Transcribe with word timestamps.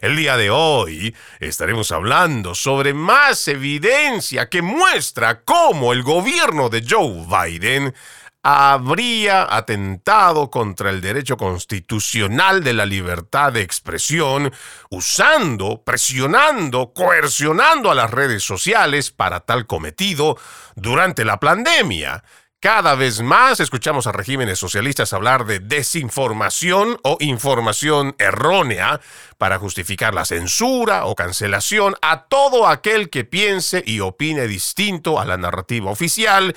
El 0.00 0.14
día 0.16 0.36
de 0.36 0.50
hoy 0.50 1.16
estaremos 1.40 1.90
hablando 1.90 2.54
sobre 2.54 2.94
más 2.94 3.48
evidencia 3.48 4.48
que 4.48 4.62
muestra 4.62 5.40
cómo 5.40 5.92
el 5.92 6.04
gobierno 6.04 6.68
de 6.68 6.84
Joe 6.88 7.26
Biden 7.26 7.92
habría 8.46 9.56
atentado 9.56 10.50
contra 10.50 10.90
el 10.90 11.00
derecho 11.00 11.38
constitucional 11.38 12.62
de 12.62 12.74
la 12.74 12.84
libertad 12.84 13.54
de 13.54 13.62
expresión, 13.62 14.52
usando, 14.90 15.82
presionando, 15.82 16.92
coercionando 16.92 17.90
a 17.90 17.94
las 17.94 18.10
redes 18.10 18.44
sociales 18.44 19.10
para 19.10 19.40
tal 19.40 19.66
cometido 19.66 20.36
durante 20.76 21.24
la 21.24 21.40
pandemia. 21.40 22.22
Cada 22.60 22.94
vez 22.94 23.20
más 23.20 23.60
escuchamos 23.60 24.06
a 24.06 24.12
regímenes 24.12 24.58
socialistas 24.58 25.12
hablar 25.12 25.46
de 25.46 25.58
desinformación 25.58 26.98
o 27.02 27.16
información 27.20 28.14
errónea 28.18 29.00
para 29.38 29.58
justificar 29.58 30.14
la 30.14 30.24
censura 30.24 31.06
o 31.06 31.14
cancelación 31.14 31.94
a 32.02 32.24
todo 32.24 32.66
aquel 32.66 33.10
que 33.10 33.24
piense 33.24 33.82
y 33.86 34.00
opine 34.00 34.46
distinto 34.46 35.20
a 35.20 35.24
la 35.24 35.36
narrativa 35.36 35.90
oficial 35.90 36.54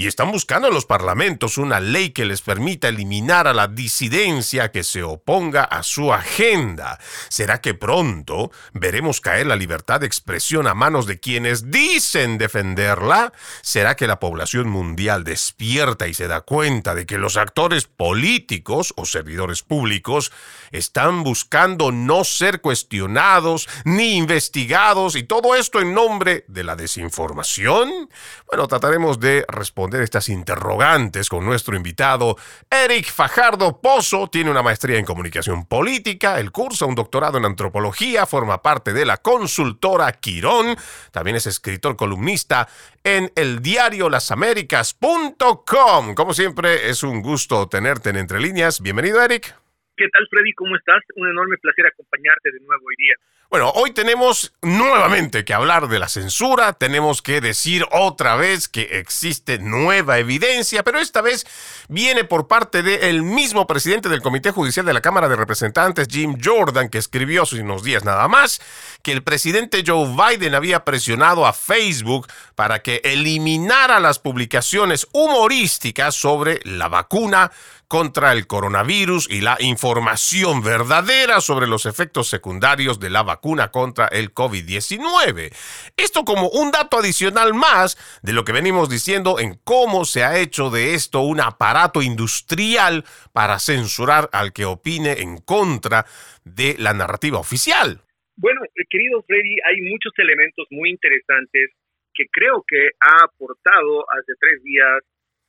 y 0.00 0.06
están 0.06 0.32
buscando 0.32 0.68
en 0.68 0.72
los 0.74 0.86
parlamentos 0.86 1.58
una 1.58 1.78
ley 1.78 2.10
que 2.10 2.24
les 2.24 2.40
permita 2.40 2.88
eliminar 2.88 3.46
a 3.46 3.52
la 3.52 3.68
disidencia 3.68 4.70
que 4.70 4.82
se 4.82 5.02
oponga 5.02 5.62
a 5.62 5.82
su 5.82 6.10
agenda. 6.12 6.98
¿Será 7.28 7.60
que 7.60 7.74
pronto 7.74 8.50
veremos 8.72 9.20
caer 9.20 9.46
la 9.46 9.56
libertad 9.56 10.00
de 10.00 10.06
expresión 10.06 10.66
a 10.66 10.74
manos 10.74 11.04
de 11.04 11.20
quienes 11.20 11.70
dicen 11.70 12.38
defenderla? 12.38 13.34
¿Será 13.60 13.94
que 13.94 14.06
la 14.06 14.20
población 14.20 14.70
mundial 14.70 15.22
despierta 15.22 16.08
y 16.08 16.14
se 16.14 16.28
da 16.28 16.40
cuenta 16.40 16.94
de 16.94 17.04
que 17.04 17.18
los 17.18 17.36
actores 17.36 17.84
políticos 17.84 18.94
o 18.96 19.04
servidores 19.04 19.62
públicos 19.62 20.32
están 20.70 21.24
buscando 21.24 21.92
no 21.92 22.24
ser 22.30 22.60
cuestionados 22.60 23.68
ni 23.84 24.16
investigados 24.16 25.16
y 25.16 25.22
todo 25.22 25.54
esto 25.54 25.80
en 25.80 25.94
nombre 25.94 26.44
de 26.48 26.64
la 26.64 26.76
desinformación? 26.76 28.10
Bueno, 28.46 28.68
trataremos 28.68 29.20
de 29.20 29.44
responder 29.48 30.02
estas 30.02 30.28
interrogantes 30.28 31.28
con 31.28 31.44
nuestro 31.44 31.76
invitado 31.76 32.36
Eric 32.70 33.10
Fajardo 33.10 33.80
Pozo. 33.80 34.28
Tiene 34.28 34.50
una 34.50 34.62
maestría 34.62 34.98
en 34.98 35.04
comunicación 35.04 35.66
política, 35.66 36.40
el 36.40 36.52
curso 36.52 36.86
un 36.86 36.94
doctorado 36.94 37.38
en 37.38 37.44
antropología, 37.44 38.26
forma 38.26 38.62
parte 38.62 38.92
de 38.92 39.04
la 39.04 39.16
consultora 39.18 40.12
Quirón. 40.12 40.76
También 41.10 41.36
es 41.36 41.46
escritor 41.46 41.96
columnista 41.96 42.68
en 43.04 43.32
el 43.36 43.62
diario 43.62 44.10
lasaméricas.com. 44.10 46.14
Como 46.14 46.34
siempre, 46.34 46.90
es 46.90 47.02
un 47.02 47.22
gusto 47.22 47.68
tenerte 47.68 48.10
en 48.10 48.16
Entre 48.16 48.40
Líneas. 48.40 48.80
Bienvenido, 48.80 49.22
Eric. 49.22 49.54
¿Qué 50.00 50.08
tal, 50.08 50.26
Freddy? 50.30 50.54
¿Cómo 50.54 50.74
estás? 50.76 51.04
Un 51.16 51.28
enorme 51.28 51.58
placer 51.58 51.84
acompañarte 51.84 52.50
de 52.50 52.60
nuevo 52.60 52.86
hoy 52.88 52.96
día. 52.96 53.14
Bueno, 53.50 53.72
hoy 53.74 53.90
tenemos 53.90 54.52
nuevamente 54.62 55.44
que 55.44 55.54
hablar 55.54 55.88
de 55.88 55.98
la 55.98 56.08
censura, 56.08 56.72
tenemos 56.72 57.20
que 57.20 57.40
decir 57.40 57.84
otra 57.90 58.36
vez 58.36 58.68
que 58.68 59.00
existe 59.00 59.58
nueva 59.58 60.18
evidencia, 60.18 60.84
pero 60.84 61.00
esta 61.00 61.20
vez 61.20 61.44
viene 61.88 62.22
por 62.22 62.46
parte 62.46 62.84
del 62.84 63.24
mismo 63.24 63.66
presidente 63.66 64.08
del 64.08 64.22
Comité 64.22 64.52
Judicial 64.52 64.86
de 64.86 64.92
la 64.92 65.00
Cámara 65.00 65.28
de 65.28 65.34
Representantes, 65.34 66.06
Jim 66.08 66.36
Jordan, 66.40 66.88
que 66.90 66.98
escribió 66.98 67.42
hace 67.42 67.60
unos 67.60 67.82
días 67.82 68.04
nada 68.04 68.28
más 68.28 68.60
que 69.02 69.10
el 69.10 69.24
presidente 69.24 69.82
Joe 69.84 70.14
Biden 70.14 70.54
había 70.54 70.84
presionado 70.84 71.44
a 71.44 71.52
Facebook 71.52 72.28
para 72.54 72.82
que 72.82 73.00
eliminara 73.02 73.98
las 73.98 74.20
publicaciones 74.20 75.08
humorísticas 75.10 76.14
sobre 76.14 76.60
la 76.62 76.86
vacuna 76.86 77.50
contra 77.88 78.30
el 78.30 78.46
coronavirus 78.46 79.28
y 79.28 79.40
la 79.40 79.56
información 79.58 80.62
verdadera 80.62 81.40
sobre 81.40 81.66
los 81.66 81.86
efectos 81.86 82.28
secundarios 82.28 83.00
de 83.00 83.10
la 83.10 83.24
vacuna 83.24 83.39
contra 83.70 84.06
el 84.06 84.32
COVID-19. 84.32 85.50
Esto 85.96 86.24
como 86.24 86.48
un 86.48 86.70
dato 86.70 86.98
adicional 86.98 87.54
más 87.54 87.96
de 88.22 88.32
lo 88.32 88.44
que 88.44 88.52
venimos 88.52 88.88
diciendo 88.88 89.38
en 89.40 89.54
cómo 89.64 90.04
se 90.04 90.24
ha 90.24 90.38
hecho 90.38 90.70
de 90.70 90.94
esto 90.94 91.20
un 91.20 91.40
aparato 91.40 92.02
industrial 92.02 93.04
para 93.32 93.58
censurar 93.58 94.28
al 94.32 94.52
que 94.52 94.64
opine 94.64 95.20
en 95.20 95.38
contra 95.38 96.04
de 96.44 96.76
la 96.78 96.94
narrativa 96.94 97.38
oficial. 97.38 98.00
Bueno, 98.36 98.60
eh, 98.64 98.84
querido 98.88 99.22
Freddy, 99.26 99.56
hay 99.66 99.80
muchos 99.82 100.12
elementos 100.18 100.66
muy 100.70 100.90
interesantes 100.90 101.70
que 102.14 102.24
creo 102.30 102.64
que 102.66 102.90
ha 103.00 103.24
aportado 103.24 104.04
hace 104.10 104.32
tres 104.38 104.62
días 104.62 105.02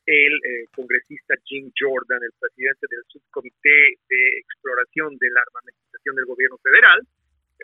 el 0.06 0.34
eh, 0.34 0.66
congresista 0.74 1.34
Jim 1.44 1.70
Jordan, 1.78 2.18
el 2.22 2.34
presidente 2.38 2.86
del 2.90 3.02
subcomité 3.08 3.96
de 4.08 4.22
exploración 4.38 5.16
de 5.18 5.30
la 5.30 5.40
armamentización 5.40 6.16
del 6.16 6.26
gobierno 6.26 6.58
federal, 6.58 7.00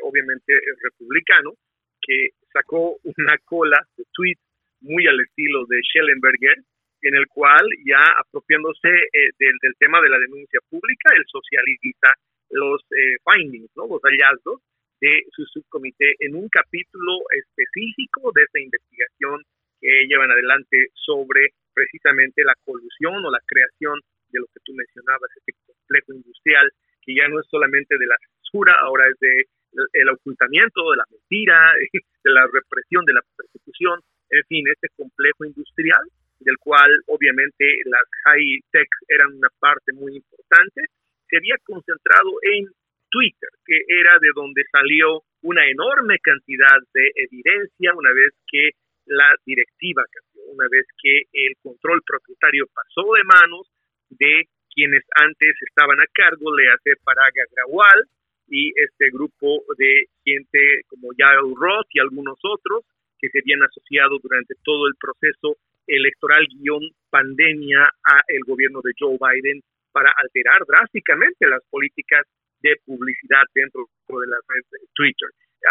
obviamente 0.02 0.52
republicano, 0.82 1.54
que 2.00 2.30
sacó 2.52 2.96
una 3.04 3.36
cola 3.44 3.78
de 3.96 4.04
tweets 4.12 4.40
muy 4.80 5.06
al 5.06 5.20
estilo 5.20 5.66
de 5.66 5.80
Schellenberger, 5.82 6.56
en 7.02 7.14
el 7.14 7.26
cual 7.28 7.66
ya 7.84 8.00
apropiándose 8.18 8.88
eh, 8.88 9.30
del, 9.38 9.74
tema 9.78 10.00
de 10.00 10.08
la 10.08 10.18
denuncia 10.18 10.60
pública, 10.68 11.14
él 11.14 11.24
socializa 11.26 12.14
los 12.50 12.82
eh, 12.90 13.16
findings, 13.24 13.70
¿no? 13.76 13.86
los 13.86 14.02
hallazgos 14.02 14.62
de 15.00 15.22
su 15.30 15.44
subcomité 15.46 16.14
en 16.20 16.34
un 16.34 16.48
capítulo 16.48 17.22
específico 17.30 18.32
de 18.34 18.42
esta 18.42 18.60
investigación 18.60 19.42
que 19.80 20.06
llevan 20.08 20.30
adelante 20.30 20.88
sobre 20.94 21.54
precisamente 21.72 22.42
la 22.42 22.54
colusión 22.64 23.24
o 23.24 23.30
la 23.30 23.38
creación 23.46 24.00
de 24.30 24.40
lo 24.40 24.46
que 24.46 24.60
tú 24.64 24.74
mencionabas, 24.74 25.30
este 25.36 25.52
complejo 25.64 26.12
industrial 26.14 26.68
que 27.02 27.14
ya 27.14 27.28
no 27.28 27.40
es 27.40 27.46
solamente 27.48 27.96
de 27.96 28.06
la 28.06 28.16
censura, 28.18 28.74
ahora 28.82 29.06
es 29.08 29.18
de 29.20 29.46
el 29.92 30.08
ocultamiento, 30.08 30.90
de 30.90 30.96
la 30.96 31.04
mentira, 31.10 31.72
de 32.24 32.30
la 32.30 32.46
represión, 32.46 33.04
de 33.04 33.14
la 33.14 33.22
persecución, 33.36 34.00
en 34.30 34.44
fin, 34.44 34.68
este 34.68 34.88
complejo 34.96 35.44
industrial 35.44 36.02
del 36.40 36.56
cual 36.58 36.90
obviamente 37.06 37.82
las 37.86 38.04
high 38.24 38.60
tech 38.70 38.88
eran 39.08 39.34
una 39.34 39.48
parte 39.58 39.92
muy 39.92 40.16
importante, 40.16 40.82
se 41.28 41.36
había 41.36 41.56
concentrado 41.64 42.30
en 42.42 42.66
Twitter, 43.10 43.50
que 43.64 43.80
era 43.88 44.18
de 44.20 44.30
donde 44.34 44.62
salió 44.70 45.22
una 45.42 45.66
enorme 45.68 46.18
cantidad 46.22 46.78
de 46.94 47.10
evidencia 47.16 47.94
una 47.94 48.12
vez 48.12 48.32
que 48.46 48.70
la 49.06 49.34
directiva 49.44 50.04
cambió, 50.10 50.52
una 50.52 50.66
vez 50.70 50.84
que 51.02 51.22
el 51.32 51.54
control 51.62 52.02
propietario 52.06 52.66
pasó 52.74 53.08
de 53.14 53.24
manos 53.24 53.70
de 54.10 54.44
quienes 54.74 55.02
antes 55.16 55.54
estaban 55.66 56.00
a 56.00 56.06
cargo, 56.12 56.54
le 56.54 56.68
hace 56.70 56.92
Paraga 57.02 57.44
Grawal 57.50 58.04
y 58.48 58.72
este 58.76 59.10
grupo 59.10 59.62
de 59.76 60.06
gente 60.24 60.82
como 60.88 61.12
Yael 61.16 61.54
Roth 61.54 61.86
y 61.92 62.00
algunos 62.00 62.38
otros 62.42 62.84
que 63.18 63.28
se 63.30 63.40
habían 63.40 63.62
asociado 63.62 64.18
durante 64.22 64.54
todo 64.62 64.86
el 64.86 64.94
proceso 65.00 65.56
electoral 65.86 66.46
guion 66.60 66.82
pandemia 67.10 67.84
a 67.84 68.16
el 68.28 68.44
gobierno 68.44 68.80
de 68.82 68.92
Joe 68.98 69.18
Biden 69.18 69.60
para 69.92 70.12
alterar 70.16 70.60
drásticamente 70.66 71.48
las 71.48 71.62
políticas 71.70 72.26
de 72.60 72.76
publicidad 72.84 73.42
dentro 73.54 73.88
de 74.08 74.26
la 74.26 74.38
red 74.48 74.64
de 74.70 74.78
Twitter. 74.94 75.28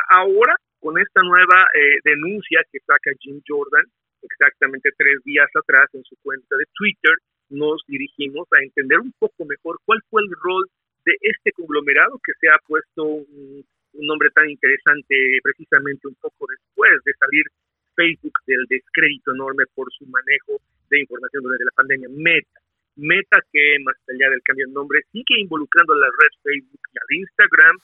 Ahora 0.10 0.56
con 0.80 0.98
esta 1.00 1.22
nueva 1.22 1.68
eh, 1.74 2.00
denuncia 2.04 2.62
que 2.72 2.80
saca 2.86 3.12
Jim 3.20 3.42
Jordan, 3.48 3.86
exactamente 4.22 4.90
tres 4.98 5.18
días 5.24 5.50
atrás 5.56 5.90
en 5.94 6.04
su 6.04 6.16
cuenta 6.22 6.56
de 6.58 6.66
Twitter, 6.74 7.16
nos 7.50 7.82
dirigimos 7.88 8.48
a 8.54 8.64
entender 8.64 9.00
un 9.00 9.14
poco 9.20 9.46
mejor 9.46 9.80
cuál 9.86 10.00
fue 10.10 10.22
el 10.22 10.30
rol 10.44 10.66
de 11.08 11.16
este 11.22 11.52
conglomerado 11.54 12.20
que 12.20 12.34
se 12.40 12.50
ha 12.52 12.60
puesto 12.68 13.04
un, 13.24 13.64
nombre 13.94 14.30
tan 14.36 14.48
interesante 14.48 15.16
precisamente 15.42 16.08
un 16.08 16.14
poco 16.22 16.46
después 16.46 16.92
de 17.04 17.14
salir 17.18 17.46
Facebook 17.96 18.38
del 18.46 18.64
descrédito 18.70 19.34
enorme 19.34 19.64
por 19.74 19.88
su 19.92 20.06
manejo 20.06 20.62
de 20.92 21.02
información 21.02 21.42
durante 21.42 21.66
la 21.66 21.72
pandemia. 21.72 22.10
Meta, 22.12 22.60
Meta 22.96 23.40
que 23.52 23.80
más 23.82 23.96
allá 24.08 24.30
del 24.30 24.44
cambio 24.44 24.68
de 24.68 24.74
nombre 24.74 25.02
sigue 25.12 25.42
involucrando 25.42 25.94
a 25.94 25.98
la 25.98 26.12
red 26.14 26.34
Facebook 26.44 26.82
y 26.94 26.98
al 27.00 27.18
Instagram 27.18 27.78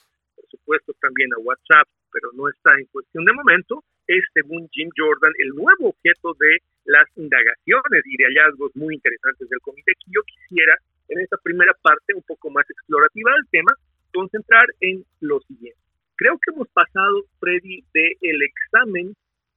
supuesto 0.54 0.94
también 1.00 1.30
a 1.34 1.40
WhatsApp, 1.40 1.88
pero 2.12 2.30
no 2.34 2.48
está 2.48 2.78
en 2.78 2.86
cuestión 2.86 3.24
de 3.24 3.32
momento, 3.32 3.82
es 4.06 4.24
según 4.32 4.68
Jim 4.72 4.90
Jordan 4.96 5.32
el 5.38 5.50
nuevo 5.50 5.90
objeto 5.90 6.34
de 6.38 6.58
las 6.84 7.06
indagaciones 7.16 8.02
y 8.04 8.16
de 8.16 8.24
hallazgos 8.24 8.70
muy 8.76 8.94
interesantes 8.94 9.48
del 9.48 9.60
comité 9.60 9.92
que 9.92 10.12
yo 10.12 10.22
quisiera 10.22 10.76
en 11.08 11.20
esta 11.20 11.36
primera 11.42 11.72
parte 11.82 12.14
un 12.14 12.22
poco 12.22 12.50
más 12.50 12.68
explorativa 12.68 13.32
del 13.32 13.48
tema 13.50 13.72
concentrar 14.12 14.66
en 14.80 15.04
lo 15.20 15.40
siguiente. 15.40 15.78
Creo 16.16 16.38
que 16.38 16.52
hemos 16.54 16.68
pasado, 16.68 17.24
Freddy, 17.40 17.82
del 17.92 18.16
el 18.20 18.42
examen 18.42 19.14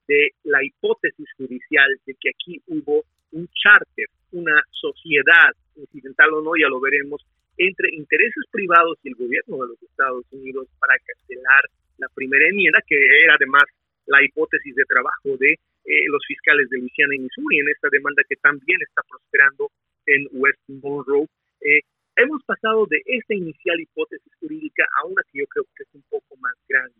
de 0.08 0.30
la 0.44 0.64
hipótesis 0.64 1.28
judicial 1.36 1.88
de 2.04 2.14
que 2.20 2.30
aquí 2.30 2.60
hubo 2.66 3.04
un 3.32 3.48
charter, 3.54 4.06
una 4.32 4.60
sociedad, 4.70 5.52
incidental 5.76 6.34
o 6.34 6.42
no, 6.42 6.52
ya 6.58 6.68
lo 6.68 6.80
veremos, 6.80 7.24
entre 7.56 7.94
intereses 7.94 8.44
privados 8.50 8.98
y 9.04 9.10
el 9.10 9.14
gobierno 9.14 9.58
de 9.58 9.68
los 9.68 9.82
Estados 9.82 10.24
Unidos 10.32 10.66
para 10.80 10.96
cancelar 10.98 11.62
la 11.98 12.08
primera 12.14 12.48
enmienda, 12.48 12.80
que 12.86 12.96
era 12.96 13.34
además 13.34 13.64
la 14.06 14.24
hipótesis 14.24 14.74
de 14.74 14.84
trabajo 14.84 15.36
de 15.38 15.52
eh, 15.52 16.04
los 16.10 16.24
fiscales 16.26 16.68
de 16.70 16.78
Luisiana 16.78 17.14
y 17.14 17.18
Missouri 17.20 17.58
en 17.58 17.68
esta 17.68 17.88
demanda 17.90 18.22
que 18.28 18.36
también 18.36 18.78
está 18.82 19.02
prosperando 19.08 19.70
en 20.08 20.28
West 20.32 20.58
Monroe. 20.68 21.28
Eh, 21.60 21.80
hemos 22.16 22.42
pasado 22.44 22.86
de 22.86 23.00
esta 23.04 23.34
inicial 23.34 23.80
hipótesis 23.80 24.32
jurídica 24.40 24.84
a 25.00 25.06
una 25.06 25.22
que 25.30 25.40
yo 25.40 25.46
creo 25.46 25.64
que 25.76 25.84
es 25.84 25.94
un 25.94 26.04
poco 26.08 26.36
más 26.40 26.54
grande. 26.68 26.96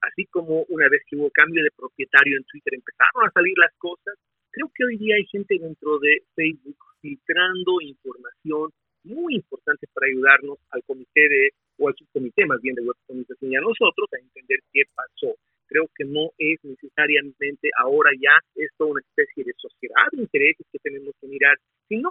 Así 0.00 0.26
como 0.26 0.62
una 0.68 0.88
vez 0.88 1.02
que 1.10 1.16
hubo 1.16 1.30
cambio 1.30 1.62
de 1.62 1.74
propietario 1.74 2.38
en 2.38 2.44
Twitter 2.44 2.74
empezaron 2.74 3.26
a 3.26 3.32
salir 3.32 3.58
las 3.58 3.74
cosas, 3.78 4.14
creo 4.52 4.70
que 4.72 4.84
hoy 4.84 4.96
día 4.96 5.16
hay 5.16 5.26
gente 5.26 5.58
dentro 5.58 5.98
de 5.98 6.22
Facebook 6.36 6.78
filtrando 7.02 7.80
información 7.80 8.70
muy 9.02 9.34
importante 9.34 9.86
para 9.92 10.06
ayudarnos 10.06 10.58
al 10.70 10.82
comité 10.84 11.28
de, 11.28 11.50
o 11.78 11.88
al 11.88 11.94
subcomité 11.96 12.46
más 12.46 12.60
bien 12.60 12.74
de 12.74 12.82
web 12.82 12.96
y 13.40 13.56
a 13.56 13.60
nosotros 13.60 14.08
a 14.12 14.18
entender 14.18 14.60
qué 14.72 14.82
pasó. 14.94 15.34
Creo 15.68 15.84
que 15.94 16.04
no 16.04 16.30
es 16.38 16.58
necesariamente 16.64 17.68
ahora 17.78 18.10
ya 18.18 18.40
esto 18.54 18.86
una 18.86 19.00
especie 19.00 19.44
de 19.44 19.52
sociedad 19.56 20.08
de 20.12 20.22
intereses 20.22 20.66
que 20.72 20.78
tenemos 20.78 21.14
que 21.20 21.28
mirar, 21.28 21.56
sino 21.88 22.10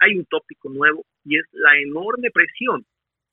hay 0.00 0.18
un 0.18 0.26
tópico 0.26 0.68
nuevo 0.68 1.04
y 1.24 1.38
es 1.38 1.46
la 1.52 1.78
enorme 1.78 2.30
presión, 2.30 2.84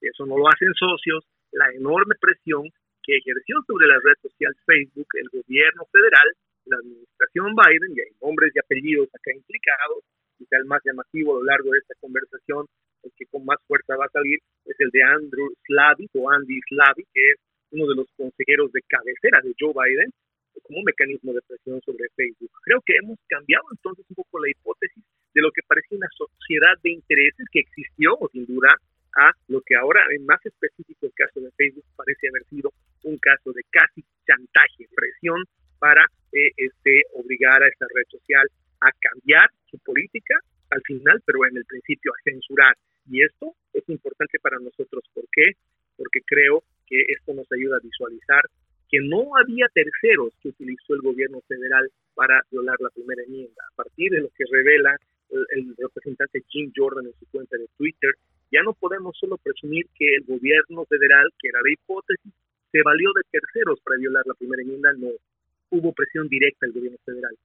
eso 0.01 0.25
no 0.25 0.37
lo 0.37 0.47
hacen 0.47 0.73
socios, 0.73 1.25
la 1.51 1.71
enorme 1.73 2.15
presión 2.19 2.69
que 3.01 3.17
ejerció 3.17 3.55
sobre 3.65 3.87
la 3.87 3.97
red 4.03 4.19
social 4.21 4.53
Facebook 4.65 5.07
el 5.15 5.29
gobierno 5.31 5.83
federal, 5.91 6.27
la 6.65 6.77
administración 6.77 7.55
Biden, 7.55 7.95
y 7.95 8.01
hay 8.01 8.11
nombres 8.21 8.51
y 8.53 8.59
apellidos 8.59 9.07
acá 9.15 9.31
implicados, 9.33 10.03
quizá 10.37 10.57
el 10.57 10.65
más 10.65 10.81
llamativo 10.83 11.35
a 11.35 11.39
lo 11.39 11.45
largo 11.45 11.71
de 11.71 11.79
esta 11.79 11.95
conversación, 11.99 12.67
el 13.03 13.11
que 13.17 13.25
con 13.27 13.45
más 13.45 13.57
fuerza 13.65 13.95
va 13.95 14.05
a 14.05 14.11
salir, 14.11 14.39
es 14.65 14.75
el 14.79 14.91
de 14.91 15.03
Andrew 15.03 15.49
Slavik 15.65 16.11
o 16.15 16.29
Andy 16.29 16.59
Slavik, 16.67 17.07
que 17.13 17.31
es 17.31 17.37
uno 17.71 17.87
de 17.87 17.95
los 17.95 18.07
consejeros 18.15 18.71
de 18.71 18.81
cabecera 18.87 19.41
de 19.43 19.53
Joe 19.59 19.73
Biden, 19.73 20.11
como 20.63 20.79
un 20.79 20.85
mecanismo 20.85 21.33
de 21.33 21.41
presión 21.47 21.81
sobre 21.81 22.09
Facebook. 22.15 22.51
Creo 22.63 22.81
que 22.85 22.93
hemos 22.97 23.19
cambiado 23.27 23.63
entonces 23.71 24.05
un 24.09 24.15
poco 24.15 24.39
la 24.39 24.49
hipótesis 24.49 25.03
de 25.33 25.41
lo 25.41 25.51
que 25.51 25.61
parecía 25.67 25.97
una 25.97 26.09
sociedad 26.17 26.73
de 26.83 26.91
intereses 26.91 27.45
que 27.51 27.59
existió, 27.59 28.17
sin 28.31 28.45
duda, 28.45 28.73
a 29.17 29.31
lo 29.47 29.61
que 29.61 29.75
ahora, 29.75 30.01
en 30.11 30.25
más 30.25 30.43
específico 30.45 31.05
el 31.05 31.13
caso 31.13 31.39
de 31.41 31.51
Facebook, 31.51 31.85
parece 31.95 32.29
haber 32.29 32.43
sido 32.49 32.71
un 33.03 33.17
caso 33.17 33.51
de 33.51 33.61
casi 33.69 34.03
chantaje, 34.25 34.87
presión 34.95 35.43
para 35.79 36.05
eh, 36.33 36.51
este, 36.57 37.01
obligar 37.13 37.63
a 37.63 37.67
esta 37.67 37.85
red 37.93 38.05
social 38.09 38.45
a 38.81 38.91
cambiar 38.99 39.49
su 39.69 39.77
política 39.79 40.35
al 40.69 40.81
final, 40.81 41.21
pero 41.25 41.45
en 41.45 41.57
el 41.57 41.65
principio 41.65 42.11
a 42.11 42.21
censurar. 42.23 42.75
Y 43.09 43.23
esto 43.23 43.55
es 43.73 43.87
importante 43.87 44.37
para 44.39 44.59
nosotros. 44.59 45.03
¿Por 45.13 45.23
qué? 45.31 45.53
Porque 45.95 46.19
creo 46.25 46.63
que 46.87 47.01
esto 47.07 47.33
nos 47.33 47.51
ayuda 47.51 47.77
a 47.77 47.83
visualizar 47.83 48.41
que 48.89 48.99
no 49.01 49.35
había 49.35 49.67
terceros 49.73 50.33
que 50.41 50.49
utilizó 50.49 50.95
el 50.95 51.01
gobierno 51.01 51.41
federal 51.47 51.89
para 52.15 52.41
violar 52.49 52.77
la 52.79 52.89
primera 52.89 53.21
enmienda. 53.23 53.61
A 53.73 53.75
partir 53.75 54.11
de 54.11 54.21
lo 54.21 54.29
que 54.29 54.45
revela 54.49 54.95
el, 55.29 55.75
representante 55.77 56.41
Jim 56.47 56.71
Jordan 56.75 57.05
en 57.05 57.13
su 57.19 57.25
cuenta 57.29 57.57
de 57.57 57.67
Twitter, 57.77 58.11
ya 58.51 58.63
no 58.63 58.73
podemos 58.73 59.17
solo 59.19 59.37
presumir 59.37 59.85
que 59.93 60.15
el 60.15 60.23
gobierno 60.23 60.85
federal, 60.85 61.27
que 61.39 61.49
era 61.49 61.59
de 61.63 61.73
hipótesis, 61.73 62.33
se 62.71 62.81
valió 62.81 63.11
de 63.13 63.23
terceros 63.29 63.79
para 63.81 63.97
violar 63.97 64.25
la 64.25 64.33
primera 64.35 64.61
enmienda, 64.61 64.93
no. 64.97 65.11
Hubo 65.69 65.91
presión 65.91 66.29
directa 66.29 66.65
del 66.65 66.75
gobierno 66.75 66.97
federal 67.03 67.35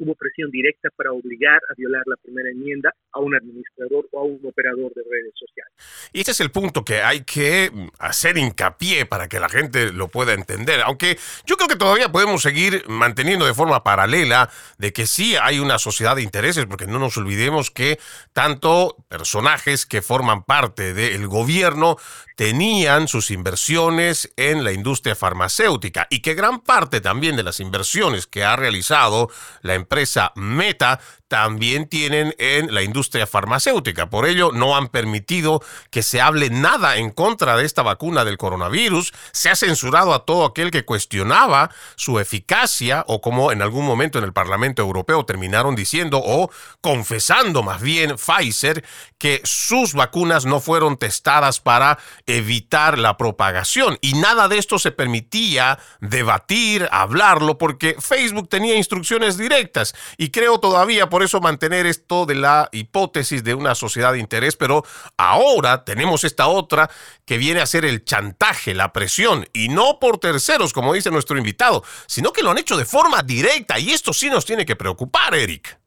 hubo 0.00 0.14
presión 0.14 0.50
directa 0.50 0.88
para 0.96 1.12
obligar 1.12 1.60
a 1.70 1.74
violar 1.76 2.02
la 2.06 2.16
primera 2.16 2.50
enmienda 2.50 2.92
a 3.12 3.20
un 3.20 3.34
administrador 3.34 4.06
o 4.12 4.20
a 4.20 4.24
un 4.24 4.40
operador 4.44 4.92
de 4.94 5.02
redes 5.02 5.34
sociales. 5.38 5.72
Y 6.12 6.20
ese 6.22 6.30
es 6.32 6.40
el 6.40 6.50
punto 6.50 6.84
que 6.84 7.02
hay 7.02 7.22
que 7.24 7.70
hacer 7.98 8.38
hincapié 8.38 9.06
para 9.06 9.28
que 9.28 9.38
la 9.38 9.48
gente 9.48 9.92
lo 9.92 10.08
pueda 10.08 10.32
entender. 10.32 10.80
Aunque 10.80 11.18
yo 11.44 11.56
creo 11.56 11.68
que 11.68 11.76
todavía 11.76 12.10
podemos 12.10 12.42
seguir 12.42 12.84
manteniendo 12.88 13.46
de 13.46 13.54
forma 13.54 13.84
paralela 13.84 14.50
de 14.78 14.92
que 14.92 15.06
sí 15.06 15.36
hay 15.36 15.58
una 15.58 15.78
sociedad 15.78 16.16
de 16.16 16.22
intereses, 16.22 16.66
porque 16.66 16.86
no 16.86 16.98
nos 16.98 17.16
olvidemos 17.18 17.70
que 17.70 17.98
tanto 18.32 18.96
personajes 19.08 19.84
que 19.84 20.02
forman 20.02 20.44
parte 20.44 20.94
del 20.94 21.28
gobierno 21.28 21.96
tenían 22.36 23.06
sus 23.06 23.30
inversiones 23.30 24.32
en 24.36 24.64
la 24.64 24.72
industria 24.72 25.14
farmacéutica 25.14 26.06
y 26.08 26.20
que 26.22 26.32
gran 26.32 26.60
parte 26.60 27.02
también 27.02 27.36
de 27.36 27.42
las 27.42 27.60
inversiones 27.60 28.26
que 28.26 28.44
ha 28.44 28.56
realizado 28.56 29.28
la 29.60 29.74
empresa 29.74 29.89
Meta 30.36 31.00
también 31.30 31.86
tienen 31.86 32.34
en 32.38 32.74
la 32.74 32.82
industria 32.82 33.24
farmacéutica. 33.24 34.10
Por 34.10 34.26
ello, 34.26 34.50
no 34.52 34.76
han 34.76 34.88
permitido 34.88 35.62
que 35.90 36.02
se 36.02 36.20
hable 36.20 36.50
nada 36.50 36.96
en 36.96 37.10
contra 37.10 37.56
de 37.56 37.64
esta 37.64 37.82
vacuna 37.82 38.24
del 38.24 38.36
coronavirus. 38.36 39.12
Se 39.30 39.48
ha 39.48 39.54
censurado 39.54 40.12
a 40.12 40.24
todo 40.24 40.44
aquel 40.44 40.72
que 40.72 40.84
cuestionaba 40.84 41.70
su 41.94 42.18
eficacia 42.18 43.04
o 43.06 43.20
como 43.20 43.52
en 43.52 43.62
algún 43.62 43.86
momento 43.86 44.18
en 44.18 44.24
el 44.24 44.32
Parlamento 44.32 44.82
Europeo 44.82 45.24
terminaron 45.24 45.76
diciendo 45.76 46.20
o 46.20 46.50
confesando 46.80 47.62
más 47.62 47.80
bien 47.80 48.16
Pfizer 48.16 48.84
que 49.16 49.40
sus 49.44 49.94
vacunas 49.94 50.46
no 50.46 50.58
fueron 50.58 50.96
testadas 50.96 51.60
para 51.60 51.98
evitar 52.26 52.98
la 52.98 53.16
propagación. 53.16 53.98
Y 54.00 54.14
nada 54.14 54.48
de 54.48 54.58
esto 54.58 54.80
se 54.80 54.90
permitía 54.90 55.78
debatir, 56.00 56.88
hablarlo, 56.90 57.56
porque 57.56 57.94
Facebook 58.00 58.48
tenía 58.48 58.74
instrucciones 58.74 59.36
directas. 59.36 59.94
Y 60.16 60.30
creo 60.30 60.58
todavía, 60.58 61.08
por 61.08 61.19
eso 61.22 61.40
mantener 61.40 61.86
esto 61.86 62.26
de 62.26 62.34
la 62.34 62.68
hipótesis 62.72 63.44
de 63.44 63.54
una 63.54 63.74
sociedad 63.74 64.12
de 64.12 64.18
interés, 64.18 64.56
pero 64.56 64.82
ahora 65.16 65.84
tenemos 65.84 66.24
esta 66.24 66.48
otra 66.48 66.88
que 67.26 67.38
viene 67.38 67.60
a 67.60 67.66
ser 67.66 67.84
el 67.84 68.04
chantaje, 68.04 68.74
la 68.74 68.92
presión, 68.92 69.46
y 69.52 69.68
no 69.68 69.98
por 70.00 70.18
terceros, 70.18 70.72
como 70.72 70.94
dice 70.94 71.10
nuestro 71.10 71.38
invitado, 71.38 71.82
sino 72.06 72.32
que 72.32 72.42
lo 72.42 72.50
han 72.50 72.58
hecho 72.58 72.76
de 72.76 72.84
forma 72.84 73.22
directa, 73.22 73.78
y 73.78 73.90
esto 73.90 74.12
sí 74.12 74.30
nos 74.30 74.44
tiene 74.44 74.66
que 74.66 74.76
preocupar, 74.76 75.34
Eric. 75.34 75.78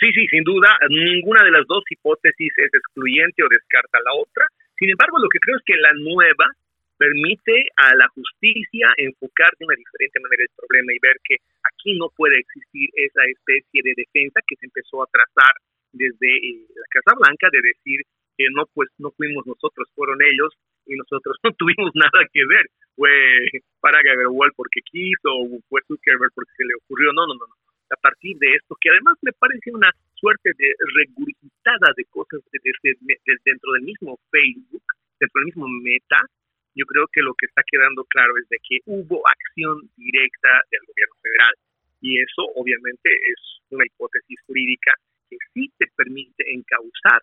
Sí, 0.00 0.10
sí, 0.14 0.26
sin 0.28 0.44
duda, 0.44 0.68
ninguna 0.88 1.44
de 1.44 1.50
las 1.50 1.66
dos 1.66 1.84
hipótesis 1.90 2.52
es 2.56 2.72
excluyente 2.72 3.42
o 3.44 3.48
descarta 3.48 3.98
la 4.02 4.14
otra. 4.16 4.46
Sin 4.78 4.88
embargo, 4.88 5.18
lo 5.18 5.28
que 5.28 5.38
creo 5.38 5.56
es 5.58 5.62
que 5.66 5.76
la 5.76 5.92
nueva 5.92 6.46
permite 7.00 7.72
a 7.80 7.96
la 7.96 8.08
justicia 8.12 8.92
enfocar 9.00 9.48
de 9.56 9.64
una 9.64 9.80
diferente 9.80 10.20
manera 10.20 10.44
el 10.44 10.52
problema 10.52 10.92
y 10.92 11.00
ver 11.00 11.16
que 11.24 11.40
aquí 11.64 11.96
no 11.96 12.12
puede 12.12 12.36
existir 12.36 12.92
esa 12.92 13.24
especie 13.24 13.80
de 13.80 13.96
defensa 13.96 14.44
que 14.44 14.60
se 14.60 14.68
empezó 14.68 15.00
a 15.00 15.08
trazar 15.08 15.56
desde 15.96 16.28
eh, 16.28 16.68
la 16.76 16.88
Casa 16.92 17.16
Blanca 17.16 17.48
de 17.48 17.64
decir 17.64 18.04
que 18.36 18.44
no 18.52 18.68
pues 18.76 18.92
no 19.00 19.10
fuimos 19.16 19.48
nosotros, 19.48 19.88
fueron 19.96 20.20
ellos 20.20 20.52
y 20.84 20.92
nosotros 20.96 21.40
no 21.44 21.50
tuvimos 21.56 21.88
nada 21.96 22.20
que 22.32 22.44
ver. 22.44 22.68
Fue 22.92 23.08
para 23.80 24.04
Gabriel 24.04 24.52
porque 24.52 24.84
quiso 24.84 25.48
fue 25.72 25.80
Zuckerberg 25.88 26.36
porque 26.36 26.52
se 26.52 26.68
le 26.68 26.76
ocurrió. 26.84 27.16
No, 27.16 27.24
no, 27.26 27.34
no, 27.34 27.48
no. 27.48 27.56
A 27.90 27.96
partir 27.96 28.36
de 28.38 28.54
esto, 28.54 28.76
que 28.78 28.90
además 28.90 29.16
me 29.22 29.32
parece 29.32 29.72
una 29.72 29.90
suerte 30.14 30.52
de 30.52 30.68
regurgitada 30.94 31.96
de 31.96 32.04
cosas 32.12 32.40
desde, 32.52 32.92
dentro 33.44 33.72
del 33.72 33.82
mismo 33.82 34.20
Facebook, 34.30 34.84
dentro 35.18 35.40
del 35.40 35.46
mismo 35.46 35.66
Meta, 35.66 36.20
yo 36.74 36.84
creo 36.86 37.06
que 37.12 37.22
lo 37.22 37.34
que 37.34 37.46
está 37.46 37.62
quedando 37.66 38.04
claro 38.04 38.32
es 38.42 38.48
de 38.48 38.58
que 38.62 38.78
hubo 38.86 39.22
acción 39.26 39.90
directa 39.96 40.62
del 40.70 40.80
gobierno 40.86 41.14
federal 41.22 41.54
y 42.00 42.20
eso 42.20 42.42
obviamente 42.54 43.10
es 43.10 43.60
una 43.70 43.84
hipótesis 43.86 44.38
jurídica 44.46 44.94
que 45.28 45.36
sí 45.54 45.70
te 45.78 45.86
permite 45.96 46.44
encauzar 46.52 47.22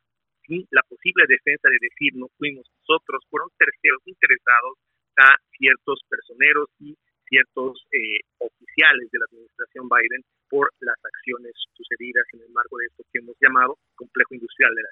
la 0.71 0.81
posible 0.87 1.25
defensa 1.27 1.67
de 1.69 1.77
decir 1.81 2.15
no 2.15 2.27
fuimos 2.37 2.65
nosotros, 2.79 3.23
fueron 3.29 3.49
terceros 3.57 4.01
interesados 4.05 4.79
a 5.17 5.35
ciertos 5.57 5.99
personeros 6.07 6.69
y 6.79 6.95
ciertos 7.27 7.83
eh, 7.91 8.23
oficiales 8.39 9.11
de 9.11 9.19
la 9.19 9.25
administración 9.27 9.89
Biden 9.89 10.23
por 10.49 10.71
las 10.79 10.95
acciones 11.03 11.51
sucedidas 11.75 12.23
en 12.33 12.41
el 12.47 12.49
marco 12.51 12.77
de 12.77 12.85
esto 12.85 13.03
que 13.11 13.19
hemos 13.19 13.35
llamado 13.41 13.77
complejo 13.95 14.35
industrial 14.35 14.73
de 14.75 14.83
la. 14.83 14.89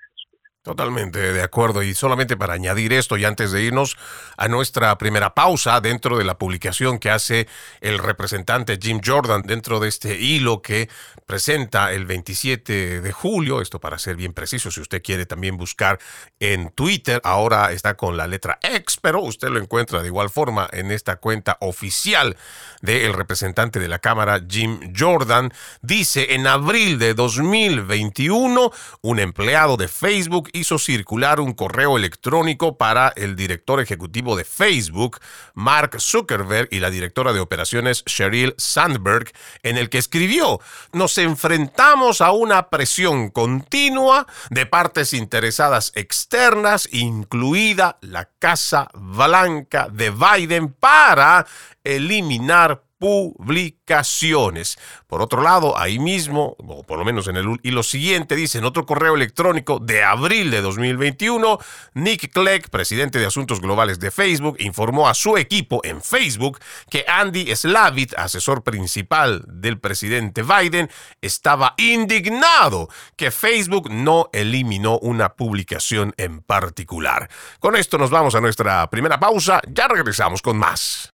Totalmente 0.65 1.19
de 1.19 1.43
acuerdo. 1.43 1.83
Y 1.83 1.93
solamente 1.93 2.35
para 2.37 2.55
añadir 2.55 2.91
esto 2.91 3.17
y 3.17 3.23
antes 3.23 3.51
de 3.51 3.61
irnos 3.61 3.97
a 4.35 4.47
nuestra 4.47 4.97
primera 4.97 5.35
pausa 5.35 5.79
dentro 5.79 6.17
de 6.17 6.23
la 6.23 6.39
publicación 6.39 6.97
que 6.97 7.11
hace 7.11 7.47
el 7.81 7.99
representante 7.99 8.79
Jim 8.81 8.99
Jordan 9.05 9.43
dentro 9.43 9.79
de 9.79 9.89
este 9.89 10.19
hilo 10.19 10.63
que 10.63 10.89
presenta 11.27 11.93
el 11.93 12.07
27 12.07 13.01
de 13.01 13.11
julio, 13.11 13.61
esto 13.61 13.79
para 13.79 13.99
ser 13.99 14.15
bien 14.15 14.33
preciso, 14.33 14.71
si 14.71 14.81
usted 14.81 15.03
quiere 15.03 15.27
también 15.27 15.55
buscar 15.55 15.99
en 16.39 16.71
Twitter, 16.71 17.21
ahora 17.23 17.71
está 17.71 17.95
con 17.95 18.17
la 18.17 18.25
letra 18.25 18.57
X, 18.63 18.97
pero 18.99 19.21
usted 19.21 19.49
lo 19.49 19.59
encuentra 19.59 20.01
de 20.01 20.07
igual 20.07 20.31
forma 20.31 20.67
en 20.71 20.89
esta 20.89 21.17
cuenta 21.17 21.57
oficial 21.61 22.37
del 22.81 23.13
representante 23.13 23.79
de 23.79 23.87
la 23.87 23.99
Cámara, 23.99 24.41
Jim 24.49 24.93
Jordan, 24.97 25.53
dice 25.83 26.33
en 26.33 26.47
abril 26.47 26.97
de 26.97 27.13
2021, 27.13 28.71
un 29.01 29.19
empleado 29.19 29.77
de 29.77 29.87
Facebook 29.87 30.49
hizo 30.55 30.79
circular 30.79 31.39
un 31.39 31.53
correo 31.53 31.97
electrónico 31.97 32.77
para 32.77 33.09
el 33.15 33.35
director 33.35 33.79
ejecutivo 33.81 34.35
de 34.35 34.45
Facebook, 34.45 35.19
Mark 35.53 35.99
Zuckerberg, 35.99 36.69
y 36.71 36.79
la 36.79 36.89
directora 36.89 37.33
de 37.33 37.39
operaciones, 37.39 38.03
Sheryl 38.05 38.55
Sandberg, 38.57 39.31
en 39.63 39.77
el 39.77 39.89
que 39.89 39.97
escribió, 39.97 40.59
nos 40.93 41.17
enfrentamos 41.17 42.21
a 42.21 42.31
una 42.31 42.69
presión 42.69 43.29
continua 43.29 44.27
de 44.49 44.65
partes 44.65 45.13
interesadas 45.13 45.91
externas, 45.95 46.87
incluida 46.91 47.97
la 48.01 48.29
Casa 48.39 48.87
Blanca 48.93 49.89
de 49.91 50.11
Biden, 50.11 50.73
para 50.73 51.45
eliminar 51.83 52.84
publicaciones. 52.97 54.77
Por 55.07 55.21
otro 55.21 55.41
lado, 55.41 55.77
ahí 55.77 55.99
mismo, 55.99 56.55
o 56.59 56.83
por 56.83 56.97
lo 56.97 57.05
menos 57.05 57.27
en 57.27 57.37
el 57.37 57.59
hilo 57.63 57.83
siguiente, 57.83 58.35
dice 58.35 58.57
en 58.57 58.65
otro 58.65 58.85
correo 58.85 59.15
electrónico 59.15 59.79
de 59.79 60.03
abril 60.03 60.51
de 60.51 60.61
2021, 60.61 61.57
Nick 61.93 62.31
Clegg, 62.31 62.69
presidente 62.69 63.19
de 63.19 63.25
Asuntos 63.25 63.61
Globales 63.61 63.99
de 63.99 64.11
Facebook, 64.11 64.57
informó 64.59 65.07
a 65.07 65.13
su 65.13 65.37
equipo 65.37 65.81
en 65.83 66.01
Facebook 66.01 66.59
que 66.89 67.05
Andy 67.07 67.55
Slavitt, 67.55 68.13
asesor 68.17 68.63
principal 68.63 69.43
del 69.47 69.79
presidente 69.79 70.43
Biden, 70.43 70.89
estaba 71.21 71.73
indignado 71.77 72.89
que 73.15 73.31
Facebook 73.31 73.89
no 73.91 74.29
eliminó 74.33 74.97
una 74.99 75.33
publicación 75.35 76.13
en 76.17 76.41
particular. 76.41 77.29
Con 77.59 77.75
esto 77.75 77.97
nos 77.97 78.09
vamos 78.09 78.35
a 78.35 78.41
nuestra 78.41 78.89
primera 78.89 79.19
pausa, 79.19 79.61
ya 79.67 79.87
regresamos 79.87 80.41
con 80.41 80.57
más. 80.57 81.14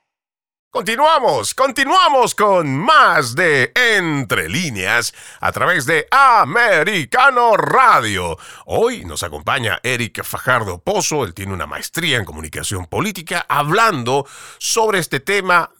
Continuamos, 0.73 1.53
continuamos 1.53 2.33
con 2.33 2.77
más 2.77 3.35
de 3.35 3.73
Entre 3.75 4.47
líneas 4.47 5.13
a 5.41 5.51
través 5.51 5.85
de 5.85 6.07
Americano 6.09 7.57
Radio. 7.57 8.37
Hoy 8.65 9.03
nos 9.03 9.21
acompaña 9.21 9.81
Eric 9.83 10.23
Fajardo 10.23 10.79
Pozo, 10.79 11.25
él 11.25 11.33
tiene 11.33 11.51
una 11.51 11.67
maestría 11.67 12.15
en 12.19 12.23
comunicación 12.23 12.85
política, 12.85 13.45
hablando 13.49 14.25
sobre 14.59 14.99
este 14.99 15.19
tema 15.19 15.71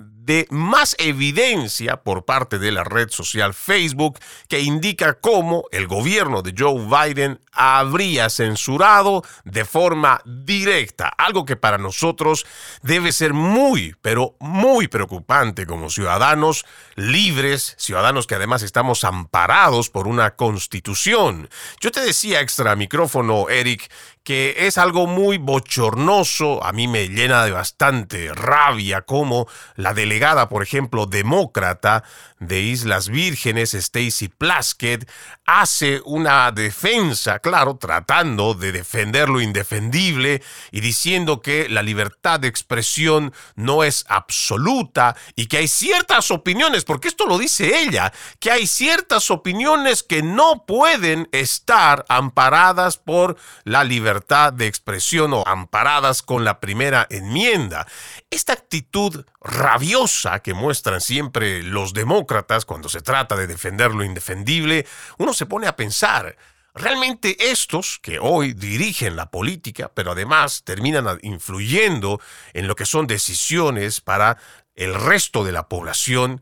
más 0.50 0.96
evidencia 1.00 1.98
por 1.98 2.26
parte 2.26 2.60
de 2.60 2.72
la 2.72 2.84
red 2.84 3.10
social 3.10 3.54
Facebook 3.54 4.20
que 4.48 4.62
indica 4.62 5.16
cómo 5.16 5.66
el 5.72 5.88
gobierno 5.88 6.42
de 6.42 6.54
Joe 6.58 6.86
Biden 6.86 7.40
habría 7.52 8.30
censurado 8.30 9.24
de 9.44 9.66
forma 9.66 10.22
directa, 10.26 11.08
algo 11.18 11.46
que 11.46 11.56
para 11.56 11.78
nosotros 11.78 12.46
debe 12.82 13.12
ser 13.12 13.34
muy, 13.34 13.96
pero 14.02 14.36
muy 14.40 14.88
preocupante 14.88 15.66
como 15.66 15.90
ciudadanos 15.90 16.66
libres, 16.96 17.76
ciudadanos 17.78 18.28
que 18.28 18.36
además 18.36 18.64
estamos 18.64 19.04
amparados 19.04 19.90
por 19.90 20.08
una 20.08 20.36
constitución. 20.36 21.50
Yo 21.80 21.92
te 21.92 22.02
decía 22.02 22.42
extra 22.42 22.76
micrófono, 22.76 23.50
Eric, 23.50 23.92
que 24.24 24.68
es 24.68 24.78
algo 24.78 25.08
muy 25.08 25.40
bochornoso, 25.40 26.64
a 26.64 26.72
mí 26.74 26.88
me 26.88 27.10
llena 27.10 27.44
de 27.44 27.52
bastante 27.52 28.32
rabia 28.34 29.02
como 29.02 29.48
la 29.76 29.96
delegada, 29.96 30.48
por 30.48 30.62
ejemplo, 30.62 31.08
demócrata 31.08 32.04
de 32.40 32.62
Islas 32.62 33.10
Vírgenes, 33.10 33.74
Stacy 33.74 34.28
Plaskett, 34.28 35.10
hace 35.46 36.02
una 36.06 36.52
defensa, 36.52 37.40
claro, 37.40 37.78
tratando 37.78 38.54
de 38.54 38.72
defender 38.72 39.28
lo 39.28 39.42
indefendible 39.42 40.44
y 40.72 40.82
diciendo 40.82 41.42
que 41.42 41.68
la 41.68 41.82
libertad 41.82 42.40
de 42.40 42.48
expresión 42.48 43.34
no 43.56 43.84
es 43.84 44.06
absoluta 44.08 45.16
y 45.36 45.48
que 45.48 45.58
hay 45.58 45.68
ciertas 45.68 46.30
opiniones, 46.30 46.84
porque 46.84 47.08
esto 47.08 47.26
lo 47.26 47.40
dice 47.40 47.80
ella, 47.80 48.14
que 48.40 48.52
hay 48.52 48.68
ciertas 48.68 49.32
opiniones 49.32 50.04
que 50.04 50.22
no 50.22 50.66
pueden 50.66 51.28
estar 51.32 52.06
amparadas 52.08 52.98
por 52.98 53.38
la 53.64 53.84
libertad 53.84 54.11
libertad 54.12 54.52
de 54.52 54.68
expresión 54.68 55.32
o 55.34 55.48
amparadas 55.48 56.22
con 56.22 56.44
la 56.44 56.60
primera 56.60 57.08
enmienda. 57.10 57.88
Esta 58.30 58.52
actitud 58.52 59.24
rabiosa 59.40 60.40
que 60.40 60.54
muestran 60.54 61.00
siempre 61.00 61.64
los 61.64 61.94
demócratas 61.94 62.66
cuando 62.66 62.90
se 62.90 63.00
trata 63.00 63.38
de 63.38 63.48
defender 63.48 63.92
lo 63.92 64.04
indefendible, 64.04 64.86
uno 65.18 65.34
se 65.34 65.46
pone 65.46 65.68
a 65.68 65.76
pensar, 65.76 66.36
Realmente 66.74 67.52
estos 67.52 68.00
que 68.02 68.18
hoy 68.20 68.54
dirigen 68.54 69.18
la 69.18 69.30
política, 69.30 69.92
pero 69.94 70.14
además 70.14 70.64
terminan 70.64 71.20
influyendo 71.22 72.22
en 72.54 72.66
lo 72.70 72.76
que 72.78 72.86
son 72.86 73.08
decisiones 73.08 74.00
para 74.00 74.38
el 74.76 74.96
resto 74.96 75.44
de 75.44 75.52
la 75.52 75.68
población, 75.68 76.42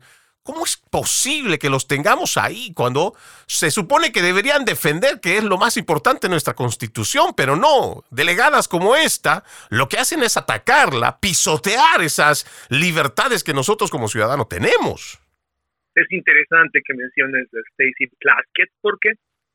¿Cómo 0.50 0.64
es 0.64 0.78
posible 0.78 1.60
que 1.60 1.70
los 1.70 1.86
tengamos 1.86 2.36
ahí 2.36 2.74
cuando 2.74 3.14
se 3.46 3.70
supone 3.70 4.10
que 4.10 4.20
deberían 4.20 4.64
defender 4.64 5.20
que 5.22 5.36
es 5.36 5.44
lo 5.44 5.58
más 5.58 5.76
importante 5.76 6.26
en 6.26 6.32
nuestra 6.32 6.54
constitución? 6.54 7.34
Pero 7.36 7.54
no, 7.54 8.02
delegadas 8.10 8.66
como 8.66 8.96
esta, 8.96 9.44
lo 9.70 9.88
que 9.88 9.98
hacen 9.98 10.24
es 10.24 10.36
atacarla, 10.36 11.20
pisotear 11.20 12.02
esas 12.02 12.66
libertades 12.68 13.44
que 13.44 13.54
nosotros 13.54 13.92
como 13.92 14.08
ciudadanos 14.08 14.48
tenemos. 14.48 15.20
Es 15.94 16.10
interesante 16.10 16.80
que 16.84 16.94
menciones 16.94 17.46
a 17.54 17.58
Stacy 17.70 18.08
Plaskett 18.18 18.70
porque 18.80 19.12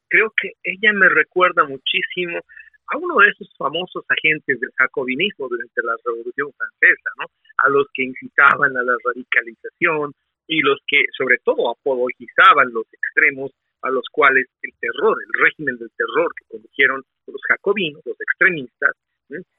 creo 0.07 0.31
que 0.41 0.53
ella 0.63 0.93
me 0.93 1.09
recuerda 1.09 1.65
muchísimo 1.65 2.39
a 2.87 2.97
uno 2.97 3.17
de 3.17 3.31
esos 3.31 3.49
famosos 3.57 4.05
agentes 4.07 4.61
del 4.61 4.71
jacobinismo 4.77 5.49
durante 5.49 5.81
la 5.83 5.95
Revolución 6.05 6.53
Francesa, 6.55 7.09
¿no? 7.19 7.25
A 7.65 7.69
los 7.69 7.85
que 7.93 8.03
incitaban 8.03 8.77
a 8.77 8.81
la 8.81 8.95
radicalización, 9.03 10.13
y 10.47 10.61
los 10.61 10.79
que 10.87 11.03
sobre 11.17 11.37
todo 11.43 11.71
apologizaban 11.71 12.71
los 12.73 12.85
extremos 12.91 13.51
a 13.81 13.91
los 13.91 14.05
cuales 14.11 14.47
el 14.61 14.71
terror, 14.79 15.17
el 15.21 15.43
régimen 15.43 15.77
del 15.77 15.91
terror 15.95 16.31
que 16.35 16.45
condujeron 16.49 17.03
los 17.27 17.41
jacobinos, 17.47 18.01
los 18.05 18.19
extremistas, 18.19 18.95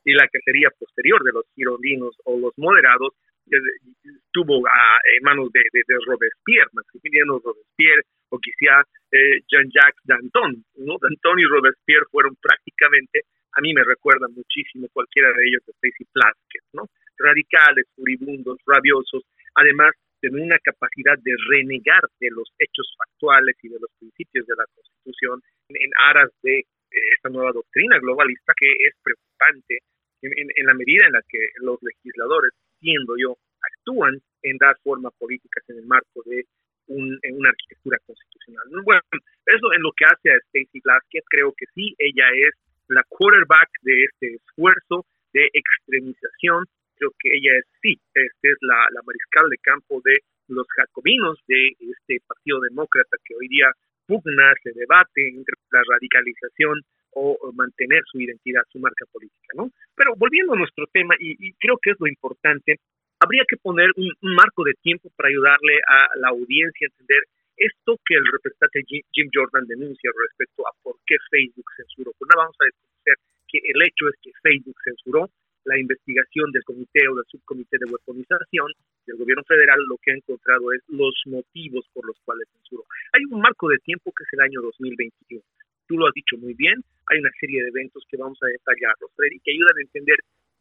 y 0.05 0.13
la 0.13 0.29
que 0.29 0.39
sería 0.45 0.71
posterior 0.79 1.23
de 1.25 1.33
los 1.33 1.45
girondinos 1.55 2.15
o 2.25 2.39
los 2.39 2.53
moderados, 2.57 3.15
estuvo 3.47 4.67
a 4.67 4.99
manos 5.23 5.51
de, 5.53 5.61
de, 5.73 5.83
de 5.87 5.97
Robespierre, 6.07 6.71
Maximiliano 6.73 7.39
Robespierre 7.39 8.03
o 8.31 8.39
quizá 8.39 8.83
eh, 9.13 9.43
Jean-Jacques 9.47 10.03
Danton. 10.05 10.65
¿no? 10.83 10.99
Danton 11.01 11.39
y 11.39 11.45
Robespierre 11.45 12.07
fueron 12.11 12.35
prácticamente, 12.43 13.23
a 13.53 13.61
mí 13.61 13.73
me 13.73 13.85
recuerdan 13.85 14.35
muchísimo 14.35 14.89
cualquiera 14.93 15.31
de 15.31 15.47
ellos 15.47 15.63
de 15.67 15.73
Stacy 15.79 16.05
Plaskett, 16.13 16.65
¿no? 16.73 16.87
radicales, 17.19 17.87
furibundos, 17.95 18.59
rabiosos, 18.67 19.23
además 19.55 19.93
tener 20.21 20.41
una 20.41 20.59
capacidad 20.59 21.19
de 21.19 21.33
renegar 21.51 22.03
de 22.21 22.31
los 22.31 22.49
hechos 22.59 22.93
factuales 22.97 23.57
y 23.63 23.69
de 23.69 23.79
los 23.81 23.91
principios 23.99 24.47
de 24.47 24.55
la 24.57 24.65
Constitución 24.75 25.43
en, 25.69 25.91
aras 26.09 26.31
de 26.43 26.59
eh, 26.59 26.67
esta 27.15 27.29
nueva 27.29 27.53
doctrina 27.53 27.99
globalista 27.99 28.53
que 28.57 28.71
es 28.71 28.95
preocupante 29.03 29.79
en, 30.23 30.67
la 30.67 30.75
medida 30.75 31.07
en 31.07 31.13
la 31.13 31.23
que 31.29 31.39
los 31.61 31.79
legisladores, 31.83 32.53
siendo 32.81 33.15
yo, 33.19 33.37
actúan 33.61 34.19
en 34.43 34.57
dar 34.59 34.77
forma 34.83 35.11
políticas 35.11 35.63
en 35.69 35.79
el 35.79 35.87
marco 35.87 36.23
de 36.25 36.45
una 36.89 37.49
arquitectura 37.49 37.99
constitucional. 38.07 38.65
Bueno, 38.85 39.03
eso 39.45 39.73
en 39.73 39.83
lo 39.83 39.91
que 39.97 40.05
hace 40.05 40.31
a 40.31 40.39
Stacey 40.49 40.81
Blaskett, 40.83 41.25
creo 41.29 41.53
que 41.57 41.67
sí, 41.75 41.95
ella 41.99 42.27
es 42.35 42.55
la 42.89 43.03
quarterback 43.09 43.69
de 43.83 44.05
este 44.05 44.35
esfuerzo 44.35 45.05
de 45.33 45.51
extremización 45.53 46.65
creo 46.97 47.13
que 47.19 47.31
ella 47.37 47.53
es, 47.59 47.65
sí, 47.83 47.95
este 48.15 48.49
es 48.49 48.59
la, 48.61 48.89
mariscal 49.05 49.49
de 49.49 49.59
campo 49.59 50.01
de 50.05 50.21
los 50.49 50.67
jacobinos 50.77 51.39
de 51.49 51.75
este 51.81 52.23
Partido 52.27 52.61
Demócrata 52.61 53.17
que 53.25 53.35
hoy 53.35 53.49
día 53.49 53.71
pugna, 54.07 54.55
se 54.63 54.73
debate 54.73 55.29
entre 55.29 55.55
la 55.73 55.83
radicalización 55.91 56.81
o, 57.13 57.37
mantener 57.55 58.03
su 58.11 58.21
identidad, 58.21 58.63
su 58.71 58.79
marca 58.79 59.05
política, 59.11 59.49
¿no? 59.57 59.71
Pero 59.97 60.15
volviendo 60.17 60.53
a 60.53 60.59
nuestro 60.59 60.87
tema, 60.93 61.15
y, 61.19 61.53
creo 61.55 61.79
que 61.83 61.91
es 61.91 61.97
lo 61.99 62.07
importante, 62.07 62.77
habría 63.19 63.45
que 63.49 63.57
poner 63.57 63.89
un, 63.97 64.13
marco 64.37 64.63
de 64.65 64.75
tiempo 64.83 65.11
para 65.17 65.31
ayudarle 65.31 65.81
a 65.89 66.19
la 66.21 66.29
audiencia 66.29 66.87
a 66.87 66.93
entender 66.93 67.25
esto 67.57 67.97
que 68.05 68.15
el 68.15 68.27
representante 68.31 68.85
Jim 68.87 69.31
Jordan 69.33 69.67
denuncia 69.67 70.11
respecto 70.13 70.69
a 70.69 70.73
por 70.83 70.97
qué 71.07 71.17
Facebook 71.31 71.67
censuró. 71.77 72.13
Pues 72.19 72.29
nada, 72.29 72.45
vamos 72.45 72.57
a 72.61 72.67
desconocer 72.67 73.17
que 73.49 73.59
el 73.65 73.83
hecho 73.83 74.09
es 74.09 74.17
que 74.21 74.31
Facebook 74.43 74.77
censuró 74.85 75.31
la 75.67 75.79
investigación 75.79 76.51
del 76.53 76.65
comité 76.65 77.07
o 77.09 77.15
del 77.15 77.27
subcomité 77.27 77.77
de 77.79 77.91
weaponización 77.91 78.73
del 79.07 79.17
gobierno 79.19 79.45
federal 79.45 79.79
lo 79.87 79.99
que 79.99 80.13
ha 80.13 80.17
encontrado 80.17 80.73
es 80.73 80.83
los 80.89 81.15
motivos 81.27 81.85
por 81.93 82.07
los 82.07 82.17
cuales 82.25 82.49
censuró. 82.55 82.85
Hay 83.13 83.23
un 83.31 83.41
marco 83.41 83.69
de 83.69 83.79
tiempo 83.79 84.13
que 84.17 84.25
es 84.25 84.33
el 84.33 84.41
año 84.41 84.63
2021. 84.63 85.43
Tú 85.87 85.99
lo 85.99 86.07
has 86.07 86.15
dicho 86.15 86.37
muy 86.39 86.55
bien, 86.55 86.83
hay 87.07 87.19
una 87.19 87.31
serie 87.39 87.63
de 87.63 87.69
eventos 87.69 88.03
que 88.09 88.17
vamos 88.17 88.39
a 88.43 88.47
detallarlos, 88.47 89.11
Freddy, 89.15 89.39
que 89.45 89.53
ayudan 89.53 89.79
a 89.79 89.83
entender 89.83 90.19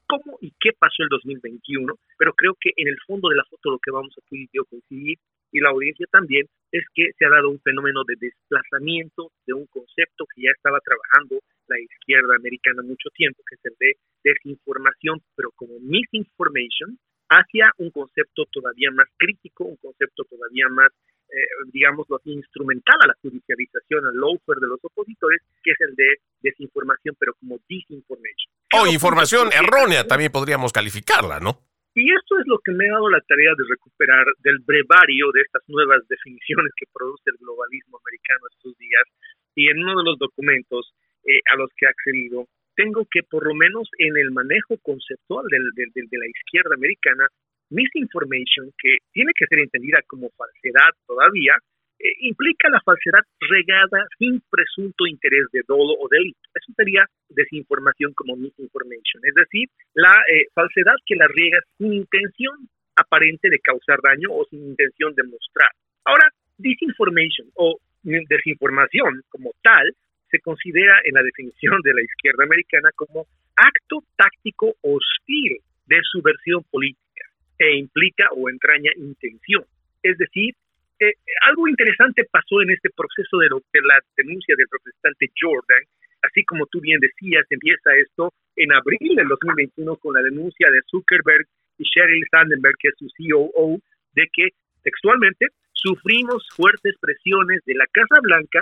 cómo 0.07 0.37
y 0.41 0.51
qué 0.59 0.71
pasó 0.77 1.01
el 1.01 1.09
2021, 1.09 1.93
pero 2.17 2.33
creo 2.33 2.55
que 2.59 2.71
en 2.77 2.87
el 2.87 2.97
fondo 3.07 3.29
de 3.29 3.37
la 3.37 3.45
foto 3.45 3.71
lo 3.71 3.79
que 3.79 3.91
vamos 3.91 4.13
a 4.17 4.21
coincidir 4.29 5.17
y 5.51 5.59
la 5.59 5.69
audiencia 5.69 6.05
también 6.11 6.45
es 6.71 6.83
que 6.93 7.11
se 7.17 7.25
ha 7.25 7.29
dado 7.29 7.49
un 7.49 7.59
fenómeno 7.61 8.03
de 8.05 8.15
desplazamiento 8.19 9.31
de 9.47 9.53
un 9.53 9.65
concepto 9.67 10.25
que 10.35 10.43
ya 10.43 10.51
estaba 10.51 10.79
trabajando 10.81 11.39
la 11.67 11.79
izquierda 11.79 12.35
americana 12.35 12.81
mucho 12.83 13.09
tiempo, 13.13 13.41
que 13.47 13.55
es 13.55 13.65
el 13.65 13.75
de 13.79 13.97
desinformación, 14.23 15.21
pero 15.35 15.51
como 15.55 15.79
misinformation, 15.79 16.97
hacia 17.29 17.71
un 17.77 17.89
concepto 17.91 18.45
todavía 18.51 18.91
más 18.91 19.07
crítico, 19.17 19.65
un 19.65 19.77
concepto 19.77 20.23
todavía 20.29 20.67
más, 20.69 20.91
eh, 21.29 21.47
digamos, 21.71 22.07
instrumental 22.25 22.97
a 23.03 23.07
la 23.07 23.15
judicialización, 23.21 24.05
al 24.05 24.15
lawfare 24.15 24.61
de 24.61 24.67
los 24.67 24.79
opositores, 24.83 25.41
que 25.63 25.71
es 25.71 25.81
el 25.81 25.95
de 25.95 26.19
desinformación, 26.41 27.15
pero 27.19 27.33
como 27.39 27.59
disinformation. 27.67 28.51
O 28.73 28.87
información 28.87 29.49
errónea 29.53 30.05
también 30.05 30.31
podríamos 30.31 30.71
calificarla, 30.71 31.39
¿no? 31.39 31.59
Y 31.95 32.11
esto 32.11 32.37
es 32.39 32.45
lo 32.45 32.59
que 32.59 32.73
me 32.73 32.89
ha 32.89 32.91
dado 32.91 33.09
la 33.09 33.21
tarea 33.21 33.55
de 33.57 33.63
recuperar 33.69 34.25
del 34.43 34.59
brevario 34.59 35.31
de 35.31 35.39
estas 35.39 35.63
nuevas 35.67 36.05
definiciones 36.09 36.73
que 36.75 36.91
produce 36.91 37.31
el 37.31 37.37
globalismo 37.39 37.97
americano 38.03 38.43
estos 38.51 38.77
días. 38.77 39.07
Y 39.55 39.69
en 39.69 39.79
uno 39.79 40.03
de 40.03 40.03
los 40.03 40.19
documentos 40.19 40.91
eh, 41.25 41.41
a 41.51 41.57
los 41.57 41.69
que 41.77 41.85
he 41.85 41.89
accedido, 41.89 42.47
tengo 42.75 43.07
que 43.09 43.23
por 43.23 43.45
lo 43.47 43.55
menos 43.55 43.89
en 43.97 44.17
el 44.17 44.31
manejo 44.31 44.77
conceptual 44.83 45.45
del, 45.49 45.63
de 45.73 46.17
la 46.17 46.27
izquierda 46.27 46.75
americana, 46.75 47.27
misinformation, 47.69 48.71
que 48.77 48.97
tiene 49.11 49.31
que 49.37 49.47
ser 49.47 49.59
entendida 49.59 50.01
como 50.07 50.29
falsedad 50.37 50.91
todavía, 51.07 51.57
eh, 51.97 52.11
implica 52.19 52.69
la 52.69 52.81
falsedad 52.81 53.23
regada 53.39 54.05
sin 54.19 54.41
presunto 54.49 55.07
interés 55.07 55.45
de 55.53 55.61
dolo 55.67 55.95
o 55.97 56.07
delito. 56.11 56.39
Eso 56.53 56.73
sería 56.75 57.05
desinformación 57.29 58.13
como 58.13 58.35
misinformation, 58.35 59.23
es 59.23 59.33
decir, 59.35 59.69
la 59.93 60.13
eh, 60.31 60.47
falsedad 60.53 60.95
que 61.05 61.15
la 61.15 61.27
riega 61.27 61.59
sin 61.77 61.93
intención 61.93 62.67
aparente 62.97 63.49
de 63.49 63.59
causar 63.59 63.99
daño 64.03 64.29
o 64.31 64.45
sin 64.49 64.67
intención 64.67 65.15
de 65.15 65.23
mostrar. 65.23 65.69
Ahora, 66.03 66.29
disinformation 66.57 67.47
o 67.55 67.77
desinformación 68.03 69.23
como 69.29 69.51
tal 69.63 69.91
se 70.29 70.39
considera 70.39 70.99
en 71.03 71.13
la 71.13 71.23
definición 71.23 71.81
de 71.81 71.93
la 71.93 72.01
izquierda 72.01 72.43
americana 72.43 72.89
como 72.95 73.27
acto 73.55 74.03
táctico 74.15 74.75
hostil 74.81 75.59
de 75.85 75.99
subversión 76.11 76.63
política 76.69 77.25
e 77.59 77.77
implica 77.77 78.29
o 78.35 78.49
entraña 78.49 78.91
intención. 78.97 79.63
Es 80.03 80.17
decir, 80.17 80.53
eh, 80.99 81.13
algo 81.47 81.67
interesante 81.67 82.23
pasó 82.31 82.61
en 82.61 82.71
este 82.71 82.89
proceso 82.95 83.37
de, 83.37 83.49
la 83.49 83.99
denuncia 84.17 84.55
del 84.57 84.67
representante 84.71 85.31
Jordan, 85.39 85.83
así 86.21 86.43
como 86.45 86.65
tú 86.67 86.79
bien 86.79 86.99
decías, 86.99 87.45
empieza 87.49 87.95
esto 87.95 88.33
en 88.55 88.71
abril 88.73 89.15
del 89.15 89.27
2021 89.27 89.95
con 89.97 90.13
la 90.13 90.21
denuncia 90.21 90.69
de 90.71 90.81
Zuckerberg 90.89 91.45
y 91.77 91.83
Sheryl 91.83 92.25
Sandberg, 92.31 92.75
que 92.79 92.87
es 92.89 92.95
su 92.97 93.07
COO, 93.11 93.79
de 94.13 94.27
que 94.31 94.47
textualmente 94.83 95.47
sufrimos 95.73 96.47
fuertes 96.55 96.95
presiones 96.99 97.61
de 97.65 97.75
la 97.75 97.85
Casa 97.91 98.15
Blanca 98.21 98.61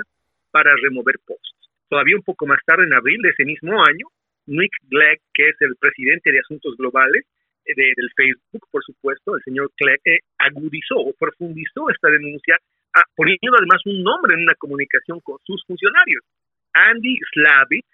para 0.53 0.71
remover 0.81 1.15
posts. 1.25 1.57
Todavía 1.89 2.15
un 2.15 2.23
poco 2.23 2.45
más 2.45 2.59
tarde, 2.65 2.85
en 2.85 2.93
abril 2.93 3.19
de 3.21 3.29
ese 3.29 3.43
mismo 3.43 3.73
año, 3.81 4.05
Nick 4.45 4.71
Clegg, 4.89 5.19
que 5.33 5.49
es 5.49 5.55
el 5.61 5.75
presidente 5.79 6.31
de 6.31 6.39
Asuntos 6.39 6.77
Globales, 6.77 7.25
del 7.65 8.11
Facebook, 8.15 8.67
por 8.71 8.83
supuesto, 8.83 9.35
el 9.35 9.43
señor 9.43 9.71
Clegg, 9.75 9.99
eh, 10.05 10.19
agudizó 10.37 10.99
o 10.99 11.13
profundizó 11.17 11.89
esta 11.89 12.09
denuncia, 12.09 12.57
ah, 12.93 13.03
poniendo 13.15 13.57
además 13.57 13.81
un 13.85 14.03
nombre 14.03 14.35
en 14.35 14.43
una 14.43 14.55
comunicación 14.55 15.19
con 15.21 15.37
sus 15.43 15.63
funcionarios. 15.65 16.23
Andy 16.73 17.17
Slavitz, 17.31 17.87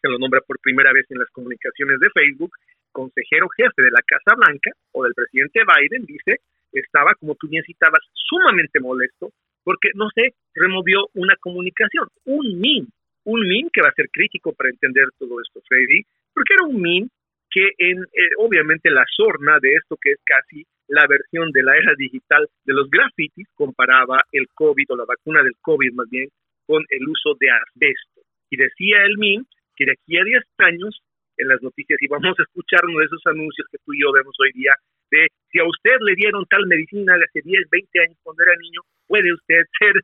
se 0.00 0.08
lo 0.08 0.18
nombra 0.18 0.40
por 0.40 0.58
primera 0.60 0.92
vez 0.92 1.04
en 1.10 1.18
las 1.18 1.28
comunicaciones 1.30 2.00
de 2.00 2.10
Facebook, 2.10 2.52
consejero 2.92 3.48
jefe 3.50 3.82
de 3.82 3.90
la 3.90 4.02
Casa 4.06 4.34
Blanca 4.34 4.70
o 4.92 5.04
del 5.04 5.14
presidente 5.14 5.60
Biden, 5.62 6.06
dice, 6.06 6.40
estaba, 6.72 7.14
como 7.14 7.34
tú 7.34 7.48
bien 7.48 7.62
citabas, 7.64 8.02
sumamente 8.14 8.80
molesto 8.80 9.30
porque 9.64 9.90
no 9.94 10.08
se 10.14 10.34
removió 10.54 11.08
una 11.14 11.36
comunicación, 11.36 12.08
un 12.24 12.60
meme, 12.60 12.88
un 13.24 13.40
meme 13.40 13.70
que 13.72 13.82
va 13.82 13.88
a 13.88 13.94
ser 13.94 14.08
crítico 14.10 14.52
para 14.52 14.70
entender 14.70 15.06
todo 15.18 15.40
esto, 15.40 15.60
Freddy, 15.68 16.02
porque 16.32 16.54
era 16.54 16.66
un 16.66 16.80
meme 16.80 17.08
que 17.50 17.68
en 17.78 18.02
eh, 18.02 18.30
obviamente 18.38 18.90
la 18.90 19.04
sorna 19.08 19.58
de 19.60 19.74
esto 19.74 19.96
que 20.00 20.12
es 20.12 20.20
casi 20.24 20.64
la 20.86 21.06
versión 21.06 21.50
de 21.52 21.62
la 21.62 21.76
era 21.76 21.94
digital 21.96 22.48
de 22.64 22.74
los 22.74 22.88
grafitis 22.90 23.46
comparaba 23.54 24.22
el 24.32 24.46
COVID 24.54 24.84
o 24.90 24.96
la 24.96 25.04
vacuna 25.04 25.42
del 25.42 25.54
COVID 25.60 25.92
más 25.92 26.08
bien 26.10 26.28
con 26.66 26.84
el 26.88 27.08
uso 27.08 27.36
de 27.38 27.50
asbesto. 27.50 28.20
Y 28.50 28.56
decía 28.56 29.02
el 29.04 29.18
MIN 29.18 29.46
que 29.76 29.86
de 29.86 29.92
aquí 29.92 30.16
a 30.18 30.24
10 30.24 30.42
años 30.58 31.02
en 31.40 31.48
las 31.48 31.62
noticias 31.62 31.98
y 32.00 32.06
vamos 32.06 32.38
a 32.38 32.42
escuchar 32.42 32.84
uno 32.84 33.00
de 33.00 33.06
esos 33.06 33.22
anuncios 33.26 33.66
que 33.72 33.78
tú 33.84 33.92
y 33.94 34.02
yo 34.02 34.12
vemos 34.12 34.36
hoy 34.38 34.52
día 34.52 34.72
de 35.10 35.26
si 35.50 35.58
a 35.58 35.64
usted 35.64 35.96
le 36.06 36.14
dieron 36.14 36.46
tal 36.46 36.66
medicina 36.66 37.16
hace 37.16 37.40
10, 37.42 37.68
20 37.70 38.00
años 38.00 38.18
cuando 38.22 38.44
era 38.44 38.54
niño, 38.56 38.80
puede 39.06 39.32
usted 39.32 39.62
ser, 39.80 39.94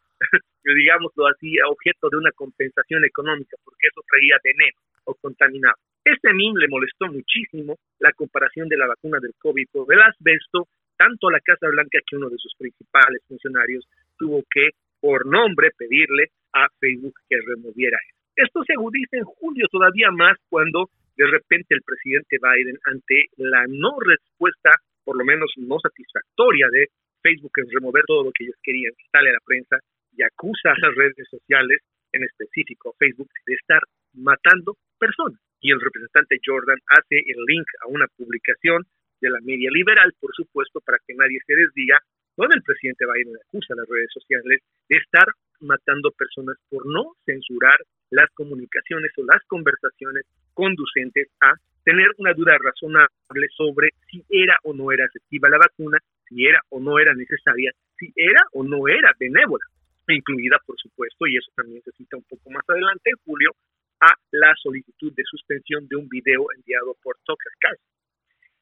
digámoslo 0.64 1.28
así, 1.28 1.54
objeto 1.68 2.08
de 2.10 2.16
una 2.18 2.32
compensación 2.32 3.04
económica 3.04 3.56
porque 3.64 3.88
eso 3.88 4.02
traía 4.08 4.36
veneno 4.42 4.78
o 5.04 5.14
contaminado. 5.14 5.76
Este 6.04 6.32
MIM 6.32 6.56
le 6.56 6.68
molestó 6.68 7.06
muchísimo 7.06 7.76
la 7.98 8.12
comparación 8.12 8.68
de 8.68 8.76
la 8.76 8.86
vacuna 8.86 9.18
del 9.20 9.34
COVID 9.38 9.66
con 9.72 9.86
el 9.90 10.02
asbesto, 10.02 10.68
tanto 10.96 11.28
a 11.28 11.32
la 11.32 11.40
Casa 11.40 11.68
Blanca 11.68 11.98
que 12.06 12.16
uno 12.16 12.30
de 12.30 12.38
sus 12.38 12.54
principales 12.56 13.22
funcionarios 13.28 13.86
tuvo 14.18 14.42
que, 14.50 14.70
por 15.00 15.26
nombre, 15.26 15.70
pedirle 15.76 16.30
a 16.52 16.66
Facebook 16.80 17.14
que 17.28 17.38
removiera 17.44 17.98
eso. 18.08 18.16
Esto 18.36 18.62
se 18.64 18.74
agudiza 18.74 19.16
en 19.16 19.24
julio 19.24 19.66
todavía 19.70 20.10
más 20.10 20.36
cuando 20.48 20.90
de 21.16 21.26
repente 21.26 21.74
el 21.74 21.82
presidente 21.82 22.36
Biden, 22.36 22.78
ante 22.84 23.26
la 23.36 23.64
no 23.68 23.96
respuesta, 24.04 24.70
por 25.04 25.16
lo 25.16 25.24
menos 25.24 25.50
no 25.56 25.78
satisfactoria 25.80 26.68
de 26.70 26.88
Facebook 27.22 27.52
en 27.56 27.70
remover 27.70 28.04
todo 28.06 28.24
lo 28.24 28.32
que 28.32 28.44
ellos 28.44 28.56
querían, 28.62 28.92
sale 29.10 29.30
a 29.30 29.34
la 29.34 29.44
prensa 29.44 29.78
y 30.12 30.22
acusa 30.22 30.70
a 30.72 30.86
las 30.86 30.94
redes 30.94 31.26
sociales, 31.28 31.80
en 32.12 32.22
específico 32.22 32.94
Facebook, 32.98 33.28
de 33.46 33.54
estar 33.54 33.80
matando 34.14 34.76
personas. 34.98 35.40
Y 35.60 35.72
el 35.72 35.80
representante 35.80 36.38
Jordan 36.44 36.78
hace 36.86 37.16
el 37.16 37.40
link 37.46 37.66
a 37.82 37.88
una 37.88 38.06
publicación 38.16 38.84
de 39.20 39.30
la 39.30 39.40
media 39.40 39.70
liberal, 39.72 40.12
por 40.20 40.34
supuesto, 40.34 40.80
para 40.80 40.98
que 41.06 41.14
nadie 41.14 41.40
se 41.46 41.56
desdiga, 41.56 41.98
donde 42.36 42.56
el 42.56 42.62
presidente 42.62 43.04
Biden 43.04 43.36
acusa 43.36 43.72
a 43.72 43.80
las 43.80 43.88
redes 43.88 44.12
sociales 44.12 44.60
de 44.88 44.96
estar 44.96 45.26
matando 45.60 46.12
personas 46.12 46.56
por 46.68 46.86
no 46.86 47.16
censurar 47.24 47.80
las 48.10 48.30
comunicaciones 48.34 49.10
o 49.16 49.24
las 49.24 49.42
conversaciones 49.48 50.24
conducentes 50.56 51.28
a 51.40 51.52
tener 51.84 52.08
una 52.16 52.32
duda 52.32 52.56
razonable 52.58 53.46
sobre 53.54 53.90
si 54.10 54.24
era 54.28 54.58
o 54.64 54.72
no 54.72 54.90
era 54.90 55.04
efectiva 55.04 55.48
la 55.48 55.58
vacuna, 55.58 55.98
si 56.28 56.44
era 56.44 56.60
o 56.70 56.80
no 56.80 56.98
era 56.98 57.14
necesaria, 57.14 57.70
si 57.96 58.10
era 58.16 58.42
o 58.52 58.64
no 58.64 58.88
era 58.88 59.12
benévola, 59.20 59.64
incluida, 60.08 60.58
por 60.66 60.76
supuesto, 60.78 61.26
y 61.26 61.36
eso 61.36 61.50
también 61.54 61.82
se 61.82 61.92
cita 61.92 62.16
un 62.16 62.24
poco 62.24 62.50
más 62.50 62.64
adelante, 62.68 63.10
en 63.10 63.16
julio, 63.24 63.52
a 64.00 64.12
la 64.32 64.52
solicitud 64.56 65.12
de 65.14 65.22
suspensión 65.24 65.86
de 65.88 65.96
un 65.96 66.08
video 66.08 66.46
enviado 66.56 66.96
por 67.02 67.16
Tucker 67.24 67.52
Carlson. 67.60 67.86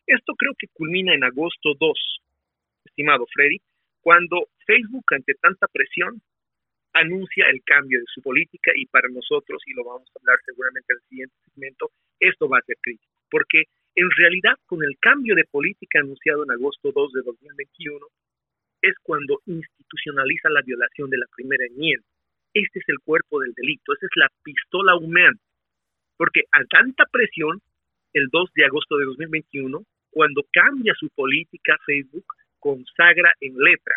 Esto 0.07 0.35
creo 0.35 0.53
que 0.59 0.69
culmina 0.75 1.15
en 1.15 1.25
agosto 1.25 1.73
2, 1.79 2.21
estimado 2.85 3.25
Freddy, 3.33 3.59
cuando 4.01 4.49
Facebook, 4.67 5.05
ante 5.13 5.35
tanta 5.41 5.67
presión, 5.69 6.21
anuncia 6.95 7.47
el 7.51 7.63
cambio 7.65 8.01
de 8.01 8.07
su 8.13 8.23
política 8.23 8.73
y 8.75 8.87
para 8.87 9.09
nosotros, 9.09 9.63
y 9.67 9.75
lo 9.75 9.85
vamos 9.85 10.09
a 10.09 10.19
hablar 10.21 10.39
seguramente 10.45 10.93
en 10.93 10.97
el 10.97 11.09
siguiente 11.09 11.35
segmento, 11.45 11.91
esto 12.21 12.49
va 12.49 12.59
a 12.59 12.67
ser 12.67 12.77
crítico, 12.81 13.13
porque 13.31 13.65
en 13.97 14.11
realidad 14.17 14.55
con 14.67 14.83
el 14.83 14.97
cambio 15.01 15.35
de 15.35 15.45
política 15.45 16.01
anunciado 16.01 16.45
en 16.45 16.51
agosto 16.51 16.93
2 16.93 17.13
de 17.13 17.23
2021 17.23 18.07
es 18.83 18.95
cuando 19.03 19.41
institucionaliza 19.47 20.51
la 20.51 20.63
violación 20.63 21.11
de 21.11 21.19
la 21.19 21.27
primera 21.35 21.65
enmienda 21.67 22.07
este 22.55 22.79
es 22.79 22.89
el 22.89 23.01
cuerpo 23.01 23.41
del 23.41 23.53
delito, 23.53 23.93
esa 23.93 24.07
es 24.07 24.13
la 24.15 24.29
pistola 24.43 24.97
humana. 24.97 25.37
Porque 26.17 26.43
a 26.53 26.65
tanta 26.65 27.05
presión, 27.11 27.61
el 28.13 28.29
2 28.31 28.51
de 28.55 28.65
agosto 28.65 28.97
de 28.97 29.07
2021, 29.07 29.83
cuando 30.11 30.43
cambia 30.53 30.95
su 30.95 31.09
política, 31.11 31.77
Facebook 31.85 32.25
consagra 32.61 33.33
en 33.41 33.57
letra, 33.59 33.97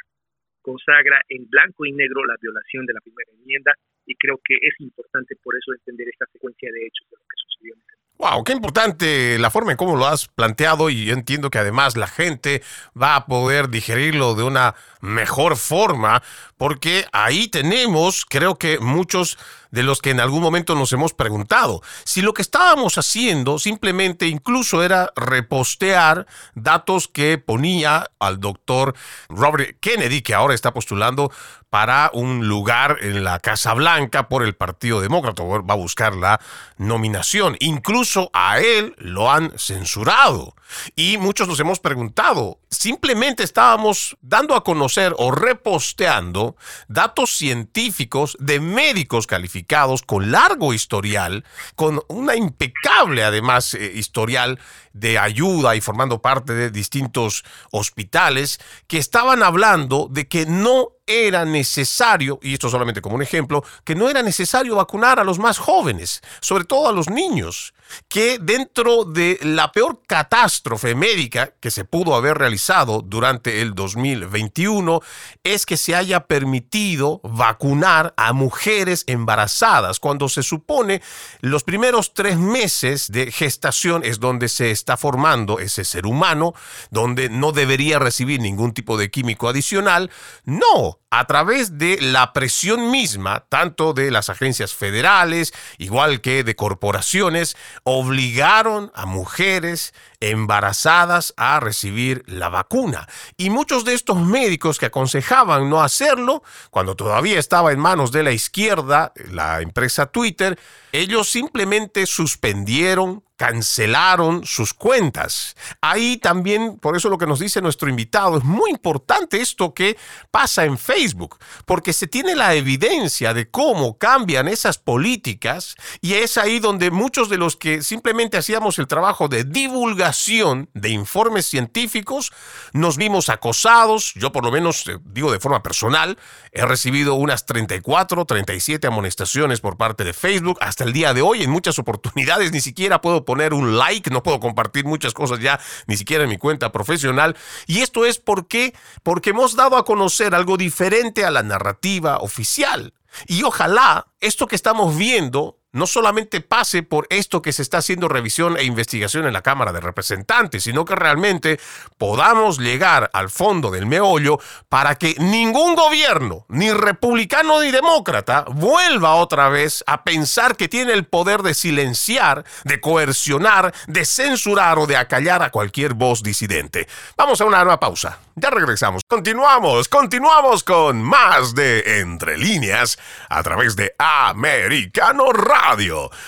consagra 0.68 1.24
en 1.30 1.48
blanco 1.48 1.86
y 1.86 1.94
negro 1.94 2.26
la 2.26 2.36
violación 2.42 2.86
de 2.86 2.92
la 2.92 3.00
primera 3.00 3.32
enmienda 3.32 3.72
y 4.06 4.16
creo 4.16 4.36
que 4.44 4.56
es 4.60 4.76
importante 4.80 5.38
por 5.42 5.56
eso 5.56 5.72
entender 5.72 6.10
esta 6.10 6.26
secuencia 6.28 6.70
de 6.74 6.84
hechos 6.84 7.08
de 7.10 7.16
lo 7.16 7.24
que 7.24 7.40
sucedió 7.40 7.74
en 7.74 7.80
ese 7.88 8.07
Wow, 8.20 8.44
qué 8.44 8.54
importante 8.54 9.38
la 9.38 9.52
forma 9.52 9.72
en 9.72 9.78
cómo 9.78 9.96
lo 9.96 10.08
has 10.08 10.28
planteado 10.28 10.90
y 10.90 11.12
entiendo 11.12 11.52
que 11.52 11.60
además 11.60 11.96
la 11.96 12.08
gente 12.08 12.64
va 13.00 13.16
a 13.16 13.28
poder 13.28 13.70
digerirlo 13.70 14.34
de 14.34 14.42
una 14.42 14.74
mejor 15.02 15.56
forma 15.56 16.24
porque 16.58 17.06
ahí 17.12 17.48
tenemos, 17.48 18.26
creo 18.26 18.56
que 18.56 18.80
muchos 18.80 19.38
de 19.70 19.84
los 19.84 20.02
que 20.02 20.10
en 20.10 20.20
algún 20.20 20.42
momento 20.42 20.74
nos 20.74 20.92
hemos 20.94 21.14
preguntado 21.14 21.84
si 22.06 22.22
lo 22.22 22.34
que 22.34 22.42
estábamos 22.42 22.98
haciendo 22.98 23.60
simplemente 23.60 24.26
incluso 24.28 24.82
era 24.82 25.12
repostear 25.16 26.26
datos 26.56 27.08
que 27.08 27.38
ponía 27.38 28.10
al 28.18 28.40
doctor 28.40 28.96
Robert 29.30 29.78
Kennedy, 29.80 30.24
que 30.24 30.34
ahora 30.34 30.56
está 30.56 30.74
postulando 30.74 31.32
para 31.70 32.10
un 32.14 32.48
lugar 32.48 32.98
en 33.02 33.24
la 33.24 33.40
Casa 33.40 33.74
Blanca 33.74 34.30
por 34.30 34.44
el 34.44 34.56
Partido 34.56 35.02
Demócrata, 35.02 35.44
va 35.44 35.74
a 35.74 35.78
buscar 35.78 36.16
la 36.16 36.40
nominación. 36.78 37.58
Incluso 37.60 38.30
a 38.34 38.60
él 38.60 38.96
lo 38.98 39.32
han 39.32 39.52
censurado. 39.58 40.56
Y 40.96 41.18
muchos 41.18 41.48
nos 41.48 41.60
hemos 41.60 41.80
preguntado, 41.80 42.60
simplemente 42.70 43.44
estábamos 43.44 44.18
dando 44.22 44.56
a 44.56 44.64
conocer 44.64 45.14
o 45.18 45.32
reposteando 45.32 46.58
datos 46.88 47.32
científicos 47.32 48.36
de 48.40 48.60
médicos 48.60 49.28
calificados 49.28 50.02
con 50.02 50.32
largo 50.32 50.74
historial, 50.74 51.46
con 51.76 52.02
una 52.10 52.36
impecable 52.36 53.24
además 53.24 53.74
eh, 53.74 53.92
historial 53.96 54.60
de 54.94 55.20
ayuda 55.20 55.76
y 55.76 55.82
formando 55.82 56.22
parte 56.22 56.54
de 56.54 56.72
distintos 56.72 57.44
hospitales 57.72 58.60
que 58.88 58.98
estaban 58.98 59.44
hablando 59.44 60.08
de 60.10 60.28
que 60.28 60.46
no 60.46 60.97
era 61.08 61.46
necesario, 61.46 62.38
y 62.44 62.54
esto 62.54 62.70
solamente 62.70 63.02
como 63.02 63.16
un 63.16 63.22
ejemplo, 63.22 63.64
que 63.84 63.96
no 63.96 64.10
era 64.10 64.22
necesario 64.22 64.76
vacunar 64.76 65.20
a 65.20 65.24
los 65.24 65.40
más 65.40 65.58
jóvenes, 65.58 66.22
sobre 66.42 66.66
todo 66.66 66.90
a 66.90 66.92
los 66.92 67.10
niños, 67.10 67.74
que 68.08 68.40
dentro 68.40 69.04
de 69.04 69.40
la 69.42 69.72
peor 69.72 70.02
catástrofe 70.08 70.96
médica 70.96 71.54
que 71.60 71.72
se 71.72 71.86
pudo 71.86 72.16
haber 72.16 72.38
realizado 72.38 73.02
durante 73.02 73.62
el 73.62 73.74
2021 73.76 75.02
es 75.44 75.66
que 75.66 75.78
se 75.78 75.96
haya 75.96 76.22
permitido 76.28 77.22
vacunar 77.24 78.14
a 78.18 78.34
mujeres 78.34 79.04
embarazadas 79.08 80.00
cuando 80.00 80.30
se 80.30 80.44
supone 80.44 81.02
los 81.42 81.64
primeros 81.64 82.14
tres 82.14 82.38
meses 82.38 83.12
de 83.12 83.32
gestación 83.32 84.04
es 84.04 84.20
donde 84.20 84.50
se 84.50 84.72
está 84.72 84.98
formando 84.98 85.60
ese 85.60 85.84
ser 85.84 86.06
humano, 86.06 86.54
donde 86.90 87.30
no 87.30 87.52
debería 87.52 88.00
recibir 88.00 88.40
ningún 88.42 88.74
tipo 88.74 88.98
de 88.98 89.10
químico 89.12 89.48
adicional. 89.48 90.12
No, 90.46 91.00
a 91.10 91.26
través 91.26 91.78
de 91.78 92.00
la 92.02 92.34
presión 92.34 92.92
misma, 92.92 93.46
tanto 93.50 93.94
de 93.94 94.12
las 94.12 94.30
agencias 94.30 94.74
federales, 94.74 95.54
igual 95.78 96.22
que 96.22 96.44
de 96.44 96.56
corporaciones, 96.56 97.56
obligaron 97.84 98.92
a 98.96 99.06
mujeres 99.06 99.94
embarazadas 100.20 101.34
a 101.38 101.60
recibir 101.60 102.24
la 102.28 102.50
vacuna. 102.50 103.08
Y 103.38 103.50
muchos 103.50 103.86
de 103.86 103.94
estos 103.94 104.18
médicos 104.18 104.78
que 104.78 104.88
aconsejaban 104.88 105.70
no 105.70 105.82
hacerlo, 105.82 106.44
cuando 106.72 106.96
todavía 106.96 107.40
estaba 107.40 107.72
en 107.72 107.80
manos 107.80 108.12
de 108.12 108.24
la 108.24 108.32
izquierda, 108.32 109.14
la 109.32 109.62
empresa 109.62 110.08
Twitter, 110.08 110.60
ellos 110.92 111.30
simplemente 111.30 112.06
suspendieron, 112.06 113.24
cancelaron 113.38 114.46
sus 114.46 114.74
cuentas. 114.74 115.56
Ahí 115.80 116.18
también, 116.18 116.78
por 116.80 116.98
eso 116.98 117.08
lo 117.08 117.20
que 117.20 117.28
nos 117.28 117.40
dice 117.40 117.62
nuestro 117.62 117.88
invitado, 117.88 118.40
es 118.40 118.44
muy 118.44 118.72
importante 118.72 119.40
esto 119.40 119.74
que 119.74 119.96
pasa 120.32 120.66
en 120.66 120.78
Facebook, 120.78 121.38
porque 121.66 121.94
se 121.94 122.08
tiene 122.08 122.36
la 122.36 122.56
evidencia 122.56 123.34
de 123.34 123.50
cómo 123.50 123.98
cambian 123.98 124.48
esas 124.48 124.80
políticas 124.80 125.76
y 126.02 126.14
es 126.14 126.38
ahí 126.38 126.60
donde 126.60 126.90
muchos 126.90 127.30
de 127.30 127.38
los 127.38 127.56
que 127.56 127.84
simplemente 127.84 128.38
hacíamos 128.38 128.80
el 128.80 128.88
trabajo 128.88 129.28
de 129.28 129.44
divulgación 129.44 130.70
de 130.74 130.90
informes 130.90 131.46
científicos, 131.46 132.32
nos 132.74 132.98
vimos 132.98 133.30
acosados, 133.30 134.14
yo 134.16 134.32
por 134.32 134.44
lo 134.44 134.52
menos 134.52 134.88
eh, 134.88 134.98
digo 135.04 135.32
de 135.32 135.40
forma 135.40 135.62
personal, 135.62 136.18
he 136.52 136.66
recibido 136.66 137.14
unas 137.14 137.46
34, 137.46 138.26
37 138.26 138.88
amonestaciones 138.88 139.62
por 139.62 139.78
parte 139.78 140.04
de 140.04 140.14
Facebook 140.14 140.58
hasta 140.60 140.84
el 140.84 140.94
día 140.94 141.14
de 141.14 141.22
hoy, 141.22 141.44
en 141.44 141.52
muchas 141.52 141.78
oportunidades 141.78 142.52
ni 142.52 142.62
siquiera 142.62 143.00
puedo 143.00 143.27
poner 143.28 143.54
un 143.54 143.78
like, 143.78 144.10
no 144.10 144.24
puedo 144.24 144.40
compartir 144.40 144.86
muchas 144.86 145.14
cosas 145.14 145.40
ya, 145.40 145.60
ni 145.86 145.98
siquiera 145.98 146.24
en 146.24 146.30
mi 146.30 146.38
cuenta 146.38 146.72
profesional. 146.72 147.36
Y 147.68 147.82
esto 147.82 148.06
es 148.06 148.20
porque, 148.20 148.74
porque 149.04 149.32
hemos 149.32 149.58
dado 149.58 149.76
a 149.76 149.84
conocer 149.84 150.34
algo 150.34 150.56
diferente 150.56 151.26
a 151.26 151.30
la 151.30 151.44
narrativa 151.44 152.20
oficial. 152.20 152.94
Y 153.28 153.44
ojalá 153.44 154.08
esto 154.22 154.48
que 154.48 154.56
estamos 154.56 154.98
viendo 154.98 155.60
no 155.78 155.88
solamente 155.88 156.42
pase 156.42 156.84
por 156.84 157.08
esto 157.10 157.42
que 157.42 157.54
se 157.54 157.62
está 157.62 157.78
haciendo 157.78 158.08
revisión 158.08 158.58
e 158.58 158.64
investigación 158.64 159.26
en 159.26 159.34
la 159.34 159.44
Cámara 159.44 159.72
de 159.72 159.80
Representantes, 159.80 160.64
sino 160.64 160.84
que 160.84 160.96
realmente 160.96 161.60
podamos 161.98 162.60
llegar 162.60 163.10
al 163.14 163.30
fondo 163.30 163.72
del 163.72 163.86
meollo 163.86 164.40
para 164.70 164.96
que 164.96 165.16
ningún 165.20 165.76
gobierno, 165.76 166.46
ni 166.50 166.72
republicano 166.72 167.62
ni 167.62 167.72
demócrata, 167.72 168.46
vuelva 168.50 169.16
otra 169.16 169.50
vez 169.50 169.84
a 169.88 170.04
pensar 170.04 170.58
que 170.58 170.68
tiene 170.68 170.94
el 170.94 171.06
poder 171.06 171.44
de 171.44 171.54
silenciar, 171.54 172.44
de 172.64 172.82
coercionar, 172.82 173.74
de 173.88 174.04
censurar 174.06 174.80
o 174.80 174.88
de 174.88 174.98
acallar 174.98 175.44
a 175.44 175.52
cualquier 175.52 175.94
voz 175.94 176.24
disidente. 176.24 176.88
Vamos 177.16 177.40
a 177.40 177.46
una 177.46 177.64
nueva 177.64 177.80
pausa. 177.80 178.20
Ya 178.36 178.50
regresamos. 178.50 179.02
Continuamos, 179.08 179.88
continuamos 179.90 180.64
con 180.64 181.02
más 181.02 181.56
de 181.56 182.00
Entre 182.00 182.38
líneas 182.38 183.00
a 183.30 183.42
través 183.44 183.76
de 183.76 183.94
Americano 183.98 185.32
Radio. 185.32 185.67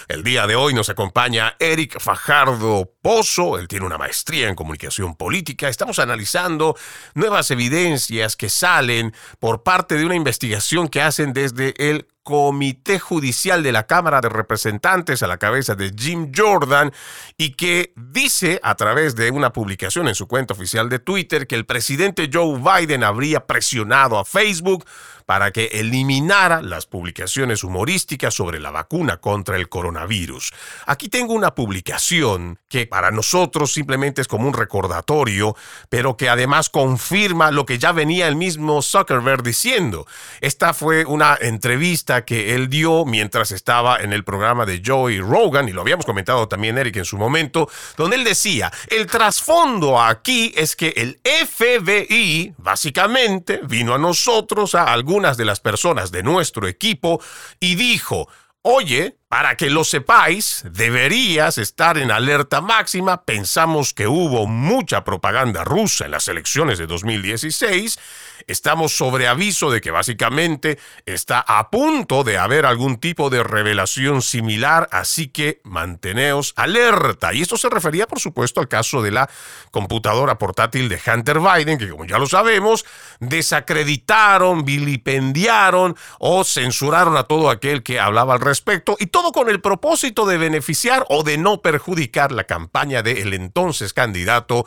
El 0.10 0.22
día 0.22 0.46
de 0.48 0.58
hoy 0.58 0.74
nos 0.74 0.90
acompaña 0.90 1.56
Eric 1.60 2.02
Fajardo 2.02 2.92
Pozo. 3.02 3.58
Él 3.58 3.70
tiene 3.70 3.86
una 3.86 3.98
maestría 3.98 4.50
en 4.50 4.56
comunicación 4.56 5.16
política. 5.16 5.70
Estamos 5.70 5.98
analizando 5.98 6.76
nuevas 7.14 7.50
evidencias 7.50 8.36
que 8.36 8.50
salen 8.50 9.14
por 9.40 9.64
parte 9.64 9.96
de 9.96 10.06
una 10.06 10.16
investigación 10.16 10.90
que 10.90 11.02
hacen 11.02 11.32
desde 11.32 11.74
el 11.78 12.10
Comité 12.24 13.00
Judicial 13.00 13.64
de 13.64 13.72
la 13.72 13.88
Cámara 13.88 14.22
de 14.22 14.30
Representantes 14.30 15.24
a 15.24 15.28
la 15.28 15.38
cabeza 15.38 15.76
de 15.76 15.92
Jim 15.98 16.32
Jordan 16.36 16.92
y 17.38 17.52
que 17.52 17.94
dice 17.96 18.60
a 18.64 18.76
través 18.76 19.16
de 19.16 19.32
una 19.32 19.52
publicación 19.52 20.08
en 20.08 20.16
su 20.16 20.28
cuenta 20.28 20.54
oficial 20.54 20.90
de 20.90 21.00
Twitter 21.00 21.48
que 21.48 21.56
el 21.56 21.66
presidente 21.66 22.30
Joe 22.32 22.60
Biden 22.60 23.04
habría 23.04 23.48
presionado 23.48 24.20
a 24.20 24.26
Facebook 24.26 24.86
para 25.30 25.52
que 25.52 25.66
eliminara 25.74 26.60
las 26.64 26.88
publicaciones 26.88 27.64
humorísticas 27.64 28.34
sobre 28.34 28.60
la 28.60 28.72
vacuna 28.72 29.18
contra 29.18 29.58
el 29.58 29.70
coronavirus. 29.70 30.52
Aquí 30.88 31.08
tengo 31.08 31.36
una 31.36 31.54
publicación 31.54 32.58
que 32.68 32.88
para 32.88 33.12
nosotros 33.12 33.72
simplemente 33.72 34.22
es 34.22 34.28
como 34.28 34.48
un 34.48 34.56
recordatorio, 34.56 35.56
pero 35.90 36.18
que 36.18 36.30
además 36.30 36.72
confirma 36.72 37.52
lo 37.52 37.68
que 37.68 37.78
ya 37.78 37.92
venía 37.92 38.28
el 38.28 38.38
mismo 38.38 38.82
Zuckerberg 38.82 39.44
diciendo. 39.44 40.08
Esta 40.42 40.74
fue 40.74 41.06
una 41.06 41.38
entrevista 41.40 42.19
que 42.26 42.56
él 42.56 42.70
dio 42.70 43.06
mientras 43.06 43.52
estaba 43.52 44.02
en 44.02 44.14
el 44.14 44.24
programa 44.24 44.66
de 44.66 44.82
Joey 44.84 45.20
Rogan, 45.20 45.70
y 45.70 45.74
lo 45.74 45.82
habíamos 45.82 46.08
comentado 46.08 46.48
también 46.48 46.78
Eric 46.78 46.98
en 46.98 47.06
su 47.06 47.18
momento, 47.18 47.70
donde 47.98 48.16
él 48.16 48.24
decía, 48.24 48.72
el 48.90 49.06
trasfondo 49.06 50.02
aquí 50.02 50.54
es 50.56 50.76
que 50.76 50.94
el 50.98 51.20
FBI 51.24 52.56
básicamente 52.58 53.60
vino 53.64 53.94
a 53.94 54.00
nosotros, 54.00 54.74
a 54.74 54.92
algún 54.92 55.20
de 55.20 55.44
las 55.44 55.60
personas 55.60 56.12
de 56.12 56.24
nuestro 56.24 56.66
equipo 56.66 57.22
y 57.60 57.76
dijo, 57.76 58.30
oye, 58.62 59.18
para 59.28 59.58
que 59.58 59.70
lo 59.70 59.84
sepáis, 59.84 60.64
deberías 60.72 61.58
estar 61.58 61.98
en 61.98 62.10
alerta 62.10 62.62
máxima. 62.62 63.26
Pensamos 63.26 63.94
que 63.94 64.08
hubo 64.08 64.48
mucha 64.48 65.04
propaganda 65.04 65.66
rusa 65.66 66.06
en 66.06 66.12
las 66.12 66.30
elecciones 66.30 66.80
de 66.80 66.88
2016 66.88 68.00
estamos 68.48 68.96
sobre 68.96 69.28
aviso 69.28 69.72
de 69.72 69.82
que 69.82 69.92
básicamente 69.92 70.80
está 71.06 71.40
a 71.40 71.70
punto 71.70 72.24
de 72.24 72.38
haber 72.38 72.66
algún 72.66 72.98
tipo 72.98 73.30
de 73.30 73.44
revelación 73.44 74.22
similar, 74.22 74.88
así 74.92 75.28
que 75.28 75.62
manteneos 75.64 76.54
alerta. 76.56 77.34
Y 77.34 77.42
esto 77.42 77.58
se 77.58 77.70
refería, 77.70 78.08
por 78.08 78.20
supuesto, 78.20 78.60
al 78.60 78.68
caso 78.68 79.02
de 79.02 79.12
la 79.12 79.30
computadora 79.72 80.38
portátil 80.38 80.90
de 80.90 81.00
Hunter 81.06 81.40
Biden, 81.40 81.78
que 81.78 81.90
como 81.90 82.06
ya 82.06 82.18
lo 82.18 82.28
sabemos, 82.28 82.86
desacreditaron, 83.20 84.66
vilipendiaron 84.66 85.96
o 86.20 86.44
censuraron 86.44 87.18
a 87.18 87.24
todo 87.24 87.50
aquel 87.50 87.84
que 87.84 88.00
hablaba 88.00 88.34
al 88.34 88.42
respecto, 88.42 88.98
y 89.00 89.08
todo 89.08 89.32
con 89.32 89.50
el 89.50 89.62
propósito 89.62 90.26
de 90.26 90.38
beneficiar 90.38 91.06
o 91.10 91.24
de 91.24 91.38
no 91.38 91.62
perjudicar 91.62 92.32
la 92.32 92.46
campaña 92.46 93.02
del 93.02 93.34
entonces 93.34 93.94
candidato 93.94 94.66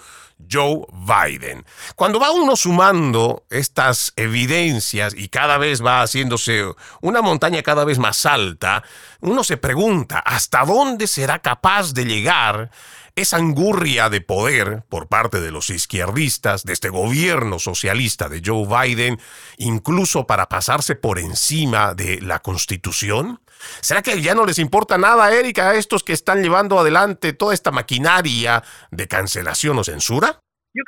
Joe 0.51 0.87
Biden. 0.93 1.65
Cuando 1.97 2.21
va 2.21 2.31
uno 2.31 2.57
sumando 2.57 3.45
estas 3.51 4.13
evidencias 4.17 5.15
y 5.17 5.29
cada 5.29 5.59
vez 5.59 5.85
va 5.85 6.03
haciéndose 6.03 6.65
una 7.01 7.23
montaña 7.23 7.63
cada 7.63 7.85
vez 7.85 7.99
más 7.99 8.27
alta, 8.27 8.83
uno 9.21 9.45
se 9.45 9.57
pregunta 9.57 10.19
hasta 10.19 10.65
dónde 10.65 11.07
será 11.07 11.41
capaz 11.41 11.93
de 11.95 12.05
llegar 12.05 12.71
esa 13.15 13.37
angurria 13.37 14.09
de 14.09 14.21
poder 14.21 14.85
por 14.89 15.09
parte 15.09 15.41
de 15.41 15.51
los 15.51 15.69
izquierdistas, 15.71 16.65
de 16.65 16.73
este 16.73 16.89
gobierno 16.89 17.59
socialista 17.59 18.29
de 18.29 18.43
Joe 18.45 18.67
Biden, 18.67 19.21
incluso 19.59 20.27
para 20.27 20.49
pasarse 20.49 20.95
por 20.95 21.19
encima 21.19 21.95
de 21.95 22.21
la 22.23 22.39
Constitución? 22.41 23.41
¿Será 23.81 24.03
que 24.03 24.21
ya 24.21 24.35
no 24.35 24.47
les 24.47 24.59
importa 24.59 24.99
nada, 24.99 25.33
Erika, 25.33 25.71
a 25.71 25.75
estos 25.75 26.03
que 26.03 26.13
están 26.13 26.43
llevando 26.43 26.79
adelante 26.79 27.33
toda 27.33 27.55
esta 27.55 27.71
maquinaria 27.71 28.63
de 28.91 29.09
cancelación 29.09 29.79
o 29.79 29.85
censura? 29.85 30.41
Yo, 30.75 30.83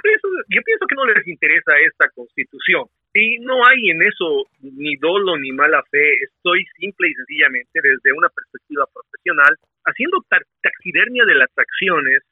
yo 0.48 0.62
pienso 0.62 0.86
que 0.86 0.94
no 0.96 1.04
les 1.06 1.26
interesa 1.26 1.72
esta 1.86 2.08
constitución. 2.14 2.84
Y 3.14 3.38
no 3.38 3.64
hay 3.64 3.90
en 3.90 4.02
eso 4.02 4.42
ni 4.60 4.96
dolo 4.96 5.38
ni 5.38 5.52
mala 5.52 5.82
fe. 5.90 6.18
Estoy 6.24 6.66
simple 6.76 7.08
y 7.08 7.14
sencillamente 7.14 7.80
desde 7.80 8.12
una 8.12 8.28
perspectiva 8.28 8.86
profesional 8.92 9.54
haciendo 9.84 10.18
taxidermia 10.60 11.24
de 11.24 11.36
las 11.36 11.50
acciones, 11.54 12.22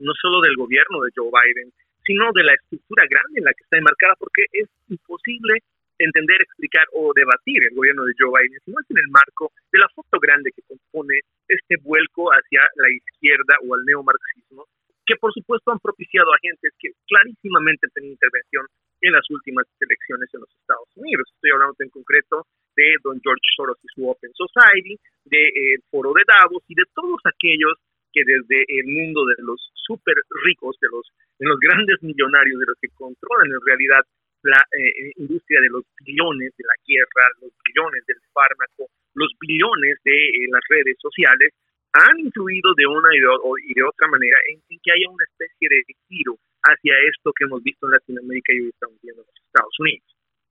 no 0.00 0.12
solo 0.20 0.40
del 0.40 0.56
gobierno 0.56 1.00
de 1.02 1.12
Joe 1.14 1.30
Biden, 1.30 1.70
sino 2.04 2.32
de 2.32 2.42
la 2.42 2.54
estructura 2.54 3.04
grande 3.08 3.38
en 3.38 3.44
la 3.44 3.54
que 3.54 3.62
está 3.62 3.78
enmarcada, 3.78 4.14
porque 4.18 4.42
es 4.52 4.68
imposible 4.88 5.62
entender, 5.98 6.40
explicar 6.42 6.86
o 6.92 7.12
debatir 7.14 7.62
el 7.64 7.74
gobierno 7.74 8.04
de 8.04 8.14
Joe 8.18 8.32
Biden, 8.32 8.60
si 8.64 8.70
no 8.70 8.80
es 8.80 8.90
en 8.90 8.98
el 8.98 9.08
marco 9.08 9.52
de 9.70 9.78
la 9.78 9.88
foto 9.94 10.18
grande 10.18 10.52
que 10.52 10.62
compone 10.62 11.20
este 11.48 11.76
vuelco 11.82 12.30
hacia 12.30 12.62
la 12.76 12.90
izquierda 12.90 13.58
o 13.66 13.74
al 13.74 13.84
neomarxismo, 13.84 14.66
que 15.06 15.16
por 15.16 15.32
supuesto 15.32 15.72
han 15.72 15.80
propiciado 15.80 16.32
agentes 16.34 16.72
que 16.78 16.90
clarísimamente 17.06 17.86
han 17.86 17.94
tenido 17.94 18.12
intervención 18.12 18.66
en 19.02 19.12
las 19.12 19.26
últimas 19.30 19.66
elecciones 19.80 20.30
en 20.32 20.40
los 20.40 20.50
Estados 20.54 20.88
Unidos. 20.94 21.26
Estoy 21.34 21.50
hablando 21.50 21.74
en 21.80 21.90
concreto 21.90 22.46
de 22.76 22.96
don 23.02 23.20
George 23.20 23.48
Soros 23.56 23.78
y 23.82 23.88
su 23.94 24.08
Open 24.08 24.30
Society, 24.34 24.96
del 25.24 25.42
de, 25.42 25.74
eh, 25.74 25.78
Foro 25.90 26.12
de 26.14 26.22
Davos 26.26 26.62
y 26.68 26.74
de 26.74 26.86
todos 26.94 27.20
aquellos 27.26 27.74
que 28.12 28.22
desde 28.24 28.64
el 28.68 28.86
mundo 28.86 29.24
de 29.26 29.42
los 29.42 29.58
súper 29.74 30.14
ricos, 30.44 30.76
de 30.80 30.88
los, 30.92 31.08
de 31.38 31.46
los 31.48 31.58
grandes 31.58 32.02
millonarios, 32.02 32.60
de 32.60 32.66
los 32.66 32.78
que 32.80 32.88
controlan 32.94 33.50
en 33.50 33.66
realidad 33.66 34.04
la 34.42 34.60
eh, 34.72 35.12
industria 35.16 35.60
de 35.60 35.68
los 35.68 35.84
billones 36.04 36.52
de 36.56 36.64
la 36.64 36.74
guerra, 36.86 37.24
los 37.40 37.52
billones 37.64 38.04
del 38.06 38.18
fármaco, 38.32 38.90
los 39.14 39.30
billones 39.38 39.98
de 40.04 40.18
eh, 40.18 40.48
las 40.50 40.62
redes 40.68 40.96
sociales, 40.98 41.54
han 41.92 42.18
influido 42.18 42.72
de 42.74 42.86
una 42.86 43.10
y 43.12 43.20
de, 43.20 43.84
otra 43.84 44.08
manera 44.08 44.38
en, 44.48 44.62
que 44.66 44.92
haya 44.92 45.08
una 45.10 45.24
especie 45.24 45.68
de 45.68 45.84
giro 46.08 46.36
hacia 46.62 46.94
esto 47.04 47.32
que 47.36 47.44
hemos 47.44 47.62
visto 47.62 47.86
en 47.86 47.92
Latinoamérica 47.92 48.52
y 48.54 48.60
hoy 48.60 48.68
estamos 48.70 48.96
viendo 49.02 49.22
en 49.22 49.28
los 49.28 49.44
Estados 49.44 49.76
Unidos, 49.78 50.08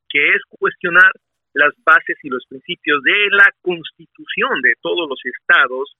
que 0.09 0.21
es 0.29 0.41
cuestionar 0.49 1.11
las 1.53 1.73
bases 1.83 2.17
y 2.21 2.29
los 2.29 2.45
principios 2.47 3.01
de 3.03 3.27
la 3.31 3.49
constitución 3.61 4.61
de 4.61 4.73
todos 4.81 5.09
los 5.09 5.19
estados, 5.25 5.97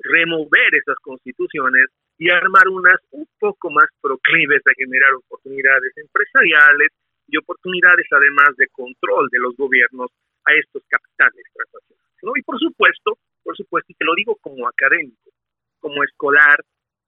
remover 0.00 0.74
esas 0.74 0.96
constituciones 1.02 1.90
y 2.16 2.30
armar 2.30 2.66
unas 2.68 2.98
un 3.10 3.28
poco 3.38 3.70
más 3.70 3.86
proclives 4.00 4.62
a 4.66 4.74
generar 4.74 5.12
oportunidades 5.14 5.92
empresariales 5.96 6.90
y 7.28 7.36
oportunidades 7.36 8.06
además 8.10 8.56
de 8.56 8.68
control 8.72 9.28
de 9.30 9.38
los 9.38 9.54
gobiernos 9.56 10.10
a 10.44 10.54
estos 10.56 10.82
capitales 10.88 11.44
transnacionales. 11.52 12.18
¿no? 12.22 12.32
Y 12.34 12.42
por 12.42 12.58
supuesto, 12.58 13.18
por 13.44 13.56
supuesto, 13.56 13.92
y 13.92 13.96
te 13.96 14.04
lo 14.04 14.14
digo 14.16 14.36
como 14.40 14.66
académico, 14.66 15.30
como 15.80 16.02
escolar 16.02 16.64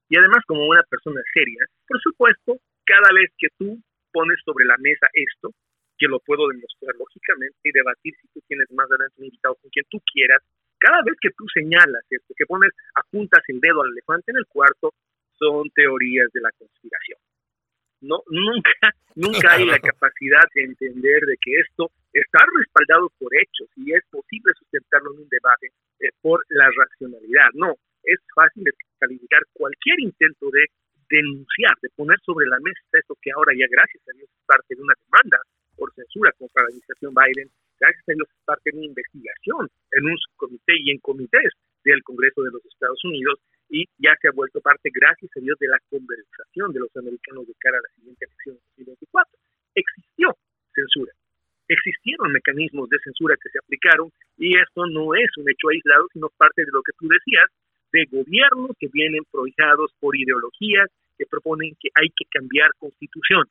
y 0.09 0.17
además 0.17 0.45
como 0.45 0.67
una 0.67 0.83
persona 0.83 1.21
seria, 1.33 1.65
por 1.87 1.99
supuesto, 2.01 2.57
cada 2.85 3.09
vez 3.13 3.31
que 3.37 3.47
tú 3.57 3.81
pones 4.11 4.37
sobre 4.45 4.65
la 4.65 4.77
mesa 4.77 5.07
esto, 5.13 5.49
que 5.97 6.07
lo 6.07 6.19
puedo 6.19 6.47
demostrar 6.47 6.95
lógicamente 6.95 7.57
y 7.63 7.71
debatir 7.71 8.13
si 8.21 8.27
tú 8.33 8.41
tienes 8.47 8.69
más 8.71 8.89
adelante 8.89 9.15
un 9.17 9.25
invitado 9.25 9.55
con 9.55 9.69
quien 9.69 9.85
tú 9.89 9.99
quieras, 10.11 10.41
cada 10.77 11.01
vez 11.03 11.15
que 11.21 11.29
tú 11.37 11.45
señalas 11.53 12.05
esto, 12.09 12.33
que 12.35 12.45
pones, 12.45 12.71
apuntas 12.95 13.43
el 13.47 13.59
dedo 13.59 13.81
al 13.81 13.91
elefante 13.91 14.31
en 14.31 14.37
el 14.37 14.47
cuarto, 14.47 14.93
son 15.37 15.69
teorías 15.73 16.29
de 16.33 16.41
la 16.41 16.51
conspiración 16.57 17.19
no 18.01 18.21
nunca 18.29 18.93
nunca 19.15 19.53
hay 19.53 19.65
la 19.65 19.79
capacidad 19.91 20.43
de 20.53 20.63
entender 20.63 21.21
de 21.25 21.37
que 21.39 21.55
esto 21.59 21.91
está 22.13 22.39
respaldado 22.57 23.11
por 23.19 23.31
hechos 23.35 23.69
y 23.75 23.93
es 23.93 24.03
posible 24.09 24.53
sustentarlo 24.57 25.13
en 25.13 25.21
un 25.21 25.29
debate 25.29 25.67
eh, 25.99 26.09
por 26.21 26.43
la 26.49 26.69
racionalidad. 26.69 27.49
No, 27.53 27.75
es 28.03 28.19
fácil 28.35 28.65
calificar 28.99 29.41
cualquier 29.53 29.99
intento 29.99 30.49
de 30.51 30.65
denunciar, 31.09 31.75
de 31.81 31.89
poner 31.95 32.17
sobre 32.25 32.47
la 32.47 32.59
mesa 32.59 32.79
esto 32.93 33.17
que 33.21 33.31
ahora 33.31 33.53
ya 33.53 33.67
gracias 33.69 34.01
a 34.07 34.15
Dios 34.15 34.29
es 34.29 34.45
parte 34.45 34.75
de 34.75 34.81
una 34.81 34.95
demanda 35.05 35.39
por 35.75 35.93
censura 35.93 36.31
contra 36.37 36.63
la 36.63 36.67
administración 36.67 37.13
Biden, 37.13 37.49
gracias 37.79 38.03
a 38.07 38.13
Dios 38.13 38.27
es 38.29 38.45
parte 38.45 38.71
de 38.71 38.77
una 38.77 38.87
investigación 38.87 39.69
en 39.91 40.05
un 40.05 40.17
subcomité 40.17 40.73
y 40.77 40.91
en 40.91 40.99
comités 40.99 41.51
del 41.83 42.03
Congreso 42.03 42.43
de 42.43 42.51
los 42.51 42.65
Estados 42.65 43.03
Unidos 43.03 43.39
y 43.71 43.87
ya 43.97 44.11
se 44.21 44.27
ha 44.27 44.31
vuelto 44.35 44.59
parte, 44.59 44.91
gracias 44.93 45.31
a 45.35 45.39
Dios, 45.39 45.57
de 45.57 45.67
la 45.67 45.79
conversación 45.89 46.73
de 46.73 46.81
los 46.81 46.95
americanos 46.97 47.47
de 47.47 47.53
cara 47.57 47.79
a 47.79 47.81
la 47.81 47.95
siguiente 47.95 48.25
elección 48.25 48.55
de 48.55 48.83
2024. 48.83 49.39
Existió 49.73 50.35
censura, 50.75 51.13
existieron 51.69 52.33
mecanismos 52.33 52.89
de 52.89 52.99
censura 52.99 53.35
que 53.41 53.49
se 53.49 53.59
aplicaron 53.59 54.11
y 54.37 54.59
esto 54.59 54.85
no 54.87 55.15
es 55.15 55.31
un 55.37 55.49
hecho 55.49 55.69
aislado, 55.71 56.05
sino 56.11 56.27
parte 56.35 56.65
de 56.65 56.71
lo 56.71 56.83
que 56.83 56.91
tú 56.99 57.07
decías, 57.07 57.47
de 57.93 58.05
gobiernos 58.11 58.75
que 58.77 58.87
vienen 58.91 59.23
prohijados 59.31 59.91
por 59.99 60.15
ideologías 60.17 60.91
que 61.17 61.25
proponen 61.25 61.71
que 61.79 61.89
hay 61.95 62.09
que 62.09 62.25
cambiar 62.29 62.71
constitución 62.77 63.47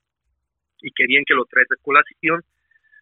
y 0.83 0.90
querían 0.92 1.24
que 1.24 1.35
lo 1.35 1.44
traes 1.46 1.68
a 1.72 1.83
colación, 1.83 2.42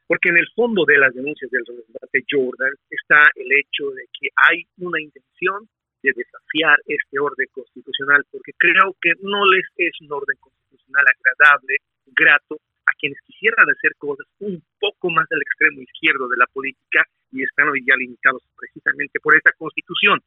porque 0.06 0.30
en 0.30 0.36
el 0.36 0.48
fondo 0.54 0.84
de 0.84 0.98
las 0.98 1.14
denuncias 1.14 1.50
del 1.50 1.64
de 1.64 2.24
Jordan 2.30 2.74
está 2.90 3.22
el 3.34 3.50
hecho 3.58 3.90
de 3.90 4.06
que 4.18 4.28
hay 4.48 4.62
una 4.78 5.00
intención 5.00 5.68
de 6.02 6.12
desafiar 6.14 6.78
este 6.86 7.18
orden 7.18 7.46
constitucional, 7.52 8.24
porque 8.30 8.52
creo 8.56 8.94
que 9.00 9.12
no 9.22 9.44
les 9.46 9.66
es 9.76 9.92
un 10.00 10.12
orden 10.12 10.36
constitucional 10.40 11.04
agradable, 11.06 11.76
grato, 12.06 12.58
a 12.86 12.92
quienes 12.98 13.18
quisieran 13.26 13.68
hacer 13.68 13.92
cosas 13.98 14.26
un 14.40 14.62
poco 14.80 15.10
más 15.10 15.26
al 15.30 15.42
extremo 15.42 15.82
izquierdo 15.82 16.28
de 16.28 16.36
la 16.36 16.46
política 16.46 17.04
y 17.32 17.42
están 17.42 17.68
hoy 17.68 17.84
ya 17.86 17.96
limitados 17.96 18.42
precisamente 18.56 19.20
por 19.20 19.36
esa 19.36 19.52
constitución, 19.52 20.20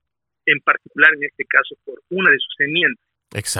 en 0.45 0.59
particular 0.61 1.13
en 1.15 1.23
este 1.23 1.45
caso 1.45 1.75
por 1.85 2.01
una 2.09 2.29
de 2.29 2.37
sus 2.37 2.59
enmiendas, 2.59 3.01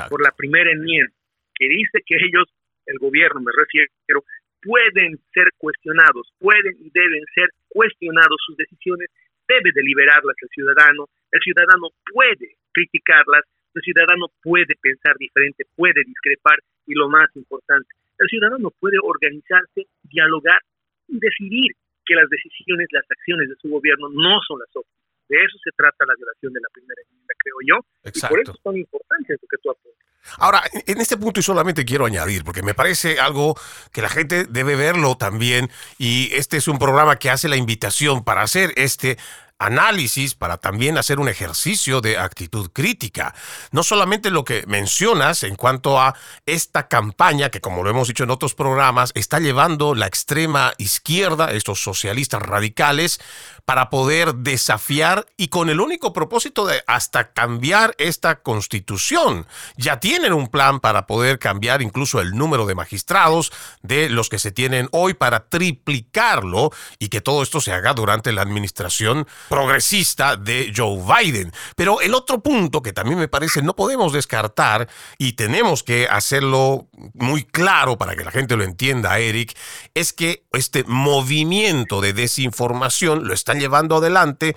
por 0.10 0.22
la 0.22 0.32
primera 0.32 0.72
enmienda, 0.72 1.14
que 1.56 1.68
dice 1.68 2.00
que 2.06 2.16
ellos, 2.16 2.46
el 2.86 3.00
gobierno 3.00 3.42
me 3.42 3.52
refiero, 3.56 4.24
pueden 4.62 5.18
ser 5.34 5.50
cuestionados, 5.58 6.32
pueden 6.38 6.78
y 6.80 6.92
deben 6.94 7.26
ser 7.34 7.50
cuestionados 7.70 8.38
sus 8.46 8.58
decisiones 8.58 9.10
debe 9.52 9.72
deliberarlas 9.74 10.36
el 10.42 10.50
ciudadano, 10.50 11.10
el 11.32 11.40
ciudadano 11.42 11.90
puede 12.14 12.58
criticarlas, 12.72 13.44
el 13.74 13.82
ciudadano 13.82 14.28
puede 14.44 14.76
pensar 14.82 15.16
diferente, 15.18 15.66
puede 15.76 16.04
discrepar 16.06 16.60
y 16.86 16.94
lo 16.94 17.10
más 17.10 17.30
importante, 17.36 17.88
el 18.20 18.28
ciudadano 18.28 18.72
puede 18.80 18.98
organizarse, 19.02 19.88
dialogar 20.04 20.62
y 21.08 21.20
decidir 21.20 21.72
que 22.06 22.16
las 22.16 22.30
decisiones, 22.30 22.88
las 22.92 23.06
acciones 23.10 23.50
de 23.50 23.56
su 23.62 23.70
gobierno 23.70 24.10
no 24.10 24.40
son 24.48 24.60
las 24.60 24.70
óptimas. 24.76 25.02
De 25.30 25.38
eso 25.38 25.58
se 25.64 25.72
trata 25.72 26.06
la 26.06 26.14
violación 26.16 26.52
de 26.52 26.60
la 26.60 26.68
primera 26.74 27.02
enmienda, 27.08 27.34
creo 27.40 27.56
yo. 27.64 27.78
Y 28.14 28.20
por 28.28 28.40
eso 28.42 28.54
son 28.62 28.78
importantes 28.78 29.40
lo 29.42 29.48
que 29.48 29.58
tú 29.64 29.72
apuntas. 29.72 30.12
Ahora, 30.38 30.62
en 30.74 31.00
este 31.00 31.18
punto 31.18 31.40
y 31.40 31.44
solamente 31.44 31.86
quiero 31.86 32.06
añadir, 32.06 32.44
porque 32.44 32.62
me 32.62 32.74
parece 32.74 33.20
algo 33.20 33.56
que 33.94 34.02
la 34.02 34.10
gente 34.10 34.46
debe 34.46 34.76
verlo 34.76 35.16
también, 35.16 35.70
y 35.98 36.30
este 36.34 36.58
es 36.58 36.68
un 36.68 36.78
programa 36.78 37.16
que 37.18 37.30
hace 37.30 37.50
la 37.50 37.56
invitación 37.56 38.24
para 38.24 38.42
hacer 38.42 38.72
este 38.76 39.18
análisis, 39.62 40.36
para 40.36 40.58
también 40.58 40.98
hacer 40.98 41.20
un 41.20 41.30
ejercicio 41.30 42.02
de 42.02 42.18
actitud 42.18 42.72
crítica. 42.74 43.34
No 43.72 43.84
solamente 43.84 44.32
lo 44.32 44.44
que 44.44 44.64
mencionas 44.68 45.44
en 45.44 45.56
cuanto 45.56 46.00
a 46.00 46.16
esta 46.46 46.88
campaña 46.88 47.50
que, 47.50 47.62
como 47.62 47.84
lo 47.84 47.90
hemos 47.90 48.08
dicho 48.08 48.24
en 48.24 48.32
otros 48.32 48.56
programas, 48.56 49.12
está 49.16 49.40
llevando 49.40 49.96
la 49.96 50.08
extrema 50.08 50.74
izquierda, 50.78 51.52
estos 51.52 51.82
socialistas 51.82 52.42
radicales, 52.42 53.20
para 53.66 53.90
poder 53.90 54.36
desafiar 54.36 55.26
y 55.38 55.48
con 55.48 55.70
el 55.70 55.80
único 55.80 56.14
propósito 56.14 56.66
de 56.66 56.84
hasta 56.88 57.32
cambiar 57.32 57.96
esta 57.98 58.42
constitución. 58.42 59.48
Ya 59.78 60.00
tienen 60.00 60.34
un 60.34 60.48
plan 60.48 60.80
para 60.80 61.08
poder 61.08 61.40
cambiar 61.40 61.82
incluso 61.82 62.22
el 62.22 62.32
número 62.32 62.66
de 62.66 62.76
magistrados 62.76 63.52
de 63.82 64.10
los 64.10 64.30
que 64.30 64.40
se 64.40 64.52
tienen 64.52 64.90
hoy 64.92 65.14
para 65.14 65.48
triplicarlo 65.50 66.72
y 67.00 67.10
que 67.10 67.22
todo 67.22 67.44
esto 67.44 67.62
se 67.62 67.72
haga 67.72 67.94
durante 67.94 68.32
la 68.32 68.42
administración 68.42 69.28
progresista 69.50 70.36
de 70.38 70.72
Joe 70.76 71.02
Biden. 71.02 71.52
Pero 71.76 72.02
el 72.02 72.14
otro 72.14 72.42
punto 72.42 72.82
que 72.82 72.94
también 72.94 73.20
me 73.20 73.28
parece 73.28 73.62
no 73.62 73.76
podemos 73.76 74.14
descartar 74.14 74.88
y 75.18 75.34
tenemos 75.34 75.84
que 75.84 76.08
hacerlo 76.10 76.88
muy 77.14 77.44
claro 77.44 77.98
para 77.98 78.16
que 78.16 78.24
la 78.24 78.32
gente 78.32 78.56
lo 78.56 78.64
entienda, 78.64 79.20
Eric, 79.20 79.56
es 79.94 80.14
que 80.14 80.46
este 80.54 80.84
movimiento 80.86 82.02
de 82.02 82.14
desinformación 82.14 83.28
lo 83.28 83.34
llevando 83.60 83.98
adelante 83.98 84.56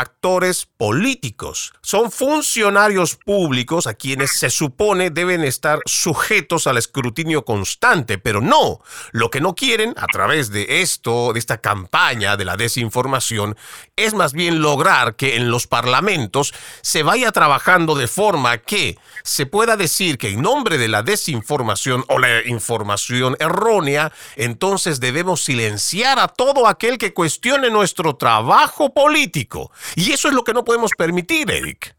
actores 0.00 0.66
políticos. 0.76 1.72
Son 1.80 2.10
funcionarios 2.10 3.16
públicos 3.16 3.86
a 3.86 3.94
quienes 3.94 4.36
se 4.36 4.50
supone 4.50 5.10
deben 5.10 5.44
estar 5.44 5.78
sujetos 5.86 6.66
al 6.66 6.78
escrutinio 6.78 7.44
constante, 7.44 8.18
pero 8.18 8.40
no. 8.40 8.80
Lo 9.12 9.30
que 9.30 9.40
no 9.40 9.54
quieren 9.54 9.94
a 9.96 10.06
través 10.06 10.50
de 10.50 10.82
esto, 10.82 11.32
de 11.32 11.38
esta 11.38 11.58
campaña 11.58 12.36
de 12.36 12.44
la 12.44 12.56
desinformación, 12.56 13.56
es 13.96 14.14
más 14.14 14.32
bien 14.32 14.60
lograr 14.62 15.14
que 15.14 15.36
en 15.36 15.50
los 15.50 15.66
parlamentos 15.66 16.54
se 16.82 17.02
vaya 17.02 17.30
trabajando 17.30 17.94
de 17.94 18.08
forma 18.08 18.58
que 18.58 18.98
se 19.22 19.46
pueda 19.46 19.76
decir 19.76 20.18
que 20.18 20.30
en 20.30 20.42
nombre 20.42 20.76
de 20.76 20.88
la 20.88 21.02
desinformación 21.02 22.04
o 22.08 22.18
la 22.18 22.44
información 22.46 23.36
errónea, 23.38 24.12
entonces 24.36 24.98
debemos 24.98 25.44
silenciar 25.44 26.18
a 26.18 26.28
todo 26.28 26.66
aquel 26.66 26.98
que 26.98 27.14
cuestione 27.14 27.70
nuestro 27.70 28.16
trabajo 28.16 28.92
político. 28.92 29.70
Y 29.96 30.12
eso 30.12 30.28
es 30.28 30.34
lo 30.34 30.42
que 30.42 30.52
no 30.52 30.64
podemos 30.64 30.92
permitir, 30.96 31.50
Eric. 31.50 31.94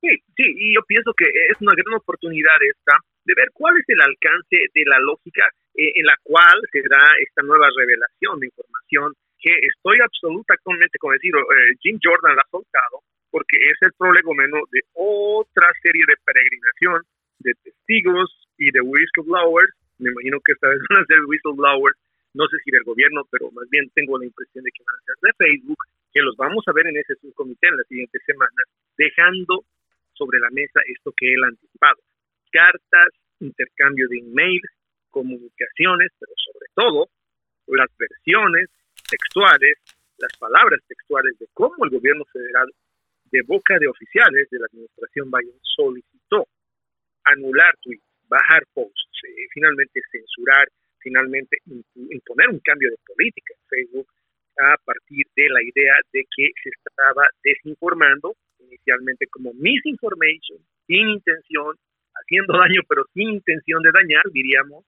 Sí, 0.00 0.12
sí, 0.36 0.44
y 0.44 0.74
yo 0.74 0.80
pienso 0.86 1.12
que 1.12 1.26
es 1.26 1.60
una 1.60 1.74
gran 1.74 1.94
oportunidad 1.94 2.56
esta 2.62 2.96
de 3.24 3.34
ver 3.34 3.48
cuál 3.52 3.76
es 3.76 3.84
el 3.88 4.00
alcance 4.00 4.56
de 4.72 4.84
la 4.86 4.98
lógica 5.00 5.44
eh, 5.74 5.92
en 5.94 6.06
la 6.06 6.16
cual 6.22 6.56
se 6.72 6.80
da 6.88 7.04
esta 7.20 7.42
nueva 7.42 7.68
revelación 7.76 8.40
de 8.40 8.46
información 8.46 9.12
que 9.38 9.52
estoy 9.68 10.00
absolutamente 10.00 10.98
convencido, 10.98 11.38
eh, 11.40 11.76
Jim 11.80 11.98
Jordan 12.02 12.36
la 12.36 12.42
ha 12.42 12.50
soltado 12.50 13.04
porque 13.30 13.56
es 13.56 13.78
el 13.80 13.92
prolegomeno 13.94 14.58
de 14.70 14.80
otra 14.94 15.72
serie 15.82 16.02
de 16.06 16.14
peregrinación 16.24 17.02
de 17.38 17.54
testigos 17.62 18.28
y 18.58 18.70
de 18.70 18.80
whistleblowers, 18.80 19.72
me 19.98 20.10
imagino 20.10 20.38
que 20.44 20.52
esta 20.52 20.68
vez 20.68 20.78
van 20.90 21.02
a 21.02 21.06
ser 21.06 21.18
whistleblowers, 21.26 21.96
no 22.34 22.46
sé 22.48 22.56
si 22.64 22.70
del 22.70 22.84
gobierno, 22.84 23.22
pero 23.30 23.50
más 23.52 23.68
bien 23.70 23.88
tengo 23.94 24.18
la 24.18 24.26
impresión 24.26 24.64
de 24.64 24.70
que 24.70 24.84
van 24.84 24.96
a 24.96 25.04
ser 25.06 25.16
de 25.22 25.32
Facebook, 25.38 25.78
que 26.12 26.20
los 26.20 26.36
vamos 26.36 26.64
a 26.66 26.72
ver 26.72 26.86
en 26.86 26.96
ese 26.96 27.14
subcomité 27.16 27.68
en 27.68 27.76
las 27.76 27.86
siguientes 27.86 28.22
semanas, 28.26 28.66
dejando 28.96 29.64
sobre 30.12 30.38
la 30.40 30.50
mesa 30.50 30.80
esto 30.86 31.12
que 31.16 31.32
él 31.32 31.44
ha 31.44 31.48
anticipado. 31.48 32.00
Cartas, 32.50 33.14
intercambio 33.40 34.06
de 34.08 34.18
emails, 34.18 34.68
comunicaciones, 35.10 36.10
pero 36.18 36.32
sobre 36.36 36.66
todo 36.74 37.08
las 37.68 37.88
versiones 37.96 38.68
textuales, 39.08 39.78
las 40.18 40.36
palabras 40.38 40.80
textuales 40.86 41.38
de 41.38 41.46
cómo 41.54 41.84
el 41.84 41.90
gobierno 41.90 42.24
federal, 42.32 42.68
de 43.30 43.42
boca 43.42 43.78
de 43.78 43.88
oficiales 43.88 44.48
de 44.50 44.58
la 44.58 44.66
administración 44.66 45.30
Biden, 45.30 45.58
solicitó 45.62 46.46
anular 47.24 47.74
tweets, 47.80 48.04
bajar 48.28 48.64
posts, 48.74 49.22
eh, 49.28 49.46
finalmente 49.54 50.00
censurar, 50.10 50.68
finalmente 50.98 51.58
imponer 51.94 52.48
un 52.50 52.60
cambio 52.60 52.90
de 52.90 52.96
política 53.06 53.54
en 53.54 53.68
Facebook 53.68 54.08
a 54.60 54.76
partir 54.84 55.24
de 55.36 55.48
la 55.48 55.62
idea 55.62 55.94
de 56.12 56.24
que 56.36 56.46
se 56.62 56.70
estaba 56.70 57.26
desinformando, 57.42 58.34
inicialmente 58.58 59.26
como 59.28 59.52
misinformation, 59.54 60.58
sin 60.86 61.08
intención, 61.08 61.76
haciendo 62.14 62.58
daño 62.58 62.82
pero 62.88 63.04
sin 63.14 63.30
intención 63.30 63.82
de 63.82 63.90
dañar, 63.92 64.22
diríamos, 64.32 64.84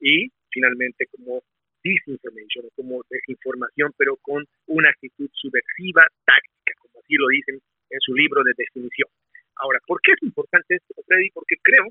y 0.00 0.28
finalmente 0.50 1.06
como 1.10 1.42
disinformation, 1.82 2.66
como 2.74 3.02
desinformación, 3.10 3.92
pero 3.96 4.16
con 4.22 4.44
una 4.66 4.90
actitud 4.90 5.28
subversiva, 5.32 6.02
táctica, 6.24 6.72
como 6.80 7.00
así 7.00 7.14
lo 7.14 7.28
dicen 7.28 7.60
en 7.90 8.00
su 8.00 8.14
libro 8.14 8.42
de 8.42 8.52
definición. 8.56 9.08
Ahora, 9.56 9.78
¿por 9.86 10.00
qué 10.02 10.12
es 10.12 10.22
importante 10.22 10.76
esto, 10.76 10.94
Freddy? 11.06 11.30
Porque 11.30 11.56
creo 11.62 11.86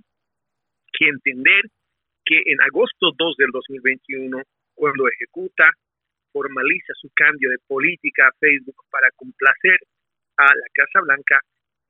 que 0.93 1.07
entender 1.07 1.63
que 2.25 2.41
en 2.45 2.61
agosto 2.61 3.11
2 3.17 3.37
del 3.37 3.51
2021, 3.51 4.41
cuando 4.75 5.07
ejecuta 5.07 5.71
formaliza 6.35 6.91
su 6.99 7.07
cambio 7.15 7.49
de 7.49 7.63
política 7.65 8.27
a 8.27 8.35
Facebook 8.43 8.75
para 8.91 9.07
complacer 9.15 9.79
a 10.35 10.43
la 10.43 10.67
Casa 10.73 10.99
Blanca, 10.99 11.39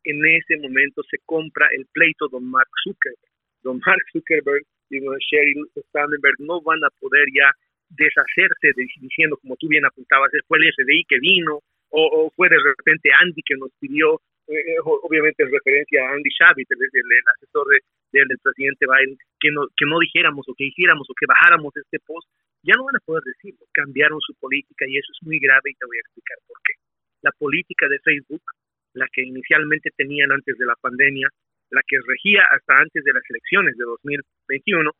en 0.03 0.21
ese 0.23 0.61
momento 0.61 1.01
se 1.09 1.17
compra 1.25 1.65
el 1.73 1.87
pleito 1.91 2.27
don 2.29 2.45
Mark 2.45 2.69
Zuckerberg. 2.83 3.33
Don 3.63 3.81
Mark 3.81 4.05
Zuckerberg 4.13 4.61
y 4.91 4.99
don 4.99 5.17
Sheryl 5.17 5.65
Sandberg 5.91 6.37
no 6.37 6.61
van 6.61 6.83
a 6.85 6.93
poder 7.01 7.25
ya 7.33 7.49
deshacerse 7.89 8.69
de, 8.77 8.85
diciendo, 9.01 9.37
como 9.41 9.55
tú 9.57 9.67
bien 9.67 9.83
apuntabas, 9.83 10.29
fue 10.47 10.59
el 10.59 10.69
SDI 10.77 11.03
que 11.09 11.17
vino, 11.17 11.61
o, 11.89 12.31
fue 12.35 12.49
de 12.49 12.61
repente 12.61 13.09
Andy 13.21 13.41
que 13.41 13.57
nos 13.57 13.71
pidió, 13.79 14.21
eh, 14.47 14.77
obviamente 14.83 15.41
en 15.41 15.51
referencia 15.51 16.05
a 16.05 16.13
Andy 16.13 16.29
Shavit, 16.29 16.69
el, 16.69 16.77
el, 16.81 17.29
asesor 17.33 17.65
de, 17.69 17.79
del 18.11 18.37
presidente 18.43 18.85
Biden, 18.85 19.17
que 19.39 19.49
no, 19.49 19.65
que 19.75 19.85
no 19.85 19.97
dijéramos 19.99 20.45
o 20.47 20.53
que 20.53 20.65
hiciéramos 20.65 21.09
o 21.09 21.13
que 21.17 21.25
bajáramos 21.25 21.73
este 21.77 21.97
post, 22.05 22.29
ya 22.65 22.73
no 22.75 22.85
van 22.85 22.97
a 22.97 23.05
poder 23.05 23.23
decirlo. 23.23 23.65
Cambiaron 23.71 24.19
su 24.21 24.33
política 24.35 24.85
y 24.87 24.97
eso 24.97 25.11
es 25.13 25.21
muy 25.25 25.39
grave 25.39 25.69
y 25.69 25.75
te 25.75 25.85
voy 25.85 25.97
a 25.97 26.05
explicar 26.05 26.37
por 26.47 26.57
qué. 26.65 26.73
La 27.21 27.31
política 27.31 27.87
de 27.87 27.99
Facebook, 27.99 28.41
la 28.93 29.07
que 29.13 29.21
inicialmente 29.21 29.91
tenían 29.95 30.31
antes 30.31 30.57
de 30.57 30.65
la 30.65 30.75
pandemia, 30.81 31.29
la 31.69 31.81
que 31.87 31.97
regía 32.05 32.41
hasta 32.49 32.75
antes 32.81 33.03
de 33.03 33.13
las 33.13 33.23
elecciones 33.29 33.77
de 33.77 33.85
2021, 33.85 34.91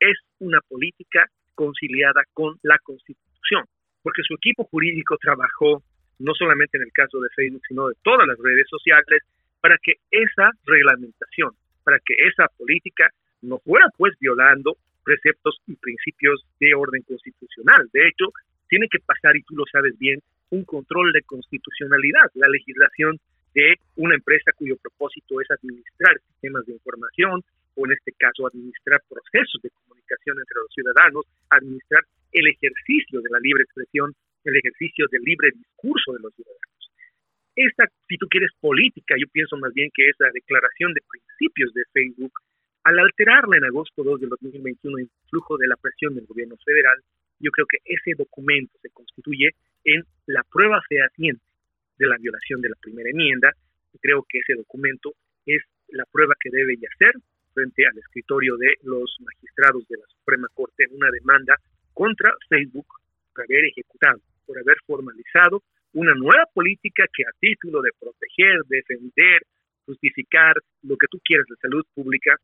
es 0.00 0.18
una 0.38 0.60
política 0.68 1.26
conciliada 1.54 2.22
con 2.32 2.56
la 2.62 2.78
Constitución, 2.82 3.64
porque 4.02 4.22
su 4.22 4.34
equipo 4.34 4.64
jurídico 4.64 5.16
trabajó 5.18 5.82
no 6.18 6.34
solamente 6.34 6.76
en 6.78 6.84
el 6.84 6.92
caso 6.92 7.20
de 7.20 7.28
Facebook, 7.34 7.62
sino 7.66 7.88
de 7.88 7.94
todas 8.02 8.26
las 8.26 8.38
redes 8.38 8.66
sociales, 8.68 9.22
para 9.60 9.76
que 9.82 9.94
esa 10.10 10.50
reglamentación, 10.64 11.52
para 11.84 11.98
que 12.04 12.14
esa 12.18 12.48
política 12.56 13.08
no 13.42 13.58
fuera 13.58 13.86
pues 13.96 14.14
violando 14.18 14.76
preceptos 15.04 15.60
y 15.66 15.76
principios 15.76 16.44
de 16.60 16.74
orden 16.74 17.02
constitucional. 17.02 17.88
De 17.92 18.08
hecho, 18.08 18.32
tiene 18.68 18.88
que 18.90 18.98
pasar, 19.00 19.36
y 19.36 19.42
tú 19.42 19.54
lo 19.54 19.64
sabes 19.70 19.98
bien, 19.98 20.20
un 20.50 20.64
control 20.64 21.12
de 21.12 21.22
constitucionalidad, 21.22 22.30
la 22.34 22.48
legislación 22.48 23.18
de 23.54 23.76
una 23.96 24.16
empresa 24.16 24.52
cuyo 24.56 24.76
propósito 24.76 25.40
es 25.40 25.50
administrar 25.50 26.18
sistemas 26.32 26.66
de 26.66 26.72
información, 26.72 27.42
o 27.76 27.86
en 27.86 27.92
este 27.92 28.12
caso 28.12 28.46
administrar 28.46 29.00
procesos 29.08 29.60
de 29.62 29.70
comunicación 29.70 30.38
entre 30.38 30.58
los 30.62 30.70
ciudadanos, 30.74 31.26
administrar 31.50 32.02
el 32.32 32.46
ejercicio 32.46 33.20
de 33.20 33.30
la 33.30 33.38
libre 33.40 33.62
expresión, 33.62 34.12
el 34.44 34.56
ejercicio 34.56 35.06
del 35.10 35.22
libre 35.22 35.50
discurso 35.54 36.12
de 36.12 36.20
los 36.20 36.34
ciudadanos. 36.34 36.90
Esta, 37.56 37.86
si 38.08 38.16
tú 38.18 38.26
quieres, 38.28 38.50
política, 38.60 39.14
yo 39.18 39.26
pienso 39.30 39.56
más 39.56 39.72
bien 39.72 39.90
que 39.94 40.08
es 40.08 40.16
la 40.18 40.30
declaración 40.32 40.92
de 40.92 41.00
principios 41.06 41.72
de 41.74 41.82
Facebook 41.92 42.32
al 42.84 42.98
alterarla 42.98 43.56
en 43.56 43.64
agosto 43.64 44.04
2 44.04 44.20
del 44.20 44.30
2021 44.30 44.98
en 44.98 45.10
flujo 45.30 45.56
de 45.56 45.68
la 45.68 45.76
presión 45.76 46.14
del 46.14 46.26
gobierno 46.26 46.56
federal, 46.64 46.96
yo 47.40 47.50
creo 47.50 47.66
que 47.66 47.78
ese 47.84 48.14
documento 48.16 48.78
se 48.80 48.90
constituye 48.90 49.50
en 49.84 50.04
la 50.26 50.42
prueba 50.44 50.80
fehaciente 50.88 51.42
de 51.98 52.06
la 52.06 52.18
violación 52.18 52.60
de 52.60 52.68
la 52.68 52.76
primera 52.80 53.10
enmienda. 53.10 53.52
Y 53.92 53.98
creo 53.98 54.24
que 54.28 54.38
ese 54.38 54.54
documento 54.54 55.14
es 55.46 55.62
la 55.88 56.04
prueba 56.10 56.34
que 56.38 56.50
debe 56.50 56.76
yacer 56.76 57.14
frente 57.54 57.86
al 57.86 57.96
escritorio 57.98 58.56
de 58.56 58.74
los 58.82 59.16
magistrados 59.20 59.86
de 59.88 59.96
la 59.96 60.06
Suprema 60.18 60.48
Corte 60.52 60.84
en 60.84 60.96
una 60.96 61.10
demanda 61.10 61.56
contra 61.92 62.34
Facebook 62.48 62.86
por 63.32 63.44
haber 63.44 63.64
ejecutado, 63.66 64.20
por 64.46 64.58
haber 64.58 64.76
formalizado 64.86 65.62
una 65.92 66.14
nueva 66.14 66.44
política 66.52 67.04
que 67.12 67.22
a 67.22 67.30
título 67.38 67.80
de 67.80 67.90
proteger, 67.98 68.60
defender, 68.66 69.42
justificar 69.86 70.54
lo 70.82 70.96
que 70.96 71.06
tú 71.08 71.20
quieras 71.24 71.46
de 71.48 71.56
salud 71.56 71.84
pública, 71.94 72.36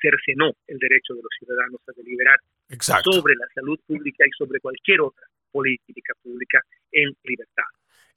cercenó 0.00 0.52
el 0.66 0.78
derecho 0.78 1.14
de 1.14 1.22
los 1.22 1.32
ciudadanos 1.38 1.80
a 1.88 1.92
deliberar 1.96 2.38
sobre 3.02 3.34
la 3.34 3.46
salud 3.54 3.78
pública 3.86 4.24
y 4.26 4.30
sobre 4.36 4.60
cualquier 4.60 5.00
otra 5.00 5.26
política 5.50 6.12
pública 6.22 6.60
en 6.92 7.14
libertad. 7.24 7.64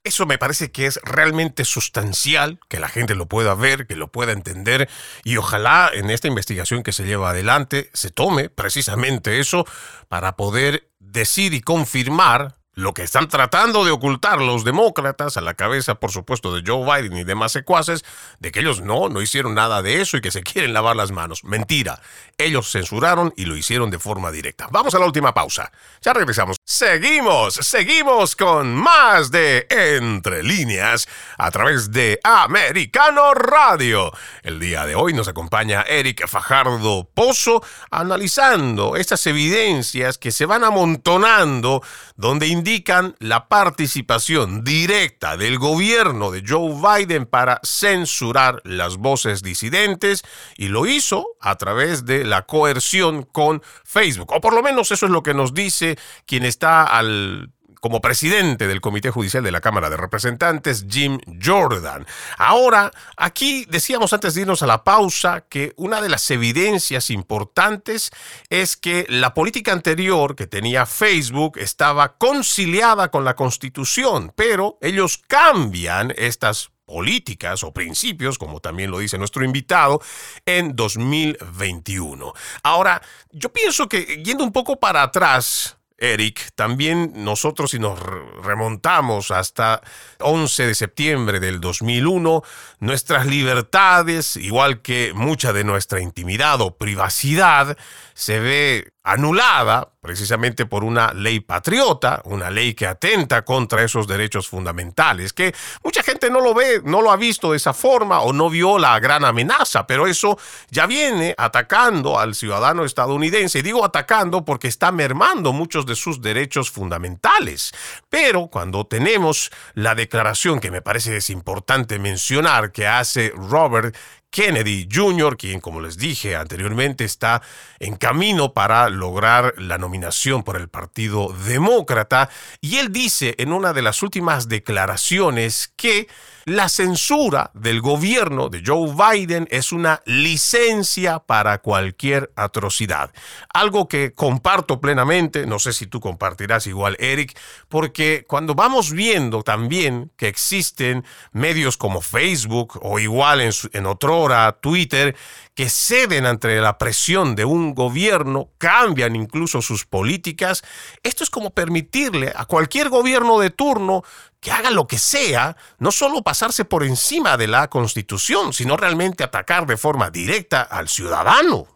Eso 0.04 0.26
me 0.26 0.36
parece 0.36 0.72
que 0.72 0.86
es 0.86 1.00
realmente 1.04 1.64
sustancial, 1.64 2.58
que 2.68 2.80
la 2.80 2.88
gente 2.88 3.14
lo 3.14 3.26
pueda 3.26 3.54
ver, 3.54 3.86
que 3.86 3.94
lo 3.94 4.08
pueda 4.08 4.32
entender 4.32 4.88
y 5.22 5.36
ojalá 5.36 5.90
en 5.94 6.10
esta 6.10 6.26
investigación 6.26 6.82
que 6.82 6.90
se 6.90 7.04
lleva 7.04 7.30
adelante 7.30 7.88
se 7.92 8.10
tome 8.10 8.50
precisamente 8.50 9.38
eso 9.38 9.64
para 10.08 10.34
poder 10.34 10.88
decir 10.98 11.54
y 11.54 11.60
confirmar 11.60 12.56
lo 12.74 12.94
que 12.94 13.02
están 13.02 13.28
tratando 13.28 13.84
de 13.84 13.90
ocultar 13.90 14.40
los 14.40 14.64
demócratas, 14.64 15.36
a 15.36 15.42
la 15.42 15.54
cabeza, 15.54 15.96
por 15.96 16.10
supuesto, 16.10 16.54
de 16.54 16.62
Joe 16.66 16.84
Biden 16.84 17.18
y 17.18 17.24
demás 17.24 17.52
secuaces, 17.52 18.04
de 18.38 18.50
que 18.50 18.60
ellos 18.60 18.80
no, 18.80 19.08
no 19.10 19.20
hicieron 19.20 19.54
nada 19.54 19.82
de 19.82 20.00
eso 20.00 20.16
y 20.16 20.20
que 20.22 20.30
se 20.30 20.42
quieren 20.42 20.72
lavar 20.72 20.96
las 20.96 21.10
manos. 21.10 21.44
Mentira. 21.44 22.00
Ellos 22.38 22.70
censuraron 22.70 23.32
y 23.36 23.44
lo 23.44 23.56
hicieron 23.56 23.90
de 23.90 23.98
forma 23.98 24.30
directa. 24.30 24.68
Vamos 24.70 24.94
a 24.94 24.98
la 24.98 25.06
última 25.06 25.34
pausa. 25.34 25.70
Ya 26.00 26.12
regresamos. 26.12 26.56
Seguimos, 26.64 27.54
seguimos 27.54 28.36
con 28.36 28.74
más 28.74 29.30
de 29.30 29.66
Entre 29.68 30.42
líneas 30.42 31.06
a 31.36 31.50
través 31.50 31.92
de 31.92 32.20
Americano 32.24 33.34
Radio. 33.34 34.12
El 34.42 34.58
día 34.58 34.86
de 34.86 34.94
hoy 34.94 35.12
nos 35.12 35.28
acompaña 35.28 35.82
Eric 35.82 36.26
Fajardo 36.26 37.08
Pozo 37.12 37.62
analizando 37.90 38.96
estas 38.96 39.26
evidencias 39.26 40.16
que 40.16 40.32
se 40.32 40.46
van 40.46 40.64
amontonando 40.64 41.82
donde 42.16 42.46
indican 42.62 43.16
la 43.18 43.48
participación 43.48 44.62
directa 44.62 45.36
del 45.36 45.58
gobierno 45.58 46.30
de 46.30 46.44
Joe 46.46 46.72
Biden 46.72 47.26
para 47.26 47.58
censurar 47.64 48.60
las 48.62 48.98
voces 48.98 49.42
disidentes 49.42 50.22
y 50.56 50.68
lo 50.68 50.86
hizo 50.86 51.26
a 51.40 51.56
través 51.56 52.06
de 52.06 52.22
la 52.22 52.42
coerción 52.42 53.24
con 53.24 53.62
Facebook. 53.82 54.30
O 54.30 54.40
por 54.40 54.54
lo 54.54 54.62
menos 54.62 54.92
eso 54.92 55.06
es 55.06 55.12
lo 55.12 55.24
que 55.24 55.34
nos 55.34 55.54
dice 55.54 55.98
quien 56.24 56.44
está 56.44 56.84
al 56.84 57.50
como 57.82 58.00
presidente 58.00 58.68
del 58.68 58.80
Comité 58.80 59.10
Judicial 59.10 59.42
de 59.42 59.50
la 59.50 59.60
Cámara 59.60 59.90
de 59.90 59.96
Representantes, 59.96 60.86
Jim 60.88 61.18
Jordan. 61.44 62.06
Ahora, 62.38 62.92
aquí 63.16 63.66
decíamos 63.68 64.12
antes 64.12 64.34
de 64.34 64.42
irnos 64.42 64.62
a 64.62 64.68
la 64.68 64.84
pausa 64.84 65.46
que 65.48 65.72
una 65.76 66.00
de 66.00 66.08
las 66.08 66.30
evidencias 66.30 67.10
importantes 67.10 68.12
es 68.50 68.76
que 68.76 69.04
la 69.08 69.34
política 69.34 69.72
anterior 69.72 70.36
que 70.36 70.46
tenía 70.46 70.86
Facebook 70.86 71.58
estaba 71.58 72.16
conciliada 72.18 73.10
con 73.10 73.24
la 73.24 73.34
Constitución, 73.34 74.32
pero 74.36 74.78
ellos 74.80 75.20
cambian 75.26 76.14
estas 76.16 76.70
políticas 76.86 77.64
o 77.64 77.72
principios, 77.72 78.38
como 78.38 78.60
también 78.60 78.92
lo 78.92 79.00
dice 79.00 79.18
nuestro 79.18 79.44
invitado, 79.44 80.00
en 80.46 80.76
2021. 80.76 82.32
Ahora, 82.62 83.02
yo 83.32 83.52
pienso 83.52 83.88
que 83.88 84.22
yendo 84.22 84.44
un 84.44 84.52
poco 84.52 84.78
para 84.78 85.02
atrás, 85.02 85.78
Eric, 86.02 86.50
también 86.56 87.12
nosotros 87.14 87.70
si 87.70 87.78
nos 87.78 87.96
remontamos 88.42 89.30
hasta 89.30 89.80
11 90.18 90.66
de 90.66 90.74
septiembre 90.74 91.38
del 91.38 91.60
2001, 91.60 92.42
nuestras 92.80 93.26
libertades, 93.26 94.36
igual 94.36 94.82
que 94.82 95.12
mucha 95.14 95.52
de 95.52 95.62
nuestra 95.62 96.00
intimidad 96.00 96.60
o 96.60 96.76
privacidad, 96.76 97.78
se 98.14 98.40
ve 98.40 98.92
anulada 99.04 99.92
precisamente 100.00 100.66
por 100.66 100.84
una 100.84 101.12
ley 101.12 101.40
patriota, 101.40 102.22
una 102.24 102.50
ley 102.50 102.74
que 102.74 102.86
atenta 102.86 103.44
contra 103.44 103.82
esos 103.82 104.06
derechos 104.06 104.48
fundamentales, 104.48 105.32
que 105.32 105.54
mucha 105.82 106.02
gente 106.02 106.30
no 106.30 106.40
lo 106.40 106.54
ve, 106.54 106.80
no 106.84 107.02
lo 107.02 107.10
ha 107.10 107.16
visto 107.16 107.52
de 107.52 107.56
esa 107.56 107.72
forma 107.72 108.20
o 108.20 108.32
no 108.32 108.50
vio 108.50 108.78
la 108.78 108.98
gran 109.00 109.24
amenaza, 109.24 109.86
pero 109.86 110.06
eso 110.06 110.38
ya 110.70 110.86
viene 110.86 111.34
atacando 111.38 112.18
al 112.18 112.34
ciudadano 112.34 112.84
estadounidense. 112.84 113.60
Y 113.60 113.62
digo 113.62 113.84
atacando 113.84 114.44
porque 114.44 114.68
está 114.68 114.92
mermando 114.92 115.52
muchos 115.52 115.86
de 115.86 115.94
sus 115.94 116.20
derechos 116.20 116.70
fundamentales. 116.70 117.72
Pero 118.08 118.48
cuando 118.48 118.86
tenemos 118.86 119.50
la 119.74 119.94
declaración 119.94 120.60
que 120.60 120.70
me 120.70 120.82
parece 120.82 121.16
es 121.16 121.30
importante 121.30 121.98
mencionar 121.98 122.72
que 122.72 122.86
hace 122.86 123.32
Robert 123.36 123.96
Kennedy 124.32 124.88
Jr., 124.90 125.36
quien, 125.36 125.60
como 125.60 125.82
les 125.82 125.98
dije 125.98 126.36
anteriormente, 126.36 127.04
está 127.04 127.42
en 127.78 127.96
camino 127.96 128.54
para 128.54 128.88
lograr 128.88 129.54
la 129.58 129.76
nominación 129.76 130.42
por 130.42 130.56
el 130.56 130.68
Partido 130.68 131.34
Demócrata. 131.46 132.30
Y 132.62 132.78
él 132.78 132.90
dice 132.90 133.34
en 133.36 133.52
una 133.52 133.74
de 133.74 133.82
las 133.82 134.02
últimas 134.02 134.48
declaraciones 134.48 135.74
que 135.76 136.08
la 136.44 136.68
censura 136.68 137.50
del 137.54 137.80
gobierno 137.80 138.48
de 138.48 138.62
Joe 138.64 138.92
Biden 138.94 139.46
es 139.50 139.72
una 139.72 140.02
licencia 140.06 141.20
para 141.20 141.58
cualquier 141.58 142.32
atrocidad. 142.36 143.12
Algo 143.52 143.88
que 143.88 144.12
comparto 144.12 144.80
plenamente, 144.80 145.46
no 145.46 145.58
sé 145.58 145.72
si 145.72 145.86
tú 145.86 146.00
compartirás 146.00 146.66
igual, 146.66 146.96
Eric, 146.98 147.38
porque 147.68 148.24
cuando 148.26 148.54
vamos 148.54 148.92
viendo 148.92 149.42
también 149.42 150.10
que 150.16 150.28
existen 150.28 151.04
medios 151.32 151.76
como 151.76 152.00
Facebook 152.00 152.78
o 152.82 152.98
igual 152.98 153.40
en, 153.40 153.52
en 153.72 153.86
otrora 153.86 154.58
Twitter, 154.60 155.16
que 155.54 155.68
ceden 155.68 156.24
ante 156.24 156.60
la 156.60 156.78
presión 156.78 157.36
de 157.36 157.44
un 157.44 157.74
gobierno, 157.74 158.50
cambian 158.58 159.16
incluso 159.16 159.60
sus 159.60 159.84
políticas, 159.84 160.62
esto 161.02 161.24
es 161.24 161.30
como 161.30 161.50
permitirle 161.50 162.32
a 162.34 162.46
cualquier 162.46 162.88
gobierno 162.88 163.38
de 163.38 163.50
turno 163.50 164.02
que 164.40 164.50
haga 164.50 164.70
lo 164.70 164.86
que 164.86 164.98
sea, 164.98 165.56
no 165.78 165.90
solo 165.90 166.22
pasarse 166.22 166.64
por 166.64 166.84
encima 166.84 167.36
de 167.36 167.48
la 167.48 167.68
Constitución, 167.68 168.52
sino 168.52 168.76
realmente 168.76 169.24
atacar 169.24 169.66
de 169.66 169.76
forma 169.76 170.10
directa 170.10 170.62
al 170.62 170.88
ciudadano. 170.88 171.66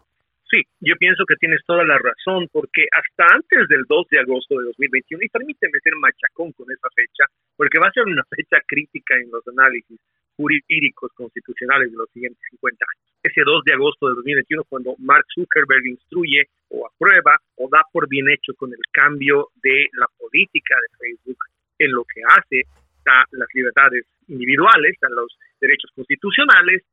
Sí, 0.49 0.63
yo 0.79 0.95
pienso 0.95 1.23
que 1.27 1.35
tienes 1.35 1.59
toda 1.67 1.83
la 1.83 1.99
razón, 1.99 2.47
porque 2.51 2.87
hasta 2.91 3.35
antes 3.35 3.67
del 3.67 3.83
2 3.87 4.07
de 4.09 4.19
agosto 4.19 4.57
de 4.57 4.65
2021, 4.65 5.23
y 5.23 5.29
permíteme 5.29 5.79
ser 5.83 5.93
machacón 5.99 6.53
con 6.53 6.71
esa 6.71 6.87
fecha, 6.95 7.25
porque 7.57 7.79
va 7.79 7.87
a 7.87 7.91
ser 7.91 8.03
una 8.03 8.23
fecha 8.29 8.57
crítica 8.65 9.15
en 9.15 9.29
los 9.29 9.45
análisis 9.47 9.99
jurídicos 10.37 11.11
constitucionales 11.13 11.91
de 11.91 11.97
los 11.97 12.09
siguientes 12.11 12.39
50 12.51 12.77
años. 12.77 13.03
Ese 13.23 13.41
2 13.43 13.63
de 13.65 13.73
agosto 13.73 14.07
de 14.07 14.15
2021, 14.15 14.63
cuando 14.69 14.95
Mark 14.99 15.25
Zuckerberg 15.33 15.85
instruye 15.85 16.47
o 16.69 16.87
aprueba 16.87 17.37
o 17.57 17.67
da 17.69 17.81
por 17.91 18.07
bien 18.07 18.29
hecho 18.29 18.53
con 18.53 18.71
el 18.71 18.79
cambio 18.91 19.49
de 19.61 19.89
la 19.93 20.07
política 20.17 20.75
de 20.75 20.97
Facebook 20.97 21.37
en 21.79 21.91
lo 21.91 22.05
que 22.05 22.21
hace 22.23 22.63
a 23.07 23.23
las 23.31 23.47
libertades 23.53 24.05
individuales, 24.27 24.95
a 25.01 25.09
los 25.09 25.27
derechos 25.59 25.91
constitucionales, 25.95 26.83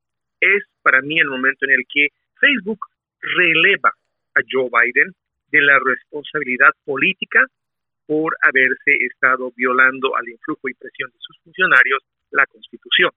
es 0.40 0.64
para 0.82 1.02
mí 1.02 1.18
el 1.18 1.28
momento 1.28 1.66
en 1.66 1.72
el 1.72 1.84
que 1.92 2.08
Facebook 2.40 2.80
releva 3.20 3.92
a 4.34 4.40
Joe 4.50 4.70
Biden 4.70 5.12
de 5.50 5.60
la 5.62 5.78
responsabilidad 5.84 6.70
política 6.84 7.44
por 8.06 8.36
haberse 8.42 8.92
estado 9.06 9.52
violando 9.56 10.16
al 10.16 10.28
influjo 10.28 10.68
y 10.68 10.74
presión 10.74 11.10
de 11.10 11.18
sus 11.20 11.38
funcionarios 11.42 12.02
la 12.30 12.46
Constitución. 12.46 13.10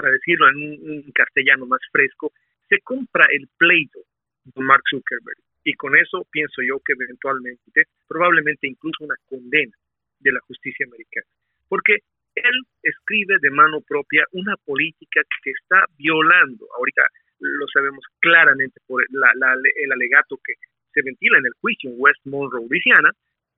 Para 0.00 0.12
decirlo 0.12 0.48
en 0.48 0.56
un, 0.56 1.12
castellano 1.12 1.66
más 1.66 1.80
fresco, 1.92 2.32
se 2.70 2.78
compra 2.80 3.26
el 3.30 3.46
pleito 3.58 4.00
de 4.44 4.64
Mark 4.64 4.82
Zuckerberg. 4.88 5.36
Y 5.62 5.74
con 5.74 5.94
eso 5.94 6.26
pienso 6.30 6.62
yo 6.62 6.80
que 6.80 6.94
eventualmente, 6.94 7.84
probablemente 8.08 8.66
incluso 8.66 9.04
una 9.04 9.16
condena 9.28 9.76
de 10.20 10.32
la 10.32 10.40
justicia 10.48 10.86
americana, 10.86 11.26
porque 11.68 11.98
él 12.34 12.56
escribe 12.82 13.36
de 13.42 13.50
mano 13.50 13.82
propia 13.82 14.24
una 14.32 14.56
política 14.64 15.20
que 15.44 15.50
está 15.50 15.84
violando, 15.98 16.66
ahorita 16.78 17.02
lo 17.40 17.66
sabemos 17.68 18.02
claramente 18.20 18.80
por 18.86 19.04
el 19.04 19.92
alegato 19.92 20.38
que 20.42 20.54
se 20.94 21.02
ventila 21.02 21.36
en 21.38 21.46
el 21.46 21.52
juicio 21.60 21.90
en 21.90 21.96
West 21.98 22.24
Monroe, 22.24 22.66
Louisiana, 22.66 23.10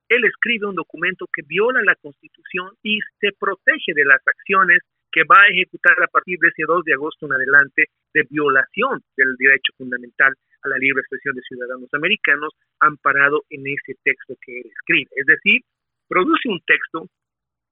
él 0.09 0.25
escribe 0.25 0.67
un 0.67 0.75
documento 0.75 1.29
que 1.33 1.43
viola 1.47 1.83
la 1.85 1.95
Constitución 1.95 2.75
y 2.83 2.99
se 3.21 3.31
protege 3.39 3.95
de 3.95 4.05
las 4.05 4.21
acciones 4.27 4.83
que 5.13 5.25
va 5.25 5.43
a 5.43 5.53
ejecutar 5.53 5.95
a 6.03 6.09
partir 6.09 6.39
de 6.41 6.49
ese 6.49 6.65
2 6.67 6.85
de 6.85 6.95
agosto 6.95 7.27
en 7.27 7.35
adelante 7.35 7.85
de 8.15 8.27
violación 8.31 9.01
del 9.17 9.37
derecho 9.37 9.73
fundamental 9.77 10.33
a 10.63 10.69
la 10.69 10.79
libre 10.79 11.01
expresión 11.01 11.35
de 11.37 11.43
ciudadanos 11.43 11.93
americanos 11.93 12.55
amparado 12.81 13.43
en 13.51 13.67
ese 13.67 13.99
texto 14.03 14.35
que 14.41 14.61
él 14.61 14.67
escribe. 14.67 15.11
Es 15.17 15.27
decir, 15.27 15.61
produce 16.09 16.49
un 16.49 16.61
texto 16.67 17.07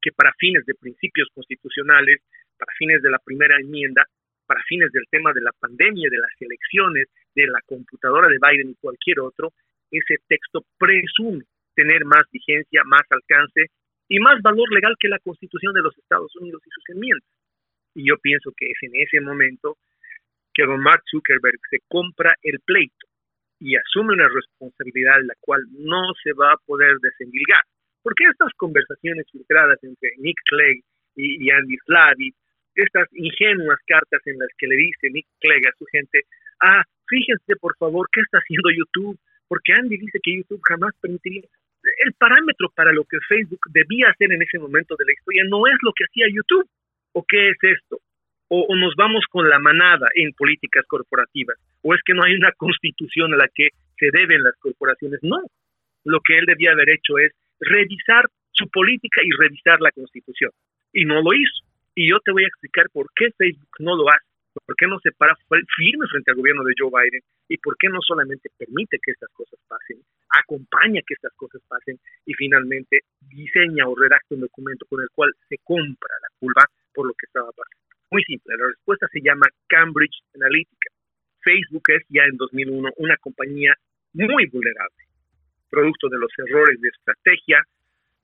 que 0.01 0.13
para 0.13 0.33
fines 0.39 0.65
de 0.67 0.75
principios 0.75 1.29
constitucionales, 1.35 2.21
para 2.59 2.73
fines 2.77 3.03
de 3.03 3.11
la 3.11 3.19
primera 3.19 3.57
enmienda, 3.59 4.05
para 4.47 4.63
fines 4.65 4.91
del 4.93 5.05
tema 5.11 5.33
de 5.33 5.43
la 5.43 5.53
pandemia, 5.53 6.09
de 6.11 6.19
las 6.19 6.33
elecciones, 6.41 7.09
de 7.35 7.47
la 7.47 7.61
computadora 7.67 8.29
de 8.29 8.39
Biden 8.41 8.71
y 8.71 8.81
cualquier 8.81 9.21
otro, 9.21 9.53
ese 9.91 10.17
texto 10.29 10.65
presume 10.79 11.45
tener 11.75 12.05
más 12.05 12.25
vigencia, 12.31 12.83
más 12.85 13.03
alcance 13.11 13.71
y 14.11 14.19
más 14.19 14.43
valor 14.43 14.67
legal 14.75 14.97
que 14.99 15.09
la 15.09 15.21
Constitución 15.21 15.73
de 15.73 15.83
los 15.83 15.97
Estados 15.97 16.35
Unidos 16.35 16.61
y 16.67 16.71
sus 16.71 16.85
enmiendas. 16.91 17.31
Y 17.95 18.09
yo 18.09 18.19
pienso 18.19 18.51
que 18.57 18.67
es 18.67 18.79
en 18.83 18.91
ese 19.01 19.21
momento 19.21 19.79
que 20.53 20.67
don 20.67 20.83
Mark 20.83 21.03
Zuckerberg 21.09 21.61
se 21.71 21.79
compra 21.87 22.35
el 22.43 22.59
pleito 22.67 23.07
y 23.61 23.77
asume 23.77 24.15
una 24.15 24.27
responsabilidad 24.29 25.15
la 25.23 25.35
cual 25.39 25.63
no 25.79 26.03
se 26.25 26.33
va 26.33 26.53
a 26.53 26.61
poder 26.67 26.97
desendilgar. 27.01 27.63
Porque 28.03 28.25
estas 28.29 28.53
conversaciones 28.57 29.27
filtradas 29.31 29.79
entre 29.85 30.11
Nick 30.19 30.41
Clegg 30.45 30.83
y, 31.15 31.49
Andy 31.51 31.77
Slavi, 31.87 32.35
estas 32.75 33.07
ingenuas 33.13 33.79
cartas 33.87 34.27
en 34.27 34.39
las 34.39 34.49
que 34.59 34.67
le 34.67 34.75
dice 34.75 35.11
Nick 35.11 35.27
Clegg 35.39 35.69
a 35.69 35.77
su 35.79 35.85
gente, 35.87 36.23
ah, 36.63 36.83
fíjense 37.07 37.55
por 37.61 37.77
favor 37.77 38.09
qué 38.11 38.23
está 38.23 38.39
haciendo 38.39 38.71
YouTube, 38.71 39.19
porque 39.47 39.73
Andy 39.73 39.99
dice 39.99 40.19
que 40.21 40.35
YouTube 40.35 40.63
jamás 40.67 40.95
permitiría. 41.01 41.47
El 42.05 42.13
parámetro 42.15 42.71
para 42.75 42.93
lo 42.93 43.05
que 43.05 43.19
Facebook 43.29 43.61
debía 43.73 44.11
hacer 44.11 44.33
en 44.33 44.43
ese 44.43 44.59
momento 44.59 44.97
de 44.99 45.05
la 45.07 45.13
historia 45.13 45.45
no 45.49 45.67
es 45.67 45.77
lo 45.83 45.93
que 45.93 46.05
hacía 46.05 46.27
YouTube. 46.29 46.69
¿O 47.13 47.25
qué 47.27 47.51
es 47.51 47.59
esto? 47.63 47.99
O, 48.49 48.67
nos 48.77 48.95
vamos 48.97 49.25
con 49.31 49.49
la 49.49 49.59
manada 49.59 50.07
en 50.15 50.33
políticas 50.33 50.85
corporativas, 50.87 51.57
o 51.83 51.95
es 51.95 52.01
que 52.05 52.15
no 52.15 52.25
hay 52.25 52.35
una 52.35 52.51
constitución 52.53 53.33
a 53.35 53.37
la 53.37 53.49
que 53.55 53.69
se 53.97 54.11
deben 54.13 54.43
las 54.43 54.57
corporaciones. 54.57 55.21
No, 55.23 55.39
lo 56.05 56.21
que 56.21 56.39
él 56.39 56.47
debía 56.47 56.73
haber 56.73 56.91
hecho 56.91 57.19
es 57.19 57.33
revisar 57.61 58.27
su 58.51 58.69
política 58.69 59.23
y 59.23 59.31
revisar 59.39 59.81
la 59.81 59.93
constitución. 59.93 60.51
Y 60.93 61.05
no 61.05 61.23
lo 61.23 61.33
hizo. 61.33 61.65
Y 61.95 62.11
yo 62.11 62.19
te 62.21 62.33
voy 62.33 62.45
a 62.45 62.49
explicar 62.49 62.87
por 62.93 63.07
qué 63.15 63.31
Facebook 63.37 63.71
no 63.79 63.97
lo 63.97 64.09
hace, 64.09 64.27
por 64.53 64.77
qué 64.77 64.87
no 64.87 64.99
se 65.01 65.13
para 65.13 65.37
firme 65.77 66.07
frente 66.11 66.31
al 66.31 66.37
gobierno 66.37 66.65
de 66.65 66.75
Joe 66.77 66.91
Biden 66.91 67.23
y 67.49 67.59
por 67.59 67.77
qué 67.79 67.89
no 67.89 68.01
solamente 68.01 68.51
permite 68.59 68.99
que 69.03 69.13
estas 69.13 69.31
cosas 69.33 69.59
pasen, 69.69 69.99
acompaña 70.29 71.01
que 71.07 71.15
estas 71.15 71.33
cosas 71.35 71.63
pasen 71.69 71.99
y 72.27 72.35
finalmente 72.35 73.01
diseña 73.21 73.87
o 73.87 73.95
redacta 73.95 74.35
un 74.35 74.43
documento 74.43 74.87
con 74.87 75.01
el 75.03 75.09
cual 75.15 75.33
se 75.49 75.59
compra 75.63 76.15
la 76.23 76.29
culpa 76.39 76.65
por 76.93 77.07
lo 77.07 77.15
que 77.15 77.27
estaba 77.27 77.51
pasando. 77.53 77.87
Muy 78.11 78.25
simple, 78.25 78.57
la 78.57 78.67
respuesta 78.67 79.07
se 79.13 79.21
llama 79.21 79.47
Cambridge 79.69 80.23
Analytica. 80.35 80.91
Facebook 81.43 81.85
es 81.89 82.03
ya 82.09 82.25
en 82.25 82.37
2001 82.37 82.91
una 82.97 83.17
compañía 83.17 83.75
muy 84.13 84.47
vulnerable 84.47 85.11
producto 85.71 86.09
de 86.09 86.19
los 86.19 86.31
errores 86.37 86.81
de 86.81 86.89
estrategia, 86.89 87.63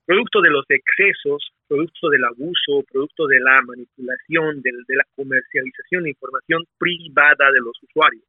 producto 0.07 0.41
de 0.41 0.51
los 0.51 0.65
excesos, 0.69 1.51
producto 1.69 2.09
del 2.09 2.25
abuso, 2.25 2.85
producto 2.91 3.27
de 3.27 3.41
la 3.41 3.61
manipulación, 3.63 4.63
de, 4.63 4.71
la 4.89 5.05
comercialización 5.17 6.05
de 6.05 6.11
información 6.11 6.65
privada 6.79 7.51
de 7.51 7.61
los 7.61 7.77
usuarios, 7.83 8.25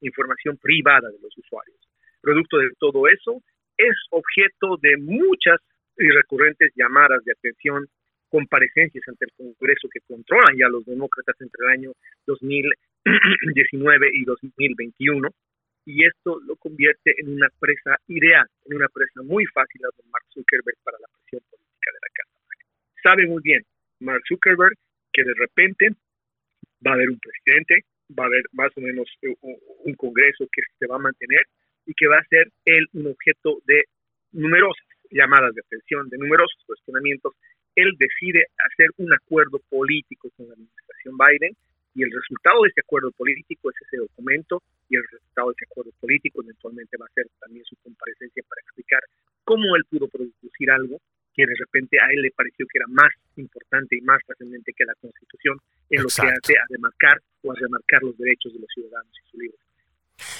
información 0.00 0.56
privada 0.56 1.08
de 1.10 1.18
los 1.20 1.36
usuarios. 1.36 1.76
Producto 2.20 2.56
de 2.58 2.70
todo 2.78 3.06
eso, 3.06 3.42
es 3.76 3.94
objeto 4.10 4.78
de 4.80 4.96
muchas 4.96 5.60
y 5.98 6.08
recurrentes 6.08 6.72
llamadas 6.74 7.22
de 7.24 7.32
atención, 7.32 7.86
comparecencias 8.30 9.06
ante 9.06 9.26
el 9.26 9.32
Congreso 9.36 9.88
que 9.92 10.00
controlan 10.00 10.56
ya 10.58 10.68
los 10.68 10.84
demócratas 10.84 11.36
entre 11.40 11.64
el 11.66 11.70
año 11.72 11.92
2019 12.26 14.10
y 14.12 14.24
2021 14.24 15.28
y 15.88 16.04
esto 16.04 16.38
lo 16.46 16.54
convierte 16.56 17.14
en 17.18 17.32
una 17.32 17.48
presa 17.58 17.96
ideal, 18.08 18.46
en 18.66 18.76
una 18.76 18.88
presa 18.88 19.22
muy 19.22 19.46
fácil 19.46 19.80
a 19.86 19.88
Mark 20.12 20.26
Zuckerberg 20.34 20.76
para 20.84 20.98
la 21.00 21.08
presión 21.16 21.40
política 21.48 21.90
de 21.92 22.00
la 22.04 22.12
Casa 22.12 22.38
Sabe 23.02 23.26
muy 23.26 23.40
bien 23.42 23.64
Mark 24.00 24.20
Zuckerberg 24.28 24.76
que 25.12 25.24
de 25.24 25.32
repente 25.32 25.88
va 26.86 26.92
a 26.92 26.94
haber 26.94 27.08
un 27.08 27.18
presidente, 27.18 27.86
va 28.12 28.24
a 28.24 28.26
haber 28.26 28.44
más 28.52 28.70
o 28.76 28.80
menos 28.82 29.08
eh, 29.22 29.34
un 29.84 29.94
Congreso 29.94 30.46
que 30.52 30.60
se 30.78 30.86
va 30.86 30.96
a 30.96 31.08
mantener 31.08 31.40
y 31.86 31.94
que 31.94 32.06
va 32.06 32.18
a 32.18 32.28
ser 32.28 32.52
él 32.66 32.86
un 32.92 33.06
objeto 33.06 33.58
de 33.64 33.84
numerosas 34.32 34.86
llamadas 35.10 35.54
de 35.54 35.62
atención, 35.64 36.06
de 36.10 36.18
numerosos 36.18 36.62
cuestionamientos. 36.66 37.32
Él 37.74 37.96
decide 37.98 38.44
hacer 38.58 38.90
un 38.98 39.12
acuerdo 39.14 39.58
político 39.70 40.28
con 40.36 40.48
la 40.48 40.52
administración 40.52 41.16
Biden 41.16 41.56
y 41.94 42.02
el 42.02 42.10
resultado 42.10 42.62
de 42.62 42.68
ese 42.68 42.80
acuerdo 42.80 43.10
político 43.12 43.70
es 43.70 43.76
ese 43.86 43.96
documento 43.98 44.62
y 44.88 44.96
el 44.96 45.04
resultado 45.10 45.48
de 45.48 45.54
ese 45.58 45.66
acuerdo 45.70 45.92
político 46.00 46.42
eventualmente 46.42 46.96
va 46.96 47.06
a 47.06 47.14
ser 47.14 47.26
también 47.40 47.64
su 47.64 47.76
comparecencia 47.82 48.42
para 48.48 48.60
explicar 48.62 49.02
cómo 49.44 49.76
él 49.76 49.84
pudo 49.90 50.08
producir 50.08 50.70
algo 50.70 51.00
que 51.34 51.46
de 51.46 51.54
repente 51.54 51.96
a 52.00 52.10
él 52.12 52.22
le 52.22 52.30
pareció 52.32 52.66
que 52.66 52.78
era 52.78 52.86
más 52.88 53.12
importante 53.36 53.96
y 53.96 54.00
más 54.02 54.18
trascendente 54.26 54.72
que 54.76 54.84
la 54.84 54.94
Constitución 55.00 55.56
en 55.88 56.02
lo 56.02 56.08
que 56.08 56.26
hace 56.26 56.58
a 56.58 56.66
demarcar 56.68 57.22
o 57.42 57.52
a 57.52 57.54
remarcar 57.54 58.02
los 58.02 58.18
derechos 58.18 58.52
de 58.52 58.58
los 58.58 58.68
ciudadanos 58.74 59.12
y 59.14 59.30
su 59.30 59.38
libertad. 59.38 59.64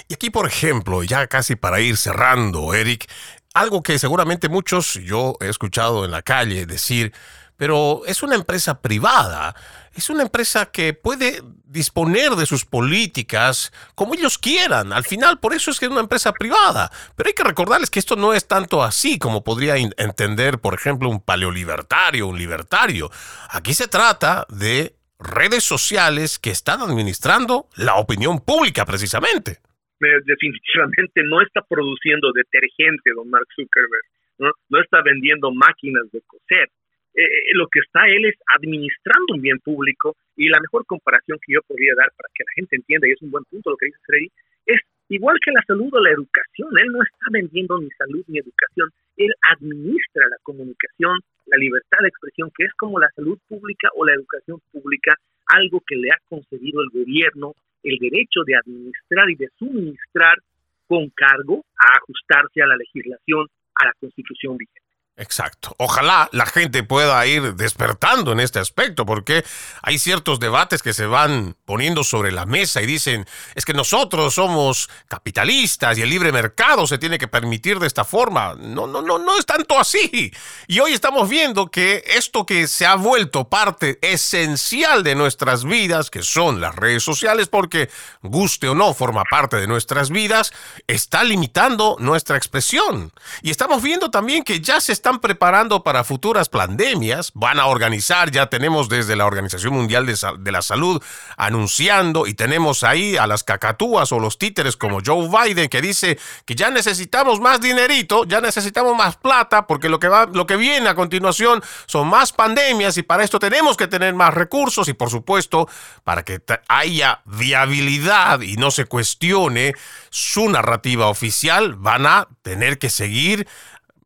Y 0.08 0.14
aquí, 0.14 0.30
por 0.30 0.46
ejemplo, 0.46 1.04
ya 1.04 1.28
casi 1.28 1.54
para 1.54 1.80
ir 1.80 1.96
cerrando, 1.96 2.74
Eric, 2.74 3.06
algo 3.54 3.82
que 3.82 3.98
seguramente 3.98 4.48
muchos 4.48 4.94
yo 4.94 5.36
he 5.40 5.48
escuchado 5.48 6.04
en 6.04 6.10
la 6.10 6.22
calle 6.22 6.66
decir, 6.66 7.12
pero 7.58 8.02
es 8.06 8.22
una 8.22 8.36
empresa 8.36 8.80
privada, 8.80 9.54
es 9.92 10.08
una 10.08 10.22
empresa 10.22 10.70
que 10.70 10.94
puede 10.94 11.42
disponer 11.64 12.30
de 12.30 12.46
sus 12.46 12.64
políticas 12.64 13.72
como 13.96 14.14
ellos 14.14 14.38
quieran. 14.38 14.92
Al 14.92 15.02
final, 15.02 15.40
por 15.40 15.52
eso 15.52 15.72
es 15.72 15.80
que 15.80 15.86
es 15.86 15.90
una 15.90 16.00
empresa 16.00 16.32
privada. 16.32 16.88
Pero 17.16 17.26
hay 17.26 17.34
que 17.34 17.42
recordarles 17.42 17.90
que 17.90 17.98
esto 17.98 18.14
no 18.14 18.32
es 18.32 18.46
tanto 18.46 18.84
así 18.84 19.18
como 19.18 19.42
podría 19.42 19.76
entender, 19.76 20.60
por 20.60 20.72
ejemplo, 20.72 21.10
un 21.10 21.20
paleolibertario, 21.20 22.28
un 22.28 22.38
libertario. 22.38 23.10
Aquí 23.50 23.74
se 23.74 23.88
trata 23.88 24.46
de 24.48 24.94
redes 25.18 25.64
sociales 25.64 26.38
que 26.38 26.50
están 26.50 26.80
administrando 26.80 27.66
la 27.76 27.96
opinión 27.96 28.38
pública 28.38 28.86
precisamente. 28.86 29.58
Definitivamente 29.98 31.22
no 31.24 31.42
está 31.42 31.60
produciendo 31.68 32.30
detergente, 32.32 33.10
don 33.16 33.28
Mark 33.28 33.48
Zuckerberg. 33.56 34.04
No, 34.38 34.52
no 34.68 34.80
está 34.80 35.02
vendiendo 35.02 35.50
máquinas 35.50 36.04
de 36.12 36.22
coser 36.24 36.70
eh, 37.18 37.24
eh, 37.24 37.50
lo 37.54 37.66
que 37.66 37.80
está 37.80 38.06
él 38.06 38.26
es 38.26 38.36
administrando 38.54 39.34
un 39.34 39.42
bien 39.42 39.58
público 39.58 40.14
y 40.36 40.48
la 40.48 40.60
mejor 40.60 40.86
comparación 40.86 41.36
que 41.44 41.54
yo 41.54 41.60
podría 41.66 41.92
dar 41.96 42.10
para 42.16 42.28
que 42.32 42.44
la 42.44 42.52
gente 42.54 42.76
entienda, 42.76 43.08
y 43.08 43.12
es 43.12 43.22
un 43.22 43.32
buen 43.32 43.42
punto 43.50 43.70
lo 43.70 43.76
que 43.76 43.86
dice 43.86 43.98
Freddy, 44.06 44.30
es 44.66 44.80
igual 45.08 45.36
que 45.44 45.50
la 45.50 45.62
salud 45.66 45.88
o 45.92 46.00
la 46.00 46.12
educación, 46.12 46.68
él 46.78 46.92
no 46.92 47.02
está 47.02 47.26
vendiendo 47.32 47.76
ni 47.80 47.90
salud 47.90 48.22
ni 48.28 48.38
educación, 48.38 48.88
él 49.16 49.34
administra 49.50 50.28
la 50.30 50.36
comunicación, 50.44 51.18
la 51.46 51.58
libertad 51.58 51.98
de 52.02 52.08
expresión, 52.08 52.52
que 52.56 52.66
es 52.66 52.72
como 52.74 53.00
la 53.00 53.10
salud 53.16 53.36
pública 53.48 53.88
o 53.96 54.06
la 54.06 54.14
educación 54.14 54.60
pública, 54.70 55.16
algo 55.46 55.82
que 55.84 55.96
le 55.96 56.10
ha 56.12 56.18
concedido 56.28 56.82
el 56.82 56.90
gobierno, 56.90 57.54
el 57.82 57.98
derecho 57.98 58.44
de 58.46 58.54
administrar 58.54 59.28
y 59.28 59.34
de 59.34 59.48
suministrar 59.58 60.38
con 60.86 61.10
cargo 61.10 61.64
a 61.74 61.98
ajustarse 61.98 62.62
a 62.62 62.66
la 62.66 62.76
legislación, 62.76 63.48
a 63.74 63.86
la 63.86 63.92
constitución 63.98 64.56
vigente. 64.56 64.87
Exacto. 65.18 65.74
Ojalá 65.78 66.28
la 66.30 66.46
gente 66.46 66.84
pueda 66.84 67.26
ir 67.26 67.56
despertando 67.56 68.30
en 68.30 68.38
este 68.38 68.60
aspecto, 68.60 69.04
porque 69.04 69.44
hay 69.82 69.98
ciertos 69.98 70.38
debates 70.38 70.80
que 70.80 70.92
se 70.92 71.06
van 71.06 71.56
poniendo 71.64 72.04
sobre 72.04 72.30
la 72.30 72.46
mesa 72.46 72.80
y 72.82 72.86
dicen, 72.86 73.26
es 73.56 73.64
que 73.64 73.74
nosotros 73.74 74.34
somos 74.34 74.88
capitalistas 75.08 75.98
y 75.98 76.02
el 76.02 76.10
libre 76.10 76.30
mercado 76.30 76.86
se 76.86 76.98
tiene 76.98 77.18
que 77.18 77.26
permitir 77.26 77.80
de 77.80 77.88
esta 77.88 78.04
forma. 78.04 78.54
No, 78.54 78.86
no, 78.86 79.02
no, 79.02 79.18
no 79.18 79.36
es 79.36 79.44
tanto 79.44 79.80
así. 79.80 80.32
Y 80.68 80.78
hoy 80.78 80.92
estamos 80.92 81.28
viendo 81.28 81.68
que 81.68 82.04
esto 82.06 82.46
que 82.46 82.68
se 82.68 82.86
ha 82.86 82.94
vuelto 82.94 83.48
parte 83.48 83.98
esencial 84.02 85.02
de 85.02 85.16
nuestras 85.16 85.64
vidas, 85.64 86.10
que 86.10 86.22
son 86.22 86.60
las 86.60 86.76
redes 86.76 87.02
sociales, 87.02 87.48
porque 87.48 87.90
guste 88.22 88.68
o 88.68 88.76
no 88.76 88.94
forma 88.94 89.24
parte 89.28 89.56
de 89.56 89.66
nuestras 89.66 90.10
vidas, 90.10 90.52
está 90.86 91.24
limitando 91.24 91.96
nuestra 91.98 92.36
expresión. 92.36 93.12
Y 93.42 93.50
estamos 93.50 93.82
viendo 93.82 94.12
también 94.12 94.44
que 94.44 94.60
ya 94.60 94.80
se 94.80 94.92
está 94.92 95.07
están 95.08 95.20
preparando 95.20 95.82
para 95.82 96.04
futuras 96.04 96.50
pandemias, 96.50 97.30
van 97.32 97.58
a 97.58 97.64
organizar, 97.64 98.30
ya 98.30 98.50
tenemos 98.50 98.90
desde 98.90 99.16
la 99.16 99.24
Organización 99.24 99.72
Mundial 99.72 100.04
de, 100.04 100.52
la 100.52 100.60
Salud 100.60 101.02
anunciando 101.38 102.26
y 102.26 102.34
tenemos 102.34 102.82
ahí 102.82 103.16
a 103.16 103.26
las 103.26 103.42
cacatúas 103.42 104.12
o 104.12 104.20
los 104.20 104.36
títeres 104.36 104.76
como 104.76 104.98
Joe 105.02 105.30
Biden 105.30 105.70
que 105.70 105.80
dice 105.80 106.18
que 106.44 106.54
ya 106.54 106.70
necesitamos 106.70 107.40
más 107.40 107.62
dinerito, 107.62 108.24
ya 108.26 108.42
necesitamos 108.42 108.94
más 108.98 109.16
plata 109.16 109.66
porque 109.66 109.88
lo 109.88 109.98
que 109.98 110.08
va 110.08 110.26
lo 110.26 110.46
que 110.46 110.56
viene 110.56 110.90
a 110.90 110.94
continuación 110.94 111.62
son 111.86 112.08
más 112.08 112.34
pandemias 112.34 112.98
y 112.98 113.02
para 113.02 113.24
esto 113.24 113.38
tenemos 113.38 113.78
que 113.78 113.86
tener 113.86 114.12
más 114.12 114.34
recursos 114.34 114.88
y 114.88 114.92
por 114.92 115.08
supuesto 115.08 115.70
para 116.04 116.22
que 116.22 116.42
haya 116.68 117.22
viabilidad 117.24 118.42
y 118.42 118.58
no 118.58 118.70
se 118.70 118.84
cuestione 118.84 119.72
su 120.10 120.50
narrativa 120.50 121.06
oficial 121.06 121.76
van 121.76 122.04
a 122.04 122.28
tener 122.42 122.78
que 122.78 122.90
seguir 122.90 123.48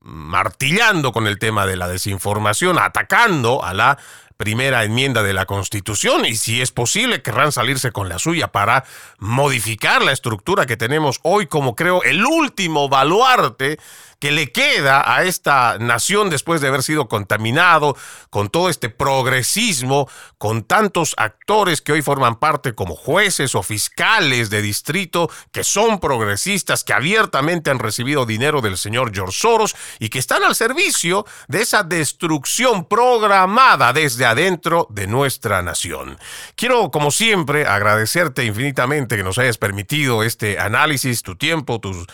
martillando 0.02 1.12
con 1.12 1.26
el 1.26 1.38
tema 1.38 1.66
de 1.66 1.76
la 1.76 1.88
desinformación, 1.88 2.78
atacando 2.78 3.64
a 3.64 3.74
la 3.74 3.98
primera 4.36 4.82
enmienda 4.82 5.22
de 5.22 5.32
la 5.32 5.46
Constitución 5.46 6.24
y 6.24 6.34
si 6.34 6.60
es 6.60 6.72
posible 6.72 7.22
querrán 7.22 7.52
salirse 7.52 7.92
con 7.92 8.08
la 8.08 8.18
suya 8.18 8.48
para 8.48 8.84
modificar 9.18 10.02
la 10.02 10.10
estructura 10.10 10.66
que 10.66 10.76
tenemos 10.76 11.20
hoy 11.22 11.46
como 11.46 11.76
creo 11.76 12.02
el 12.02 12.24
último 12.24 12.88
baluarte 12.88 13.78
que 14.22 14.30
le 14.30 14.52
queda 14.52 15.02
a 15.12 15.24
esta 15.24 15.78
nación 15.80 16.30
después 16.30 16.60
de 16.60 16.68
haber 16.68 16.84
sido 16.84 17.08
contaminado 17.08 17.96
con 18.30 18.50
todo 18.50 18.68
este 18.68 18.88
progresismo, 18.88 20.08
con 20.38 20.62
tantos 20.62 21.16
actores 21.16 21.82
que 21.82 21.90
hoy 21.90 22.02
forman 22.02 22.36
parte 22.36 22.72
como 22.72 22.94
jueces 22.94 23.56
o 23.56 23.64
fiscales 23.64 24.48
de 24.48 24.62
distrito 24.62 25.28
que 25.50 25.64
son 25.64 25.98
progresistas, 25.98 26.84
que 26.84 26.92
abiertamente 26.92 27.72
han 27.72 27.80
recibido 27.80 28.24
dinero 28.24 28.60
del 28.60 28.78
señor 28.78 29.12
George 29.12 29.36
Soros 29.36 29.74
y 29.98 30.08
que 30.08 30.20
están 30.20 30.44
al 30.44 30.54
servicio 30.54 31.26
de 31.48 31.62
esa 31.62 31.82
destrucción 31.82 32.84
programada 32.84 33.92
desde 33.92 34.24
adentro 34.24 34.86
de 34.88 35.08
nuestra 35.08 35.62
nación. 35.62 36.16
Quiero, 36.54 36.92
como 36.92 37.10
siempre, 37.10 37.66
agradecerte 37.66 38.44
infinitamente 38.44 39.16
que 39.16 39.24
nos 39.24 39.38
hayas 39.38 39.58
permitido 39.58 40.22
este 40.22 40.60
análisis, 40.60 41.24
tu 41.24 41.34
tiempo, 41.34 41.80
tus 41.80 42.06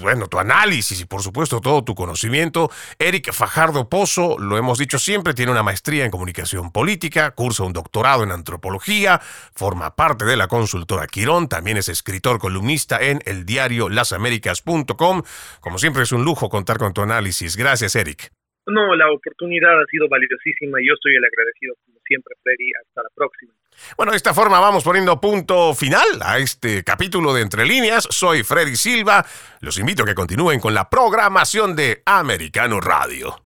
bueno, 0.00 0.28
tu 0.28 0.38
análisis 0.38 1.00
y 1.00 1.04
por 1.04 1.22
supuesto 1.22 1.60
todo 1.60 1.84
tu 1.84 1.94
conocimiento. 1.94 2.70
Eric 2.98 3.32
Fajardo 3.32 3.88
Pozo, 3.88 4.38
lo 4.38 4.56
hemos 4.58 4.78
dicho 4.78 4.98
siempre, 4.98 5.34
tiene 5.34 5.52
una 5.52 5.62
maestría 5.62 6.04
en 6.04 6.10
comunicación 6.10 6.72
política, 6.72 7.32
cursa 7.32 7.64
un 7.64 7.72
doctorado 7.72 8.22
en 8.22 8.30
antropología, 8.30 9.20
forma 9.54 9.94
parte 9.96 10.24
de 10.24 10.36
la 10.36 10.48
consultora 10.48 11.06
Quirón, 11.06 11.48
también 11.48 11.76
es 11.76 11.88
escritor 11.88 12.38
columnista 12.38 12.98
en 13.00 13.20
el 13.26 13.44
diario 13.44 13.88
lasaméricas.com. 13.88 15.22
Como 15.60 15.78
siempre 15.78 16.02
es 16.02 16.12
un 16.12 16.24
lujo 16.24 16.48
contar 16.48 16.78
con 16.78 16.92
tu 16.92 17.02
análisis. 17.02 17.56
Gracias, 17.56 17.96
Eric. 17.96 18.30
No, 18.66 18.94
la 18.94 19.10
oportunidad 19.10 19.80
ha 19.80 19.86
sido 19.90 20.08
valiosísima 20.08 20.80
y 20.80 20.86
yo 20.86 20.94
estoy 20.94 21.16
el 21.16 21.24
agradecido 21.24 21.74
siempre, 22.10 22.34
Freddy. 22.42 22.72
Hasta 22.84 23.02
la 23.02 23.08
próxima. 23.14 23.52
Bueno, 23.96 24.12
de 24.12 24.16
esta 24.16 24.34
forma 24.34 24.58
vamos 24.58 24.82
poniendo 24.82 25.20
punto 25.20 25.74
final 25.74 26.20
a 26.22 26.38
este 26.38 26.82
capítulo 26.82 27.32
de 27.32 27.42
Entre 27.42 27.64
Líneas. 27.64 28.06
Soy 28.10 28.42
Freddy 28.42 28.76
Silva. 28.76 29.24
Los 29.60 29.78
invito 29.78 30.02
a 30.02 30.06
que 30.06 30.14
continúen 30.14 30.60
con 30.60 30.74
la 30.74 30.90
programación 30.90 31.76
de 31.76 32.02
Americano 32.04 32.80
Radio. 32.80 33.38